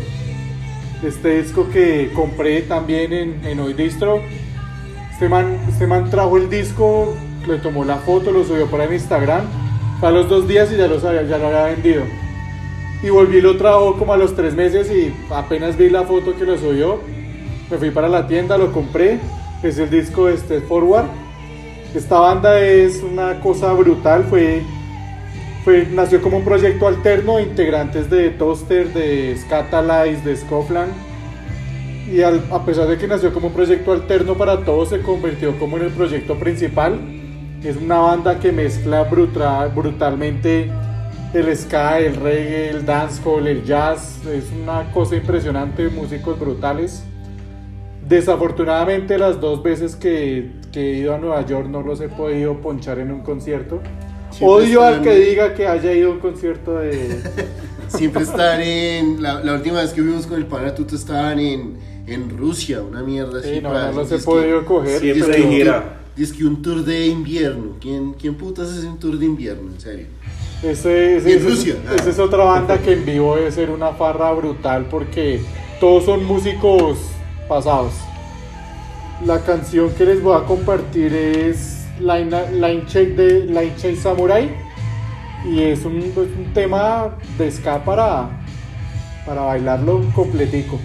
Este 1.02 1.42
disco 1.42 1.70
que 1.70 2.12
compré 2.14 2.62
también 2.64 3.14
en, 3.14 3.46
en 3.46 3.60
Hoy 3.62 3.74
Distro. 3.74 4.22
Este 5.14 5.30
man, 5.30 5.58
este 5.70 5.88
man 5.88 6.10
trajo 6.10 6.36
el 6.36 6.50
disco, 6.50 7.16
le 7.48 7.58
tomó 7.60 7.86
la 7.86 7.98
foto, 7.98 8.32
lo 8.32 8.44
subió 8.44 8.68
en 8.82 8.94
Instagram. 8.94 9.46
Fue 10.02 10.10
a 10.10 10.12
los 10.12 10.28
dos 10.28 10.46
días 10.46 10.70
y 10.74 10.78
ya 10.78 10.88
lo, 10.88 11.00
sabía, 11.00 11.24
ya 11.24 11.38
lo 11.38 11.48
había 11.48 11.64
vendido. 11.74 12.04
Y 13.02 13.10
volví 13.10 13.38
y 13.38 13.42
lo 13.42 13.56
trajo 13.56 13.98
como 13.98 14.12
a 14.12 14.18
los 14.18 14.36
tres 14.36 14.56
meses 14.56 14.92
y 14.92 15.14
apenas 15.34 15.78
vi 15.78 15.90
la 15.90 16.04
foto 16.04 16.36
que 16.36 16.44
lo 16.44 16.58
subió. 16.58 17.00
Me 17.72 17.78
fui 17.78 17.90
para 17.90 18.10
la 18.10 18.28
tienda, 18.28 18.58
lo 18.58 18.74
compré. 18.74 19.18
Es 19.64 19.78
el 19.78 19.90
disco 19.90 20.26
de 20.26 20.36
Step 20.36 20.68
Forward. 20.68 21.06
Esta 21.96 22.20
banda 22.20 22.60
es 22.60 23.02
una 23.02 23.40
cosa 23.40 23.72
brutal. 23.72 24.26
Fue, 24.26 24.62
fue, 25.64 25.88
nació 25.90 26.22
como 26.22 26.40
un 26.40 26.44
proyecto 26.44 26.86
alterno, 26.86 27.40
integrantes 27.40 28.10
de 28.10 28.32
Toaster, 28.32 28.92
de 28.92 29.38
Scatalize, 29.38 30.22
de 30.22 30.36
Scotland. 30.36 30.92
Y 32.12 32.22
a 32.22 32.66
pesar 32.66 32.90
de 32.90 32.98
que 32.98 33.08
nació 33.08 33.34
como 33.34 33.48
un 33.48 33.54
proyecto 33.54 33.94
alterno 33.94 34.36
para 34.36 34.66
todos, 34.66 34.90
se 34.90 35.02
convirtió 35.02 35.58
como 35.58 35.78
en 35.78 35.84
el 35.84 35.92
proyecto 35.92 36.36
principal. 36.38 37.00
Es 37.64 37.78
una 37.78 38.00
banda 38.00 38.38
que 38.38 38.52
mezcla 38.52 39.04
brutal, 39.04 39.70
brutalmente 39.70 40.70
el 41.34 41.56
ska, 41.56 42.00
el 42.00 42.18
reggae, 42.18 42.70
el 42.72 42.86
dancehall, 42.86 43.48
el 43.48 43.64
jazz. 43.64 44.26
Es 44.26 44.52
una 44.62 44.92
cosa 44.92 45.16
impresionante, 45.16 45.88
músicos 45.88 46.38
brutales. 46.38 47.06
Desafortunadamente 48.12 49.18
las 49.18 49.40
dos 49.40 49.64
veces 49.64 49.96
que, 49.96 50.52
que 50.74 50.80
he 50.92 50.98
ido 50.98 51.16
a 51.16 51.18
Nueva 51.18 51.46
York 51.46 51.68
no 51.70 51.82
los 51.82 52.02
he 52.02 52.10
podido 52.10 52.60
ponchar 52.60 53.00
en 53.00 53.10
un 53.10 53.22
concierto. 53.22 53.80
Siempre 54.32 54.48
Odio 54.48 54.84
al 54.84 55.02
que 55.02 55.16
diga 55.16 55.54
que 55.54 55.66
haya 55.66 55.94
ido 55.94 56.10
a 56.12 56.14
un 56.16 56.20
concierto 56.20 56.76
de... 56.76 57.20
Siempre 57.88 58.24
están 58.24 58.62
en. 58.62 59.22
La, 59.22 59.42
la 59.44 59.54
última 59.56 59.82
vez 59.82 59.92
que 59.92 60.02
fuimos 60.02 60.26
con 60.26 60.38
el 60.38 60.46
pana 60.46 60.74
Tuto 60.74 60.96
estaban 60.96 61.40
en, 61.40 61.78
en 62.08 62.38
Rusia, 62.38 62.82
una 62.82 63.02
mierda 63.04 63.40
así. 63.40 63.56
Sí, 63.56 63.62
no, 63.62 63.70
para- 63.70 63.92
no 63.92 63.98
los 63.98 64.12
he 64.14 64.18
podido 64.20 64.66
coger. 64.66 65.00
Siempre 65.00 65.36
hay 65.36 65.44
gira. 65.44 65.98
Dice 66.16 66.38
que 66.38 66.46
un 66.46 66.62
tour 66.62 66.86
de 66.86 67.08
invierno. 67.08 67.76
¿Quién, 67.82 68.14
¿Quién 68.14 68.36
putas 68.36 68.70
hace 68.70 68.88
un 68.88 68.98
tour 68.98 69.18
de 69.18 69.26
invierno? 69.26 69.72
En 69.74 69.80
serio. 69.82 70.06
Ese, 70.64 71.18
ese- 71.18 71.32
en 71.34 71.38
ese- 71.40 71.50
Rusia. 71.50 71.76
esa 71.98 72.10
es 72.10 72.20
otra 72.20 72.44
banda 72.46 72.78
que 72.78 72.94
en 72.94 73.06
vivo 73.06 73.36
debe 73.36 73.52
ser 73.52 73.70
una 73.70 73.90
farra 73.92 74.32
brutal 74.32 74.86
porque 74.90 75.42
todos 75.82 76.06
son 76.06 76.24
músicos 76.24 76.98
pasados. 77.52 77.92
La 79.26 79.42
canción 79.42 79.94
que 79.96 80.06
les 80.06 80.24
voy 80.24 80.38
a 80.42 80.46
compartir 80.46 81.14
es 81.14 81.86
Line, 82.00 82.32
Line 82.54 82.86
Check 82.86 83.10
de 83.18 83.46
Line 83.46 83.76
Check 83.76 83.98
Samurai 83.98 84.50
y 85.46 85.62
es 85.64 85.84
un, 85.84 85.98
un 86.16 86.54
tema 86.54 87.18
de 87.38 87.52
ska 87.52 87.84
para, 87.84 88.30
para 89.26 89.42
bailarlo 89.42 90.02
completico. 90.16 90.80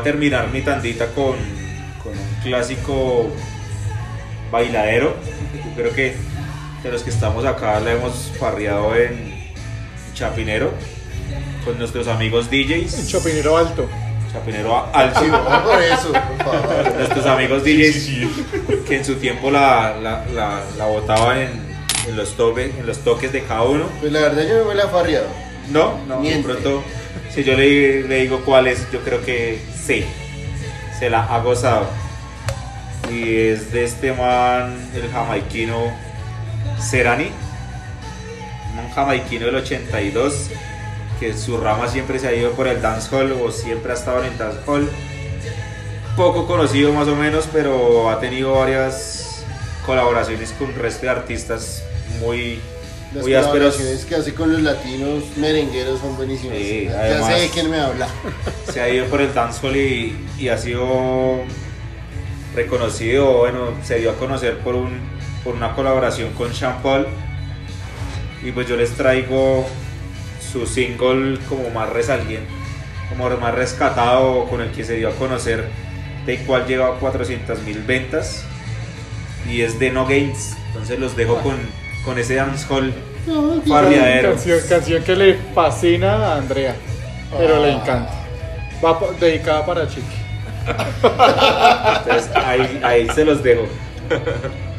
A 0.00 0.02
terminar 0.02 0.48
mi 0.50 0.62
tandita 0.62 1.06
con, 1.08 1.36
con 2.02 2.12
un 2.12 2.42
clásico 2.42 3.30
bailadero. 4.50 5.14
Yo 5.54 5.74
creo 5.76 5.92
que 5.94 6.16
de 6.82 6.90
los 6.90 7.02
que 7.02 7.10
estamos 7.10 7.44
acá 7.44 7.78
la 7.80 7.92
hemos 7.92 8.32
parreado 8.40 8.96
en 8.96 9.52
Chapinero 10.14 10.72
con 11.64 11.78
nuestros 11.78 12.08
amigos 12.08 12.50
DJs. 12.50 13.08
Chopinero 13.08 13.56
alto. 13.58 13.88
Chapinero 14.32 14.88
alto. 14.94 15.20
Por 15.64 15.82
eso, 15.82 16.12
por 16.12 16.46
favor. 16.46 16.94
Nuestros 16.96 17.26
amigos 17.26 17.62
DJs 17.62 18.08
que 18.88 18.96
en 18.96 19.04
su 19.04 19.16
tiempo 19.16 19.50
la, 19.50 19.96
la, 20.00 20.24
la, 20.32 20.62
la 20.78 20.86
botaban 20.86 21.38
en, 21.38 21.50
en 22.08 22.16
los 22.16 22.36
toques, 22.36 22.74
en 22.78 22.86
los 22.86 22.98
toques 23.00 23.32
de 23.32 23.42
cada 23.42 23.62
uno. 23.62 23.84
Pues 24.00 24.10
la 24.12 24.20
verdad 24.20 24.48
yo 24.48 24.60
no 24.60 24.64
me 24.64 24.74
la 24.74 24.84
he 24.84 24.88
farreado. 24.88 25.26
No, 25.70 26.00
no, 26.08 26.22
de 26.22 26.38
pronto, 26.38 26.82
si 27.32 27.44
yo 27.44 27.54
le, 27.54 28.02
le 28.02 28.22
digo 28.22 28.40
cuál 28.44 28.66
es, 28.66 28.90
yo 28.90 29.00
creo 29.00 29.22
que 29.22 29.60
se 30.98 31.10
la 31.10 31.24
ha 31.24 31.40
gozado. 31.40 31.86
Y 33.10 33.36
es 33.36 33.72
de 33.72 33.84
este 33.84 34.12
man, 34.12 34.76
el 34.94 35.10
jamaiquino 35.10 35.92
Serani, 36.78 37.30
un 38.78 38.90
jamaiquino 38.90 39.46
del 39.46 39.56
82, 39.56 40.50
que 41.18 41.36
su 41.36 41.58
rama 41.60 41.88
siempre 41.88 42.18
se 42.18 42.28
ha 42.28 42.32
ido 42.32 42.52
por 42.52 42.68
el 42.68 42.80
dancehall 42.80 43.32
o 43.32 43.50
siempre 43.50 43.92
ha 43.92 43.94
estado 43.94 44.20
en 44.20 44.32
el 44.32 44.38
dancehall. 44.38 44.88
Poco 46.16 46.46
conocido 46.46 46.92
más 46.92 47.08
o 47.08 47.16
menos, 47.16 47.48
pero 47.52 48.10
ha 48.10 48.20
tenido 48.20 48.54
varias 48.54 49.44
colaboraciones 49.86 50.52
con 50.52 50.70
el 50.70 50.76
resto 50.76 51.06
de 51.06 51.10
artistas 51.10 51.82
muy, 52.20 52.60
Las 53.12 53.24
muy 53.24 53.32
que 54.08 54.14
hace 54.14 54.34
con 54.34 54.52
los 54.52 54.62
latinos 54.62 55.24
merengueros 55.36 55.98
son 55.98 56.16
buenísimas. 56.16 56.56
Sí, 56.56 56.84
ya 56.84 57.26
sé 57.26 57.32
de 57.32 57.48
quién 57.48 57.68
me 57.68 57.80
habla. 57.80 58.06
se 58.72 58.80
ha 58.80 58.88
ido 58.88 59.06
por 59.06 59.20
el 59.20 59.34
dancehall 59.34 59.76
y, 59.76 60.16
y 60.38 60.48
ha 60.48 60.56
sido 60.56 61.40
reconocido, 62.54 63.38
bueno, 63.38 63.72
se 63.82 63.98
dio 63.98 64.10
a 64.12 64.14
conocer 64.14 64.58
por, 64.58 64.76
un, 64.76 65.00
por 65.42 65.54
una 65.54 65.74
colaboración 65.74 66.32
con 66.34 66.54
Sean 66.54 66.82
Paul. 66.82 67.06
Y 68.44 68.52
pues 68.52 68.68
yo 68.68 68.76
les 68.76 68.92
traigo 68.92 69.66
su 70.52 70.66
single 70.66 71.38
como 71.48 71.68
más 71.70 71.90
resaliente, 71.90 72.50
como 73.08 73.28
más 73.38 73.54
rescatado, 73.54 74.46
con 74.46 74.60
el 74.60 74.70
que 74.70 74.84
se 74.84 74.94
dio 74.94 75.08
a 75.08 75.12
conocer, 75.12 75.68
de 76.26 76.38
cual 76.44 76.66
lleva 76.66 76.98
400 77.00 77.60
mil 77.62 77.82
ventas. 77.82 78.44
Y 79.48 79.62
es 79.62 79.80
de 79.80 79.90
No 79.90 80.04
Games. 80.04 80.54
Entonces 80.68 80.98
los 81.00 81.16
dejo 81.16 81.38
con, 81.38 81.56
con 82.04 82.18
ese 82.18 82.34
dancehall 82.36 82.92
farriadero. 83.68 84.30
Canción, 84.30 84.58
canción 84.68 85.02
que 85.04 85.16
le 85.16 85.34
fascina 85.54 86.14
a 86.32 86.36
Andrea, 86.36 86.74
pero 87.38 87.56
Ah. 87.56 87.60
le 87.60 87.72
encanta. 87.72 88.12
Va 88.84 88.98
po- 88.98 89.12
dedicada 89.20 89.64
para 89.66 89.86
Chiqui. 89.88 90.06
Entonces 90.66 92.30
ahí, 92.36 92.80
ahí 92.82 93.08
se 93.14 93.24
los 93.24 93.42
dejo. 93.42 93.62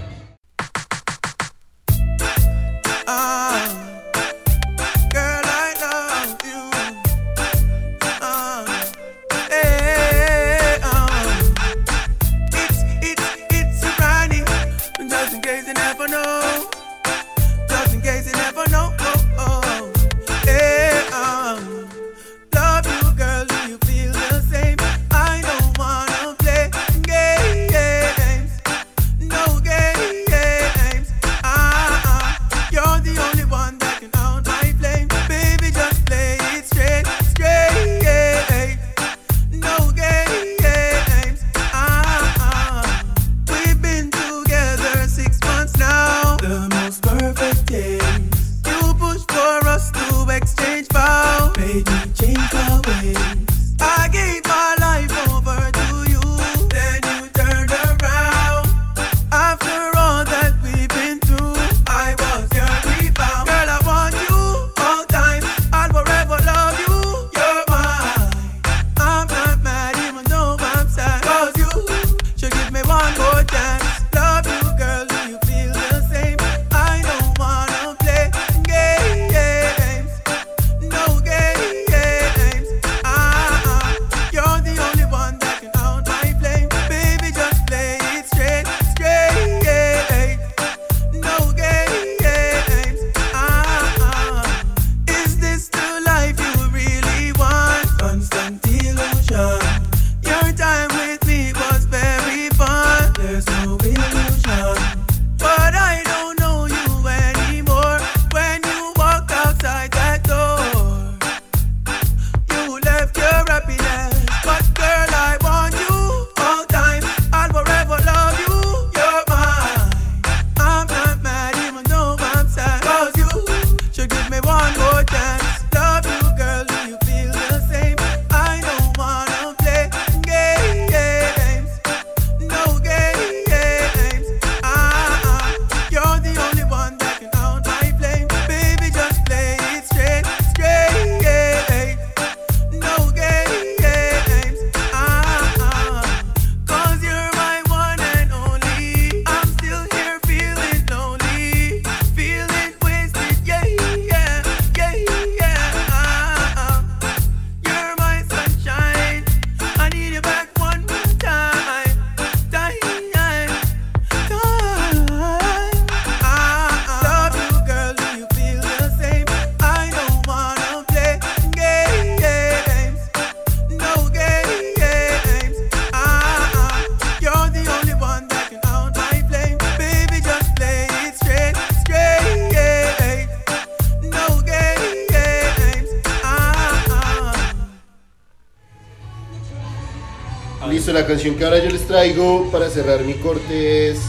la 191.01 191.07
canción 191.07 191.33
que 191.33 191.43
ahora 191.43 191.57
yo 191.57 191.71
les 191.71 191.87
traigo 191.87 192.51
para 192.51 192.69
cerrar 192.69 193.03
mi 193.03 193.15
corte 193.15 193.89
es. 193.89 194.01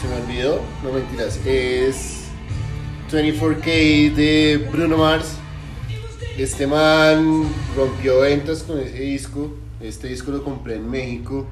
Se 0.00 0.08
me 0.08 0.14
olvidó, 0.22 0.62
no 0.82 0.92
mentiras. 0.92 1.38
Es 1.44 2.22
24K 3.12 4.14
de 4.14 4.66
Bruno 4.72 4.96
Mars. 4.96 5.34
Este 6.38 6.66
man 6.66 7.44
rompió 7.76 8.20
ventas 8.20 8.62
con 8.62 8.78
ese 8.78 8.98
disco. 8.98 9.54
Este 9.78 10.08
disco 10.08 10.30
lo 10.30 10.42
compré 10.42 10.76
en 10.76 10.90
México. 10.90 11.46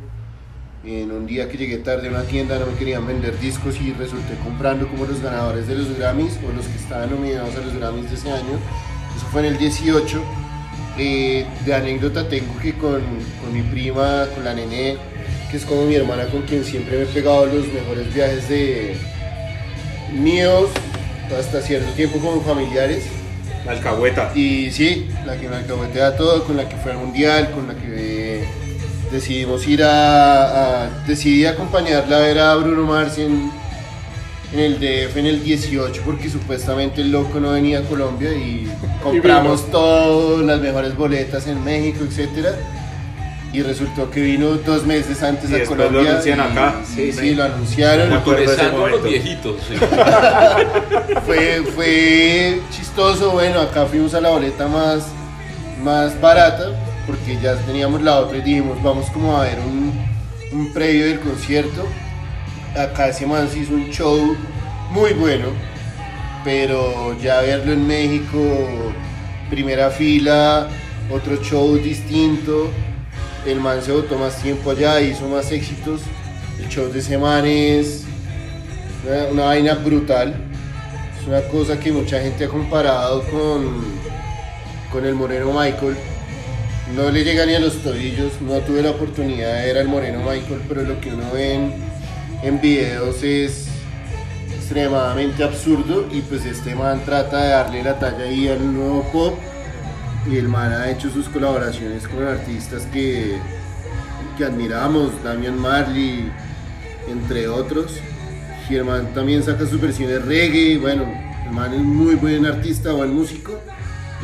En 0.82 1.12
un 1.12 1.26
día 1.26 1.50
que 1.50 1.58
llegué 1.58 1.76
tarde 1.76 2.08
a 2.08 2.10
una 2.12 2.22
tienda 2.22 2.58
no 2.58 2.64
me 2.64 2.74
querían 2.78 3.06
vender 3.06 3.38
discos 3.38 3.78
y 3.82 3.92
resulté 3.92 4.34
comprando 4.42 4.88
como 4.88 5.04
los 5.04 5.20
ganadores 5.20 5.68
de 5.68 5.74
los 5.74 5.94
Grammys 5.98 6.38
o 6.48 6.56
los 6.56 6.66
que 6.66 6.78
estaban 6.78 7.10
nominados 7.10 7.54
a 7.54 7.60
los 7.60 7.74
Grammys 7.74 8.08
de 8.08 8.16
ese 8.16 8.30
año. 8.30 8.58
Eso 9.14 9.26
fue 9.30 9.42
en 9.42 9.52
el 9.52 9.58
18. 9.58 10.22
Eh, 10.98 11.46
de 11.64 11.74
anécdota 11.74 12.28
tengo 12.28 12.56
que 12.58 12.74
con, 12.74 13.00
con 13.40 13.52
mi 13.52 13.62
prima, 13.62 14.26
con 14.34 14.44
la 14.44 14.52
nené, 14.54 14.96
que 15.50 15.56
es 15.56 15.64
como 15.64 15.84
mi 15.84 15.94
hermana 15.94 16.26
con 16.26 16.42
quien 16.42 16.64
siempre 16.64 16.98
me 16.98 17.04
he 17.04 17.06
pegado 17.06 17.46
los 17.46 17.66
mejores 17.72 18.12
viajes 18.14 18.48
de 18.48 18.94
míos 20.12 20.68
hasta 21.38 21.60
cierto 21.62 21.90
tiempo 21.92 22.18
como 22.18 22.42
familiares. 22.42 23.04
La 23.64 23.72
alcahueta. 23.72 24.32
Y 24.34 24.70
sí, 24.70 25.08
la 25.24 25.36
que 25.38 25.48
me 25.48 25.56
alcahuetea 25.56 26.16
todo, 26.16 26.44
con 26.44 26.56
la 26.56 26.68
que 26.68 26.76
fue 26.76 26.92
al 26.92 26.98
mundial, 26.98 27.50
con 27.52 27.68
la 27.68 27.74
que 27.74 28.40
eh, 28.42 28.44
decidimos 29.10 29.66
ir 29.68 29.82
a, 29.84 30.82
a- 30.84 30.88
Decidí 31.06 31.46
acompañarla 31.46 32.16
a 32.16 32.20
ver 32.20 32.38
a 32.38 32.54
Bruno 32.56 32.82
Mars 32.84 33.18
en, 33.18 33.50
en 34.52 34.58
el 34.60 34.74
DF 34.80 35.16
en 35.16 35.26
el 35.26 35.42
18, 35.42 36.02
porque 36.04 36.28
supuestamente 36.28 37.00
el 37.00 37.12
loco 37.12 37.40
no 37.40 37.52
venía 37.52 37.78
a 37.78 37.82
Colombia 37.82 38.32
y 38.32 38.68
compramos 39.02 39.70
todas 39.70 40.44
las 40.46 40.60
mejores 40.60 40.96
boletas 40.96 41.46
en 41.46 41.62
México, 41.64 42.04
etcétera. 42.08 42.54
Y 43.52 43.60
resultó 43.62 44.10
que 44.10 44.20
vino 44.22 44.48
dos 44.54 44.86
meses 44.86 45.22
antes 45.22 45.50
Y 45.50 45.54
a 45.54 45.58
después 45.58 45.78
lo 45.78 45.86
Colombia. 45.86 46.12
anuncian 46.12 46.38
y- 46.38 46.40
acá. 46.42 46.74
Sí, 46.86 47.12
Sí, 47.12 47.34
lo 47.34 47.44
anunciaron. 47.44 48.10
a 48.12 48.88
los 48.88 49.02
viejitos. 49.04 49.56
sí. 49.68 49.74
fue, 51.26 51.62
fue 51.74 52.60
chistoso. 52.70 53.30
Bueno, 53.32 53.60
acá 53.60 53.84
fuimos 53.86 54.14
a 54.14 54.20
la 54.22 54.30
boleta 54.30 54.66
más, 54.68 55.04
más 55.82 56.18
barata 56.20 56.70
porque 57.06 57.38
ya 57.42 57.56
teníamos 57.56 58.00
la 58.02 58.20
otra 58.20 58.38
y 58.38 58.42
dijimos, 58.42 58.82
vamos 58.82 59.10
como 59.10 59.36
a 59.36 59.42
ver 59.42 59.58
un, 59.58 59.92
un 60.52 60.72
previo 60.72 61.06
del 61.06 61.20
concierto. 61.20 61.84
Acá 62.74 63.08
ese 63.08 63.26
man 63.26 63.48
se 63.50 63.58
hizo 63.58 63.74
un 63.74 63.90
show 63.90 64.34
muy 64.92 65.12
bueno, 65.12 65.48
pero 66.42 67.14
ya 67.20 67.40
verlo 67.42 67.72
en 67.72 67.86
México, 67.86 68.38
primera 69.52 69.90
fila, 69.90 70.66
otro 71.10 71.36
show 71.42 71.76
distinto. 71.76 72.70
El 73.46 73.60
man 73.60 73.82
se 73.82 73.92
botó 73.92 74.16
más 74.16 74.42
tiempo 74.42 74.70
allá, 74.70 74.98
hizo 75.02 75.28
más 75.28 75.52
éxitos. 75.52 76.00
El 76.58 76.68
show 76.70 76.90
de 76.90 77.00
ese 77.00 77.18
man 77.18 77.44
es 77.44 78.04
una, 79.06 79.24
una 79.26 79.44
vaina 79.44 79.74
brutal. 79.74 80.34
Es 81.20 81.28
una 81.28 81.42
cosa 81.42 81.78
que 81.78 81.92
mucha 81.92 82.18
gente 82.20 82.46
ha 82.46 82.48
comparado 82.48 83.22
con, 83.24 83.82
con 84.90 85.04
el 85.04 85.14
Moreno 85.14 85.52
Michael. 85.52 85.96
No 86.96 87.10
le 87.10 87.22
llega 87.22 87.44
ni 87.44 87.54
a 87.54 87.60
los 87.60 87.76
tobillos, 87.82 88.40
no 88.40 88.58
tuve 88.60 88.80
la 88.80 88.90
oportunidad 88.90 89.60
de 89.60 89.66
ver 89.66 89.78
al 89.78 89.88
Moreno 89.88 90.20
Michael, 90.20 90.62
pero 90.66 90.82
lo 90.82 90.98
que 90.98 91.12
uno 91.12 91.30
ve 91.30 91.54
en, 91.54 91.74
en 92.42 92.60
videos 92.60 93.22
es 93.22 93.71
extremadamente 94.72 95.44
absurdo 95.44 96.08
y 96.10 96.22
pues 96.22 96.46
este 96.46 96.74
man 96.74 97.02
trata 97.04 97.42
de 97.42 97.48
darle 97.50 97.82
la 97.82 97.98
talla 97.98 98.24
ahí 98.24 98.48
al 98.48 98.72
nuevo 98.72 99.02
pop 99.12 99.38
y 100.26 100.38
el 100.38 100.48
man 100.48 100.72
ha 100.72 100.90
hecho 100.90 101.10
sus 101.10 101.28
colaboraciones 101.28 102.08
con 102.08 102.26
artistas 102.26 102.86
que, 102.86 103.36
que 104.38 104.44
admiramos, 104.46 105.10
Damian 105.22 105.58
Marley, 105.58 106.32
entre 107.06 107.48
otros. 107.48 107.98
Y 108.70 108.76
el 108.76 108.84
man 108.86 109.12
también 109.12 109.42
saca 109.42 109.66
sus 109.66 109.78
versiones 109.78 110.24
reggae, 110.24 110.78
bueno, 110.78 111.04
el 111.44 111.52
man 111.52 111.74
es 111.74 111.80
muy 111.80 112.14
buen 112.14 112.46
artista, 112.46 112.92
buen 112.92 113.12
músico. 113.12 113.60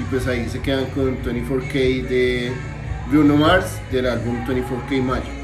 Y 0.00 0.02
pues 0.04 0.26
ahí 0.28 0.48
se 0.48 0.60
quedan 0.60 0.86
con 0.94 1.22
24K 1.24 2.08
de 2.08 2.52
Bruno 3.10 3.36
Mars 3.36 3.66
del 3.92 4.06
álbum 4.06 4.46
24K 4.46 5.02
Magic. 5.02 5.38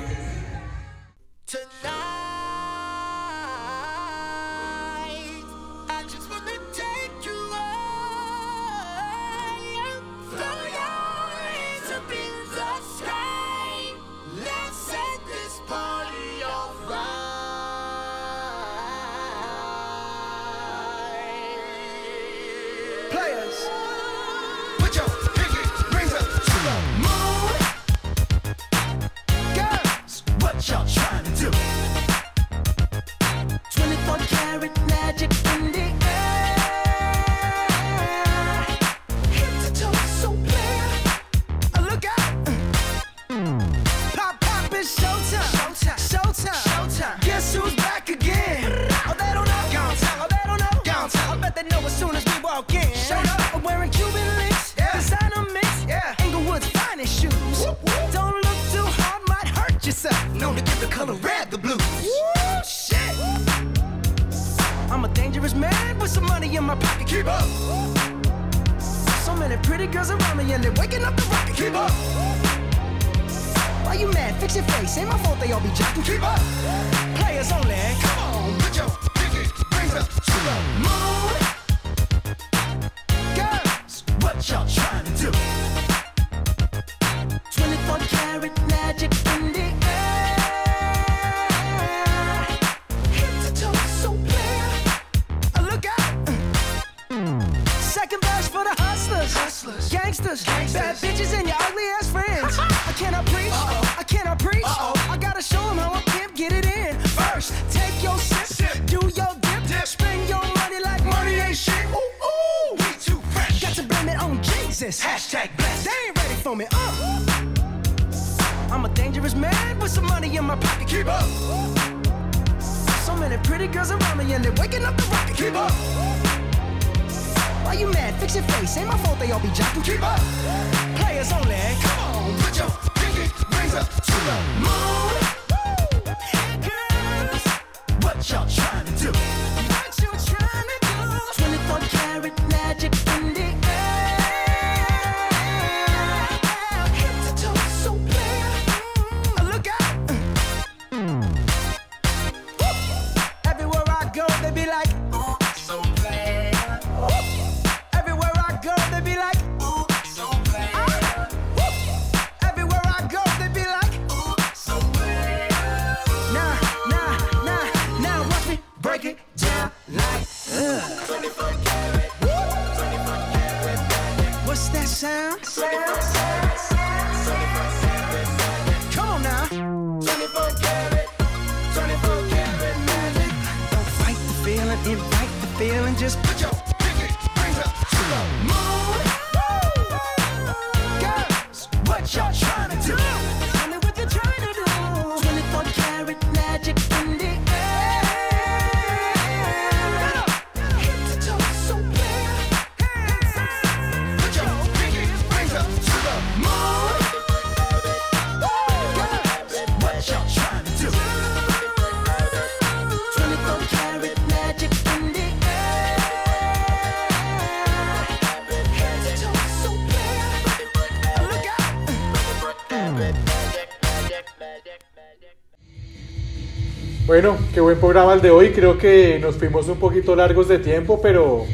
Qué 227.54 227.60
buen 227.60 227.78
programa 227.78 228.14
el 228.14 228.20
de 228.20 228.32
hoy. 228.32 228.50
Creo 228.50 228.78
que 228.78 229.20
nos 229.20 229.36
fuimos 229.36 229.68
un 229.68 229.78
poquito 229.78 230.16
largos 230.16 230.48
de 230.48 230.58
tiempo, 230.58 231.00
pero, 231.00 231.44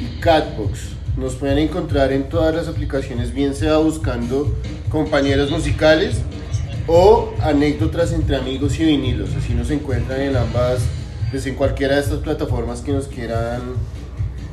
y 0.02 0.08
Catbox. 0.20 0.95
Nos 1.18 1.36
pueden 1.36 1.60
encontrar 1.60 2.12
en 2.12 2.28
todas 2.28 2.54
las 2.54 2.68
aplicaciones, 2.68 3.34
bien 3.34 3.56
sea 3.56 3.78
buscando 3.78 4.54
compañeros 4.90 5.50
musicales 5.50 6.18
o 6.88 7.32
anécdotas 7.42 8.12
entre 8.12 8.36
amigos 8.36 8.78
y 8.80 8.86
vinilos. 8.86 9.30
Así 9.38 9.54
nos 9.54 9.72
encuentran 9.72 10.20
en 10.22 10.36
ambas, 10.36 10.80
pues 11.32 11.46
en 11.46 11.56
cualquiera 11.56 11.96
de 11.96 12.02
estas 12.02 12.20
plataformas 12.20 12.82
que 12.82 12.92
nos 12.92 13.08
quieran 13.08 13.62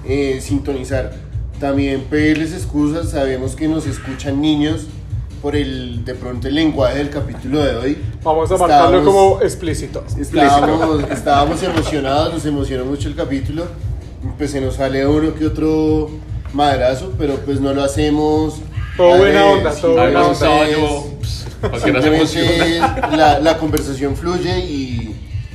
eh, 0.04 0.40
sintonizar. 0.40 1.12
También 1.58 2.02
pedirles 2.02 2.52
excusas, 2.52 3.10
sabemos 3.10 3.56
que 3.56 3.66
nos 3.66 3.86
escuchan 3.86 4.40
niños 4.40 4.86
por 5.40 5.56
el 5.56 6.04
de 6.04 6.14
pronto 6.14 6.46
el 6.46 6.54
lenguaje 6.54 6.98
del 6.98 7.10
capítulo 7.10 7.62
de 7.64 7.74
hoy. 7.74 7.98
Vamos 8.22 8.50
a 8.52 8.56
marcarlo 8.56 9.04
como 9.04 9.42
explícito. 9.42 10.04
Estábamos, 10.16 11.02
estábamos 11.10 11.62
emocionados, 11.62 12.34
nos 12.34 12.46
emocionó 12.46 12.84
mucho 12.84 13.08
el 13.08 13.16
capítulo. 13.16 13.66
Pues 14.38 14.52
se 14.52 14.60
nos 14.60 14.76
sale 14.76 15.04
uno 15.04 15.34
que 15.34 15.46
otro 15.46 16.08
madrazo, 16.52 17.12
pero 17.18 17.36
pues 17.36 17.60
no 17.60 17.72
lo 17.72 17.82
hacemos. 17.82 18.56
Todo 18.96 19.16
buena 19.18 19.44
onda, 19.46 19.74
todo 19.74 19.92
buena 19.92 20.26
onda. 20.26 20.38
pues. 21.20 22.76
La, 23.16 23.38
la 23.38 23.58
conversación 23.58 24.16
fluye 24.16 24.58
y 24.60 25.14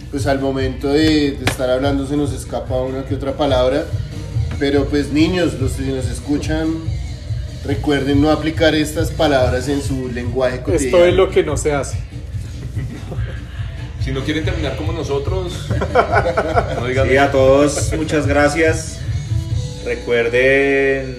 pues 0.09 0.25
al 0.25 0.39
momento 0.39 0.87
de, 0.89 1.31
de 1.31 1.45
estar 1.45 1.69
hablando 1.69 2.07
se 2.07 2.15
nos 2.15 2.31
escapa 2.33 2.75
una 2.75 3.03
que 3.03 3.15
otra 3.15 3.33
palabra. 3.33 3.85
Pero 4.59 4.85
pues 4.85 5.11
niños, 5.11 5.53
los 5.59 5.73
que 5.73 5.83
nos 5.83 6.07
escuchan, 6.07 6.67
recuerden 7.65 8.21
no 8.21 8.31
aplicar 8.31 8.73
estas 8.73 9.11
palabras 9.11 9.67
en 9.67 9.81
su 9.83 10.07
lenguaje 10.09 10.61
cotidiano. 10.61 10.85
Esto 10.85 11.05
es 11.05 11.13
lo 11.13 11.29
que 11.29 11.43
no 11.43 11.57
se 11.57 11.73
hace. 11.73 11.97
Si 14.03 14.11
no 14.11 14.21
quieren 14.21 14.45
terminar 14.45 14.77
como 14.77 14.93
nosotros, 14.93 15.67
no 16.79 16.85
digan 16.87 17.09
Sí, 17.09 17.17
a 17.17 17.29
todos 17.29 17.91
muchas 17.97 18.25
gracias. 18.25 18.99
Recuerden 19.87 21.17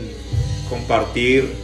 compartir 0.68 1.54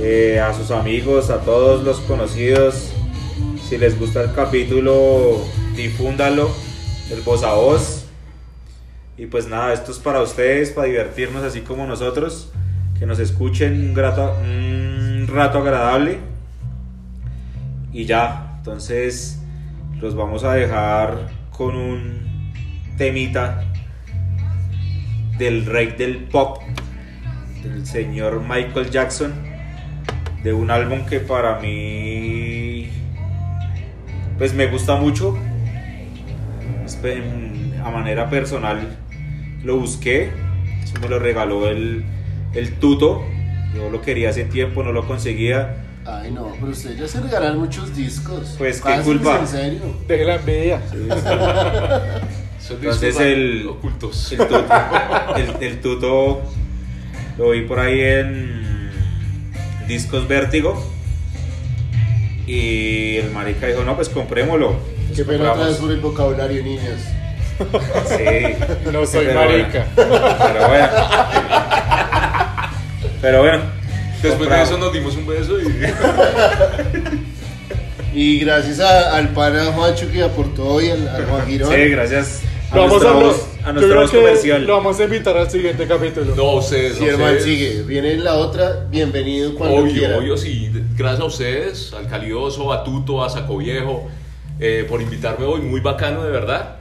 eh, 0.00 0.40
a 0.40 0.54
sus 0.54 0.70
amigos, 0.70 1.28
a 1.28 1.42
todos 1.42 1.84
los 1.84 2.00
conocidos. 2.00 2.90
Si 3.68 3.76
les 3.76 4.00
gusta 4.00 4.22
el 4.22 4.32
capítulo, 4.32 5.44
difúndalo, 5.76 6.50
el 7.10 7.20
voz 7.20 7.42
a 7.42 7.52
voz. 7.52 8.06
Y 9.18 9.26
pues 9.26 9.46
nada, 9.46 9.74
esto 9.74 9.92
es 9.92 9.98
para 9.98 10.22
ustedes, 10.22 10.70
para 10.70 10.88
divertirnos 10.88 11.44
así 11.44 11.60
como 11.60 11.86
nosotros. 11.86 12.50
Que 12.98 13.04
nos 13.04 13.18
escuchen 13.18 13.74
un, 13.74 13.92
grato, 13.92 14.38
un 14.40 15.26
rato 15.28 15.58
agradable. 15.58 16.16
Y 17.92 18.06
ya, 18.06 18.54
entonces 18.56 19.38
los 20.00 20.14
vamos 20.14 20.44
a 20.44 20.54
dejar 20.54 21.28
con 21.50 21.76
un 21.76 22.54
temita 22.96 23.73
del 25.38 25.66
rey 25.66 25.94
del 25.98 26.18
pop, 26.18 26.62
del 27.62 27.86
señor 27.86 28.40
Michael 28.40 28.90
Jackson, 28.90 29.32
de 30.42 30.52
un 30.52 30.70
álbum 30.70 31.06
que 31.06 31.20
para 31.20 31.58
mí 31.58 32.88
pues 34.38 34.54
me 34.54 34.66
gusta 34.66 34.96
mucho. 34.96 35.38
A 37.84 37.90
manera 37.90 38.30
personal 38.30 38.96
lo 39.62 39.78
busqué, 39.78 40.30
eso 40.82 40.94
me 41.00 41.08
lo 41.08 41.18
regaló 41.18 41.68
el, 41.68 42.04
el 42.54 42.74
tuto, 42.78 43.24
yo 43.74 43.90
lo 43.90 44.00
quería 44.00 44.30
hace 44.30 44.44
tiempo, 44.44 44.82
no 44.82 44.92
lo 44.92 45.06
conseguía. 45.06 45.76
Ay 46.06 46.30
no, 46.30 46.52
pero 46.60 46.72
ustedes 46.72 46.98
ya 46.98 47.08
se 47.08 47.20
regalan 47.20 47.58
muchos 47.58 47.94
discos. 47.96 48.54
Pues, 48.58 48.76
¿qué 48.76 48.90
Pásense, 48.90 49.04
culpa? 49.04 49.38
En 49.40 49.46
serio. 49.46 49.80
Deje 50.06 50.24
la 50.24 50.34
envidia. 50.36 50.80
Son 52.66 52.76
Entonces 52.78 53.18
el, 53.20 53.66
ocultos. 53.68 54.32
el 54.32 54.38
tuto, 54.38 54.64
el- 55.36 55.56
el 55.62 55.80
tuto 55.80 56.42
lo 57.36 57.50
vi 57.50 57.62
por 57.62 57.78
ahí 57.78 58.00
en 58.00 58.90
Discos 59.86 60.26
Vértigo 60.26 60.82
y 62.46 63.16
el 63.18 63.30
marica 63.32 63.66
dijo, 63.66 63.84
no, 63.84 63.96
pues 63.96 64.08
comprémoslo. 64.08 64.76
Qué 65.14 65.24
pena 65.24 65.52
vez 65.54 65.76
por 65.76 65.90
el 65.90 66.00
vocabulario, 66.00 66.62
niñas. 66.62 67.00
Sí. 68.08 68.90
No 68.90 69.06
soy 69.06 69.26
Pero 69.26 69.40
marica. 69.40 69.86
bueno, 69.94 70.36
pero 70.42 70.68
bueno. 70.68 70.88
Pero 73.20 73.38
bueno. 73.40 73.62
Después 74.22 74.48
de 74.50 74.62
eso 74.62 74.78
nos 74.78 74.92
dimos 74.92 75.14
un 75.16 75.26
beso 75.26 75.58
y. 75.60 75.64
Y 78.16 78.38
gracias 78.40 78.80
a- 78.80 79.16
al 79.16 79.28
pana 79.30 79.64
Juancho 79.66 80.10
que 80.10 80.22
aportó 80.22 80.64
hoy, 80.66 80.88
al, 80.90 81.06
a 81.08 81.26
Juan 81.28 81.46
Girón. 81.46 81.70
Sí, 81.72 81.88
gracias 81.88 82.40
Lo 82.74 82.80
vamos 82.80 83.02
nuestra 83.02 83.10
a, 83.10 83.22
voz, 83.22 83.48
a 83.64 83.72
nuestra 83.72 84.00
voz 84.00 84.10
comercial. 84.10 84.66
Lo 84.66 84.76
vamos 84.76 84.98
a 85.00 85.04
invitar 85.04 85.36
al 85.36 85.50
siguiente 85.50 85.86
capítulo. 85.86 86.34
No, 86.34 86.54
ustedes. 86.56 86.96
Si 86.98 87.04
hermano 87.06 87.38
sigue, 87.38 87.82
viene 87.82 88.16
la 88.16 88.34
otra, 88.34 88.86
bienvenido 88.90 89.54
cuando 89.54 89.76
Obvio, 89.76 89.92
quiera. 89.92 90.18
obvio, 90.18 90.36
sí. 90.36 90.70
Gracias 90.96 91.20
a 91.20 91.24
ustedes, 91.24 91.92
al 91.92 92.08
Calioso, 92.08 92.72
a 92.72 92.82
Tuto, 92.82 93.22
a 93.22 93.30
Saco 93.30 93.58
Viejo, 93.58 94.08
eh, 94.58 94.84
por 94.88 95.00
invitarme 95.00 95.44
hoy. 95.46 95.60
Muy 95.60 95.80
bacano, 95.80 96.24
de 96.24 96.30
verdad. 96.30 96.76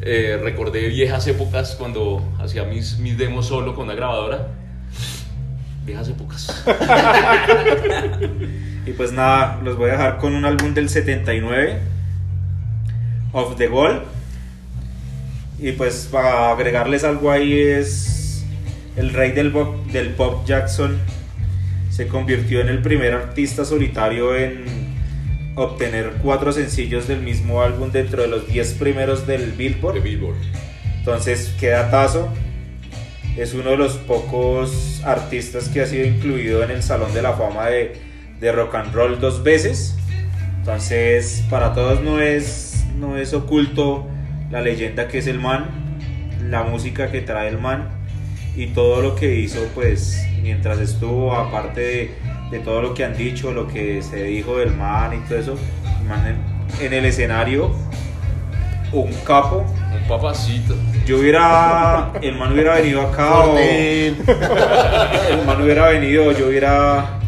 Eh, 0.00 0.38
recordé 0.42 0.88
viejas 0.88 1.26
épocas 1.26 1.74
cuando 1.76 2.22
hacía 2.40 2.64
mis, 2.64 2.98
mis 2.98 3.18
demos 3.18 3.46
solo 3.46 3.74
con 3.74 3.88
la 3.88 3.94
grabadora. 3.94 4.48
Viejas 5.84 6.08
épocas. 6.08 6.64
Y 8.84 8.90
pues 8.94 9.12
nada, 9.12 9.60
los 9.62 9.76
voy 9.76 9.90
a 9.90 9.92
dejar 9.92 10.18
con 10.18 10.34
un 10.34 10.44
álbum 10.44 10.74
del 10.74 10.88
79, 10.88 11.78
Of 13.32 13.56
the 13.56 13.68
Goal. 13.68 14.02
Y 15.62 15.70
pues 15.72 16.08
para 16.10 16.50
agregarles 16.50 17.04
algo 17.04 17.30
ahí 17.30 17.56
es 17.56 18.44
el 18.96 19.12
rey 19.12 19.30
del 19.30 19.52
pop, 19.52 19.86
del 19.86 20.10
pop 20.10 20.44
Jackson 20.44 20.98
se 21.88 22.08
convirtió 22.08 22.60
en 22.60 22.68
el 22.68 22.82
primer 22.82 23.12
artista 23.14 23.64
solitario 23.64 24.34
en 24.34 24.64
obtener 25.54 26.14
cuatro 26.20 26.50
sencillos 26.50 27.06
del 27.06 27.20
mismo 27.20 27.62
álbum 27.62 27.92
dentro 27.92 28.22
de 28.22 28.28
los 28.28 28.48
10 28.48 28.72
primeros 28.74 29.26
del 29.26 29.52
Billboard. 29.52 30.02
Entonces, 30.98 31.54
qué 31.60 31.68
datazo. 31.68 32.28
Es 33.36 33.54
uno 33.54 33.70
de 33.70 33.76
los 33.76 33.98
pocos 33.98 35.00
artistas 35.04 35.68
que 35.68 35.82
ha 35.82 35.86
sido 35.86 36.06
incluido 36.06 36.64
en 36.64 36.70
el 36.72 36.82
Salón 36.82 37.14
de 37.14 37.22
la 37.22 37.34
Fama 37.34 37.66
de, 37.66 37.92
de 38.40 38.52
rock 38.52 38.74
and 38.74 38.92
roll 38.94 39.20
dos 39.20 39.42
veces. 39.44 39.94
Entonces, 40.58 41.44
para 41.50 41.72
todos 41.72 42.00
no 42.00 42.20
es, 42.20 42.84
no 42.98 43.16
es 43.16 43.32
oculto 43.32 44.08
la 44.52 44.60
leyenda 44.60 45.08
que 45.08 45.18
es 45.18 45.26
el 45.26 45.40
man, 45.40 45.64
la 46.48 46.62
música 46.62 47.10
que 47.10 47.22
trae 47.22 47.48
el 47.48 47.58
man 47.58 47.88
y 48.54 48.66
todo 48.66 49.00
lo 49.00 49.16
que 49.16 49.34
hizo, 49.34 49.66
pues, 49.74 50.26
mientras 50.42 50.78
estuvo, 50.78 51.34
aparte 51.34 51.80
de, 51.80 52.10
de 52.50 52.58
todo 52.58 52.82
lo 52.82 52.92
que 52.92 53.02
han 53.02 53.16
dicho, 53.16 53.50
lo 53.52 53.66
que 53.66 54.02
se 54.02 54.24
dijo 54.24 54.58
del 54.58 54.76
man 54.76 55.14
y 55.14 55.26
todo 55.26 55.38
eso, 55.38 55.58
el 56.00 56.06
man 56.06 56.26
en, 56.26 56.86
en 56.86 56.92
el 56.92 57.06
escenario, 57.06 57.74
un 58.92 59.10
capo. 59.24 59.64
Un 59.90 60.06
papacito. 60.06 60.76
Yo 61.06 61.18
hubiera, 61.20 62.12
el 62.20 62.36
man 62.36 62.52
hubiera 62.52 62.74
venido 62.74 63.00
acá 63.00 63.38
o 63.46 63.58
el 63.58 64.16
man 65.46 65.62
hubiera 65.62 65.88
venido, 65.88 66.30
yo 66.32 66.48
hubiera 66.48 67.18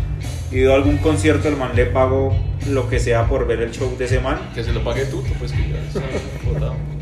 ido 0.53 0.73
a 0.73 0.77
algún 0.77 0.99
concierto, 0.99 1.49
el 1.49 1.57
man 1.57 1.71
le 1.75 1.87
pago 1.87 2.37
lo 2.69 2.89
que 2.91 3.01
sea 3.01 3.27
por 3.27 3.47
ver 3.47 3.63
el 3.63 3.73
show 3.73 3.97
de 3.97 4.05
ese 4.05 4.21
man. 4.21 4.39
Que 4.55 4.63
se 4.63 4.73
lo 4.73 4.85
pague 4.85 5.07
tú, 5.07 5.25
pues 5.39 5.53
que 5.53 5.71
ya. 5.71 6.94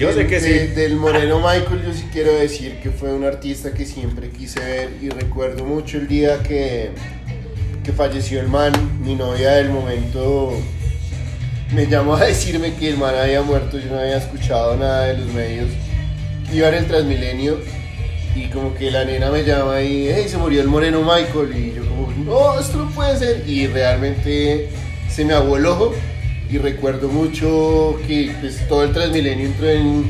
Yo 0.00 0.12
sé 0.14 0.26
que 0.26 0.40
sí. 0.40 0.48
De- 0.50 0.68
Del 0.68 0.96
Moreno 0.96 1.38
Michael 1.40 1.82
yo 1.86 1.92
sí 1.92 2.06
quiero 2.10 2.32
decir 2.32 2.80
que 2.82 2.90
fue 2.90 3.12
un 3.12 3.24
artista 3.24 3.72
que 3.74 3.84
siempre 3.84 4.30
quise 4.30 4.58
ver 4.60 4.88
y 5.02 5.10
recuerdo 5.10 5.64
mucho 5.66 5.98
el 5.98 6.08
día 6.08 6.42
que, 6.42 6.90
que 7.84 7.92
falleció 7.92 8.40
el 8.40 8.48
man, 8.48 8.72
mi 9.04 9.14
novia 9.14 9.50
del 9.52 9.68
momento 9.68 10.54
me 11.74 11.86
llamó 11.86 12.14
a 12.16 12.24
decirme 12.24 12.74
que 12.74 12.88
el 12.88 12.96
man 12.96 13.14
había 13.14 13.42
muerto, 13.42 13.78
yo 13.78 13.90
no 13.90 13.98
había 14.00 14.16
escuchado 14.16 14.74
nada 14.76 15.04
de 15.04 15.18
los 15.18 15.26
medios, 15.34 15.68
iba 16.52 16.68
en 16.68 16.74
el 16.76 16.86
Transmilenio 16.86 17.58
y 18.34 18.46
como 18.46 18.74
que 18.74 18.90
la 18.90 19.04
nena 19.04 19.30
me 19.30 19.44
llama 19.44 19.82
y 19.82 20.08
hey, 20.08 20.24
se 20.28 20.38
murió 20.38 20.62
el 20.62 20.68
Moreno 20.68 21.00
Michael 21.02 21.54
y 21.56 21.74
yo 21.74 21.84
como 21.86 22.10
no, 22.24 22.58
esto 22.58 22.78
no 22.78 22.90
puede 22.90 23.18
ser 23.18 23.44
y 23.46 23.66
realmente 23.66 24.70
se 25.10 25.24
me 25.26 25.34
aguó 25.34 25.58
el 25.58 25.66
ojo 25.66 25.94
y 26.50 26.58
recuerdo 26.58 27.08
mucho 27.08 27.98
que 28.06 28.32
pues, 28.40 28.66
todo 28.68 28.82
el 28.84 28.92
Transmilenio 28.92 29.46
entró 29.46 29.68
en, 29.68 30.04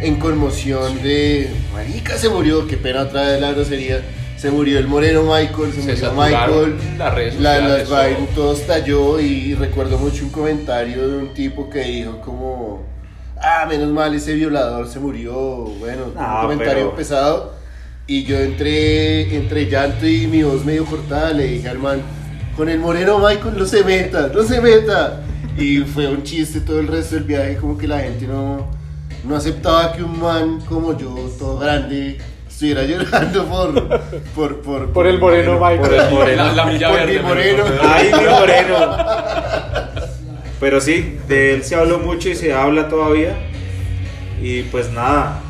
en 0.00 0.16
conmoción 0.16 1.02
de 1.02 1.48
marica 1.72 2.16
se 2.16 2.28
murió, 2.28 2.66
qué 2.66 2.76
pena 2.76 3.02
otra 3.02 3.22
vez 3.22 3.40
la 3.40 3.52
grosería 3.52 4.00
se 4.36 4.50
murió 4.50 4.78
el 4.78 4.86
Moreno 4.86 5.22
Michael, 5.22 5.72
se, 5.72 5.96
Se 5.96 6.08
murió 6.10 6.12
Michael. 6.12 6.74
las 6.98 7.14
redes 7.14 7.40
la- 7.40 7.58
las 7.58 7.88
todo. 8.34 8.52
estalló 8.52 9.18
y 9.18 9.54
recuerdo 9.54 9.98
mucho 9.98 10.24
un 10.24 10.30
comentario 10.30 11.08
de 11.08 11.16
un 11.16 11.32
tipo 11.34 11.70
que 11.70 11.80
dijo 11.80 12.20
como 12.20 12.82
ah, 13.40 13.64
menos 13.68 13.88
mal 13.90 14.14
ese 14.14 14.34
violador 14.34 14.88
se 14.88 14.98
murió, 15.00 15.32
bueno, 15.34 16.12
No, 16.14 16.20
un 16.20 16.40
comentario 16.42 16.74
pero- 16.84 16.96
pesado. 16.96 17.54
Y 18.08 18.22
yo 18.24 18.38
entré 18.38 19.34
entre 19.34 19.66
llanto 19.68 20.06
y 20.06 20.28
mi 20.28 20.44
voz 20.44 20.64
medio 20.64 20.84
cortada. 20.84 21.32
Le 21.32 21.44
dije 21.48 21.68
al 21.68 21.80
man, 21.80 22.00
con 22.56 22.68
el 22.68 22.78
moreno 22.78 23.18
Michael 23.18 23.56
no 23.58 23.64
se 23.66 23.82
meta, 23.82 24.30
no 24.32 24.44
se 24.44 24.60
meta. 24.60 25.22
Y 25.58 25.78
fue 25.80 26.06
un 26.08 26.22
chiste 26.22 26.60
todo 26.60 26.80
el 26.80 26.86
resto 26.86 27.14
del 27.14 27.24
viaje, 27.24 27.56
como 27.56 27.78
que 27.78 27.86
la 27.88 28.00
gente 28.00 28.26
no, 28.26 28.66
no 29.24 29.36
aceptaba 29.36 29.92
que 29.92 30.02
un 30.02 30.20
man 30.20 30.60
como 30.68 30.96
yo, 30.98 31.14
todo 31.38 31.58
grande, 31.58 32.18
estuviera 32.48 32.82
llorando 32.84 33.44
por, 33.46 34.00
por, 34.34 34.60
por, 34.60 34.92
Por 34.92 35.06
el 35.06 35.18
moreno 35.18 35.54
Michael. 35.54 35.80
Por 35.80 35.94
el 35.94 36.10
moreno. 36.10 36.44
La, 36.44 36.52
la 36.52 36.66
milla 36.66 36.88
Por 36.88 36.98
verde. 36.98 37.12
mi 37.14 37.22
moreno. 37.26 37.64
Ay, 37.82 38.10
mi 38.12 38.28
moreno. 38.38 38.96
Pero 40.60 40.80
sí, 40.80 41.18
de 41.28 41.54
él 41.54 41.64
se 41.64 41.74
habló 41.74 41.98
mucho 41.98 42.28
y 42.28 42.34
se 42.34 42.52
habla 42.52 42.88
todavía. 42.88 43.34
Y 44.40 44.62
pues 44.64 44.90
nada, 44.90 45.40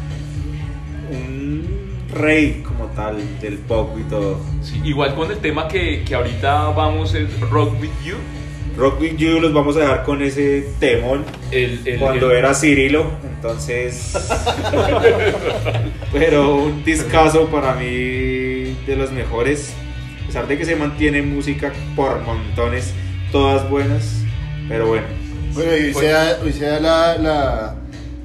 un 1.11 1.97
rey 2.15 2.63
como 2.67 2.87
tal 2.87 3.17
del 3.41 3.59
pop 3.59 3.91
y 3.99 4.03
todo. 4.05 4.39
Sí, 4.63 4.81
igual 4.85 5.15
con 5.15 5.31
el 5.31 5.39
tema 5.39 5.67
que, 5.69 6.05
que 6.05 6.15
ahorita 6.15 6.71
vamos 6.71 7.15
es 7.15 7.41
Rock 7.41 7.81
With 7.81 7.91
You. 8.05 8.15
Rock 8.77 9.01
With 9.01 9.17
You 9.17 9.41
los 9.41 9.53
vamos 9.55 9.77
a 9.77 9.81
dejar 9.81 10.05
con 10.05 10.23
ese 10.23 10.69
temón 10.79 11.25
El, 11.51 11.81
el- 11.87 11.99
cuando 11.99 12.31
el- 12.31 12.37
era 12.39 12.55
Cirilo. 12.55 13.11
Entonces, 13.37 14.13
pero 16.13 16.57
un 16.57 16.85
discazo 16.85 17.47
para 17.47 17.75
mí 17.75 17.85
de 18.87 18.97
los 18.97 19.13
mejores. 19.13 19.73
A 20.23 20.27
pesar 20.27 20.49
de 20.49 20.59
que 20.59 20.65
se 20.65 20.77
mantiene 20.77 21.23
música 21.23 21.73
por 21.95 22.21
montones, 22.23 22.93
todas 23.33 23.69
buenas. 23.71 24.23
Pero 24.69 24.89
bueno, 24.89 25.07
Bueno, 25.55 25.77
y 25.77 25.85
hoy 25.85 25.95
se 25.95 26.07
da, 26.09 26.39
hoy 26.43 26.53
se 26.53 26.65
da 26.67 26.81
la, 26.81 27.17
la, 27.19 27.77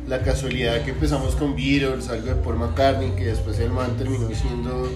la 0.08 0.22
casualidad 0.24 0.84
que 0.84 0.92
empezamos 0.92 1.36
con 1.36 1.56
Beatles, 1.56 2.10
algo 2.10 2.28
de 2.28 2.36
Paul 2.36 2.58
McCartney, 2.58 3.12
que 3.12 3.26
después 3.26 3.60
el 3.60 3.70
man 3.70 3.96
terminó 3.98 4.28
siendo 4.34 4.92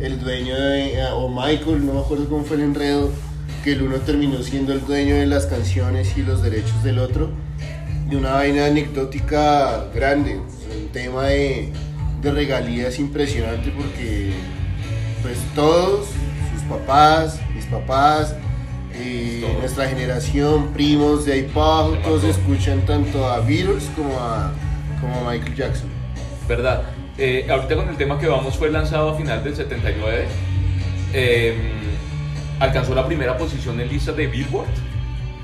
el 0.00 0.20
dueño 0.20 0.54
de, 0.56 0.94
eh, 0.94 1.06
o 1.12 1.28
Michael, 1.28 1.84
no 1.84 1.94
me 1.94 2.00
acuerdo 2.00 2.28
cómo 2.28 2.44
fue 2.44 2.56
el 2.56 2.62
enredo, 2.62 3.10
que 3.62 3.72
el 3.72 3.82
uno 3.82 3.96
terminó 3.96 4.42
siendo 4.42 4.72
el 4.72 4.84
dueño 4.84 5.16
de 5.16 5.26
las 5.26 5.46
canciones 5.46 6.16
y 6.16 6.22
los 6.22 6.42
derechos 6.42 6.82
del 6.82 6.98
otro. 6.98 7.30
Y 8.10 8.14
una 8.14 8.32
vaina 8.32 8.66
anecdótica 8.66 9.86
grande, 9.94 10.36
un 10.36 10.88
tema 10.92 11.24
de, 11.28 11.72
de 12.22 12.30
regalías 12.30 12.98
impresionante 12.98 13.70
porque 13.70 14.32
pues 15.22 15.38
todos, 15.54 16.08
sus 16.52 16.62
papás, 16.68 17.40
mis 17.54 17.64
papás, 17.64 18.34
eh, 18.94 19.38
Todos. 19.40 19.58
nuestra 19.60 19.88
generación, 19.88 20.72
primos 20.72 21.24
de 21.24 21.32
ahí 21.32 21.42
para 21.42 22.00
todos 22.02 22.24
escuchan 22.24 22.84
tanto 22.86 23.26
a 23.26 23.40
Beatles 23.40 23.90
como 23.96 24.20
a, 24.20 24.52
como 25.00 25.28
a 25.28 25.32
Michael 25.32 25.54
Jackson. 25.54 25.88
¿Verdad? 26.46 26.82
Eh, 27.16 27.46
ahorita 27.48 27.76
con 27.76 27.88
el 27.88 27.96
tema 27.96 28.18
que 28.18 28.26
vamos 28.26 28.56
fue 28.56 28.70
lanzado 28.70 29.10
a 29.10 29.16
final 29.16 29.42
del 29.42 29.56
79. 29.56 30.26
eh, 31.14 31.83
alcanzó 32.60 32.94
la 32.94 33.06
primera 33.06 33.36
posición 33.36 33.80
en 33.80 33.88
listas 33.88 34.16
de 34.16 34.26
Billboard. 34.26 34.68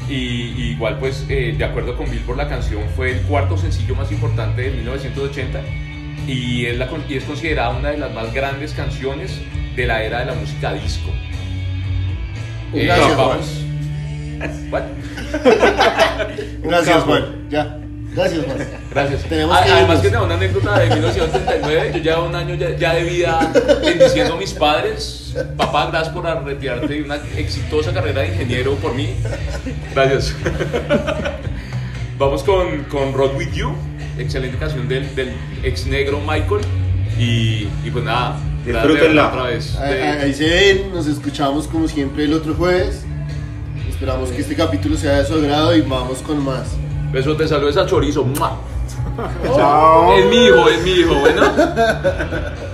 Y, 0.08 0.14
y 0.56 0.62
igual 0.72 0.98
pues 0.98 1.24
eh, 1.28 1.54
de 1.56 1.64
acuerdo 1.64 1.96
con 1.96 2.10
Billboard 2.10 2.36
la 2.38 2.48
canción 2.48 2.82
fue 2.96 3.12
el 3.12 3.20
cuarto 3.22 3.56
sencillo 3.56 3.94
más 3.94 4.10
importante 4.10 4.62
de 4.62 4.70
1980 4.72 5.60
y 6.26 6.66
es, 6.66 6.76
la, 6.78 6.88
con- 6.88 7.04
y 7.08 7.14
es 7.14 7.24
considerada 7.24 7.70
una 7.70 7.90
de 7.90 7.98
las 7.98 8.12
más 8.12 8.32
grandes 8.34 8.72
canciones 8.72 9.40
de 9.76 9.86
la 9.86 10.02
era 10.02 10.20
de 10.20 10.26
la 10.26 10.34
música 10.34 10.72
disco. 10.72 11.10
Eh, 12.74 12.86
Gracias, 12.86 13.16
vamos. 13.16 13.64
What? 14.70 14.82
Gracias. 16.62 17.02
Juan. 17.04 17.48
Ya. 17.50 17.79
Gracias, 18.14 18.44
Juan. 18.44 18.58
Gracias. 18.90 19.22
Tenemos 19.24 19.58
que 19.60 19.70
Además 19.70 20.00
que 20.00 20.10
tengo 20.10 20.24
una 20.24 20.34
anécdota 20.34 20.78
de 20.78 20.90
1979, 20.90 21.92
yo 21.94 21.98
llevo 22.02 22.26
un 22.26 22.34
año 22.34 22.54
ya, 22.56 22.76
ya 22.76 22.94
de 22.94 23.04
vida 23.04 23.52
bendiciendo 23.82 24.34
a 24.34 24.36
mis 24.36 24.52
padres. 24.52 25.34
Papá, 25.56 25.86
gracias 25.92 26.12
por 26.12 26.24
retirarte 26.44 26.88
de 26.88 27.02
una 27.02 27.16
exitosa 27.36 27.92
carrera 27.92 28.22
de 28.22 28.28
ingeniero 28.28 28.74
por 28.76 28.94
mí. 28.94 29.14
Gracias. 29.94 30.34
Vamos 32.18 32.42
con, 32.42 32.84
con 32.84 33.12
Rock 33.14 33.36
With 33.38 33.52
You, 33.52 33.74
excelente 34.18 34.58
canción 34.58 34.88
del, 34.88 35.14
del 35.14 35.32
ex 35.62 35.86
negro 35.86 36.20
Michael. 36.20 36.60
Y, 37.18 37.68
y 37.84 37.90
pues 37.92 38.04
nada, 38.04 38.38
Disfrútenla. 38.64 39.28
otra 39.28 39.42
vez. 39.44 39.76
Ahí, 39.76 39.94
de- 39.94 40.02
ahí 40.02 40.34
se 40.34 40.48
ven, 40.48 40.92
nos 40.92 41.06
escuchamos 41.06 41.66
como 41.68 41.86
siempre 41.88 42.24
el 42.24 42.34
otro 42.34 42.54
jueves. 42.54 43.04
Esperamos 43.88 44.30
que 44.30 44.40
este 44.40 44.54
capítulo 44.54 44.96
sea 44.96 45.18
de 45.18 45.26
su 45.26 45.34
agrado 45.34 45.74
y 45.76 45.80
vamos 45.82 46.18
con 46.22 46.42
más. 46.44 46.68
Beso, 47.12 47.36
te 47.36 47.48
saludes 47.48 47.76
a 47.76 47.86
Chorizo. 47.86 48.24
¡Mua! 48.24 48.56
Chao. 49.54 50.12
Es 50.16 50.26
mi 50.26 50.46
hijo, 50.46 50.68
es 50.68 50.82
mi 50.82 50.90
hijo, 50.90 51.14
bueno. 51.14 51.42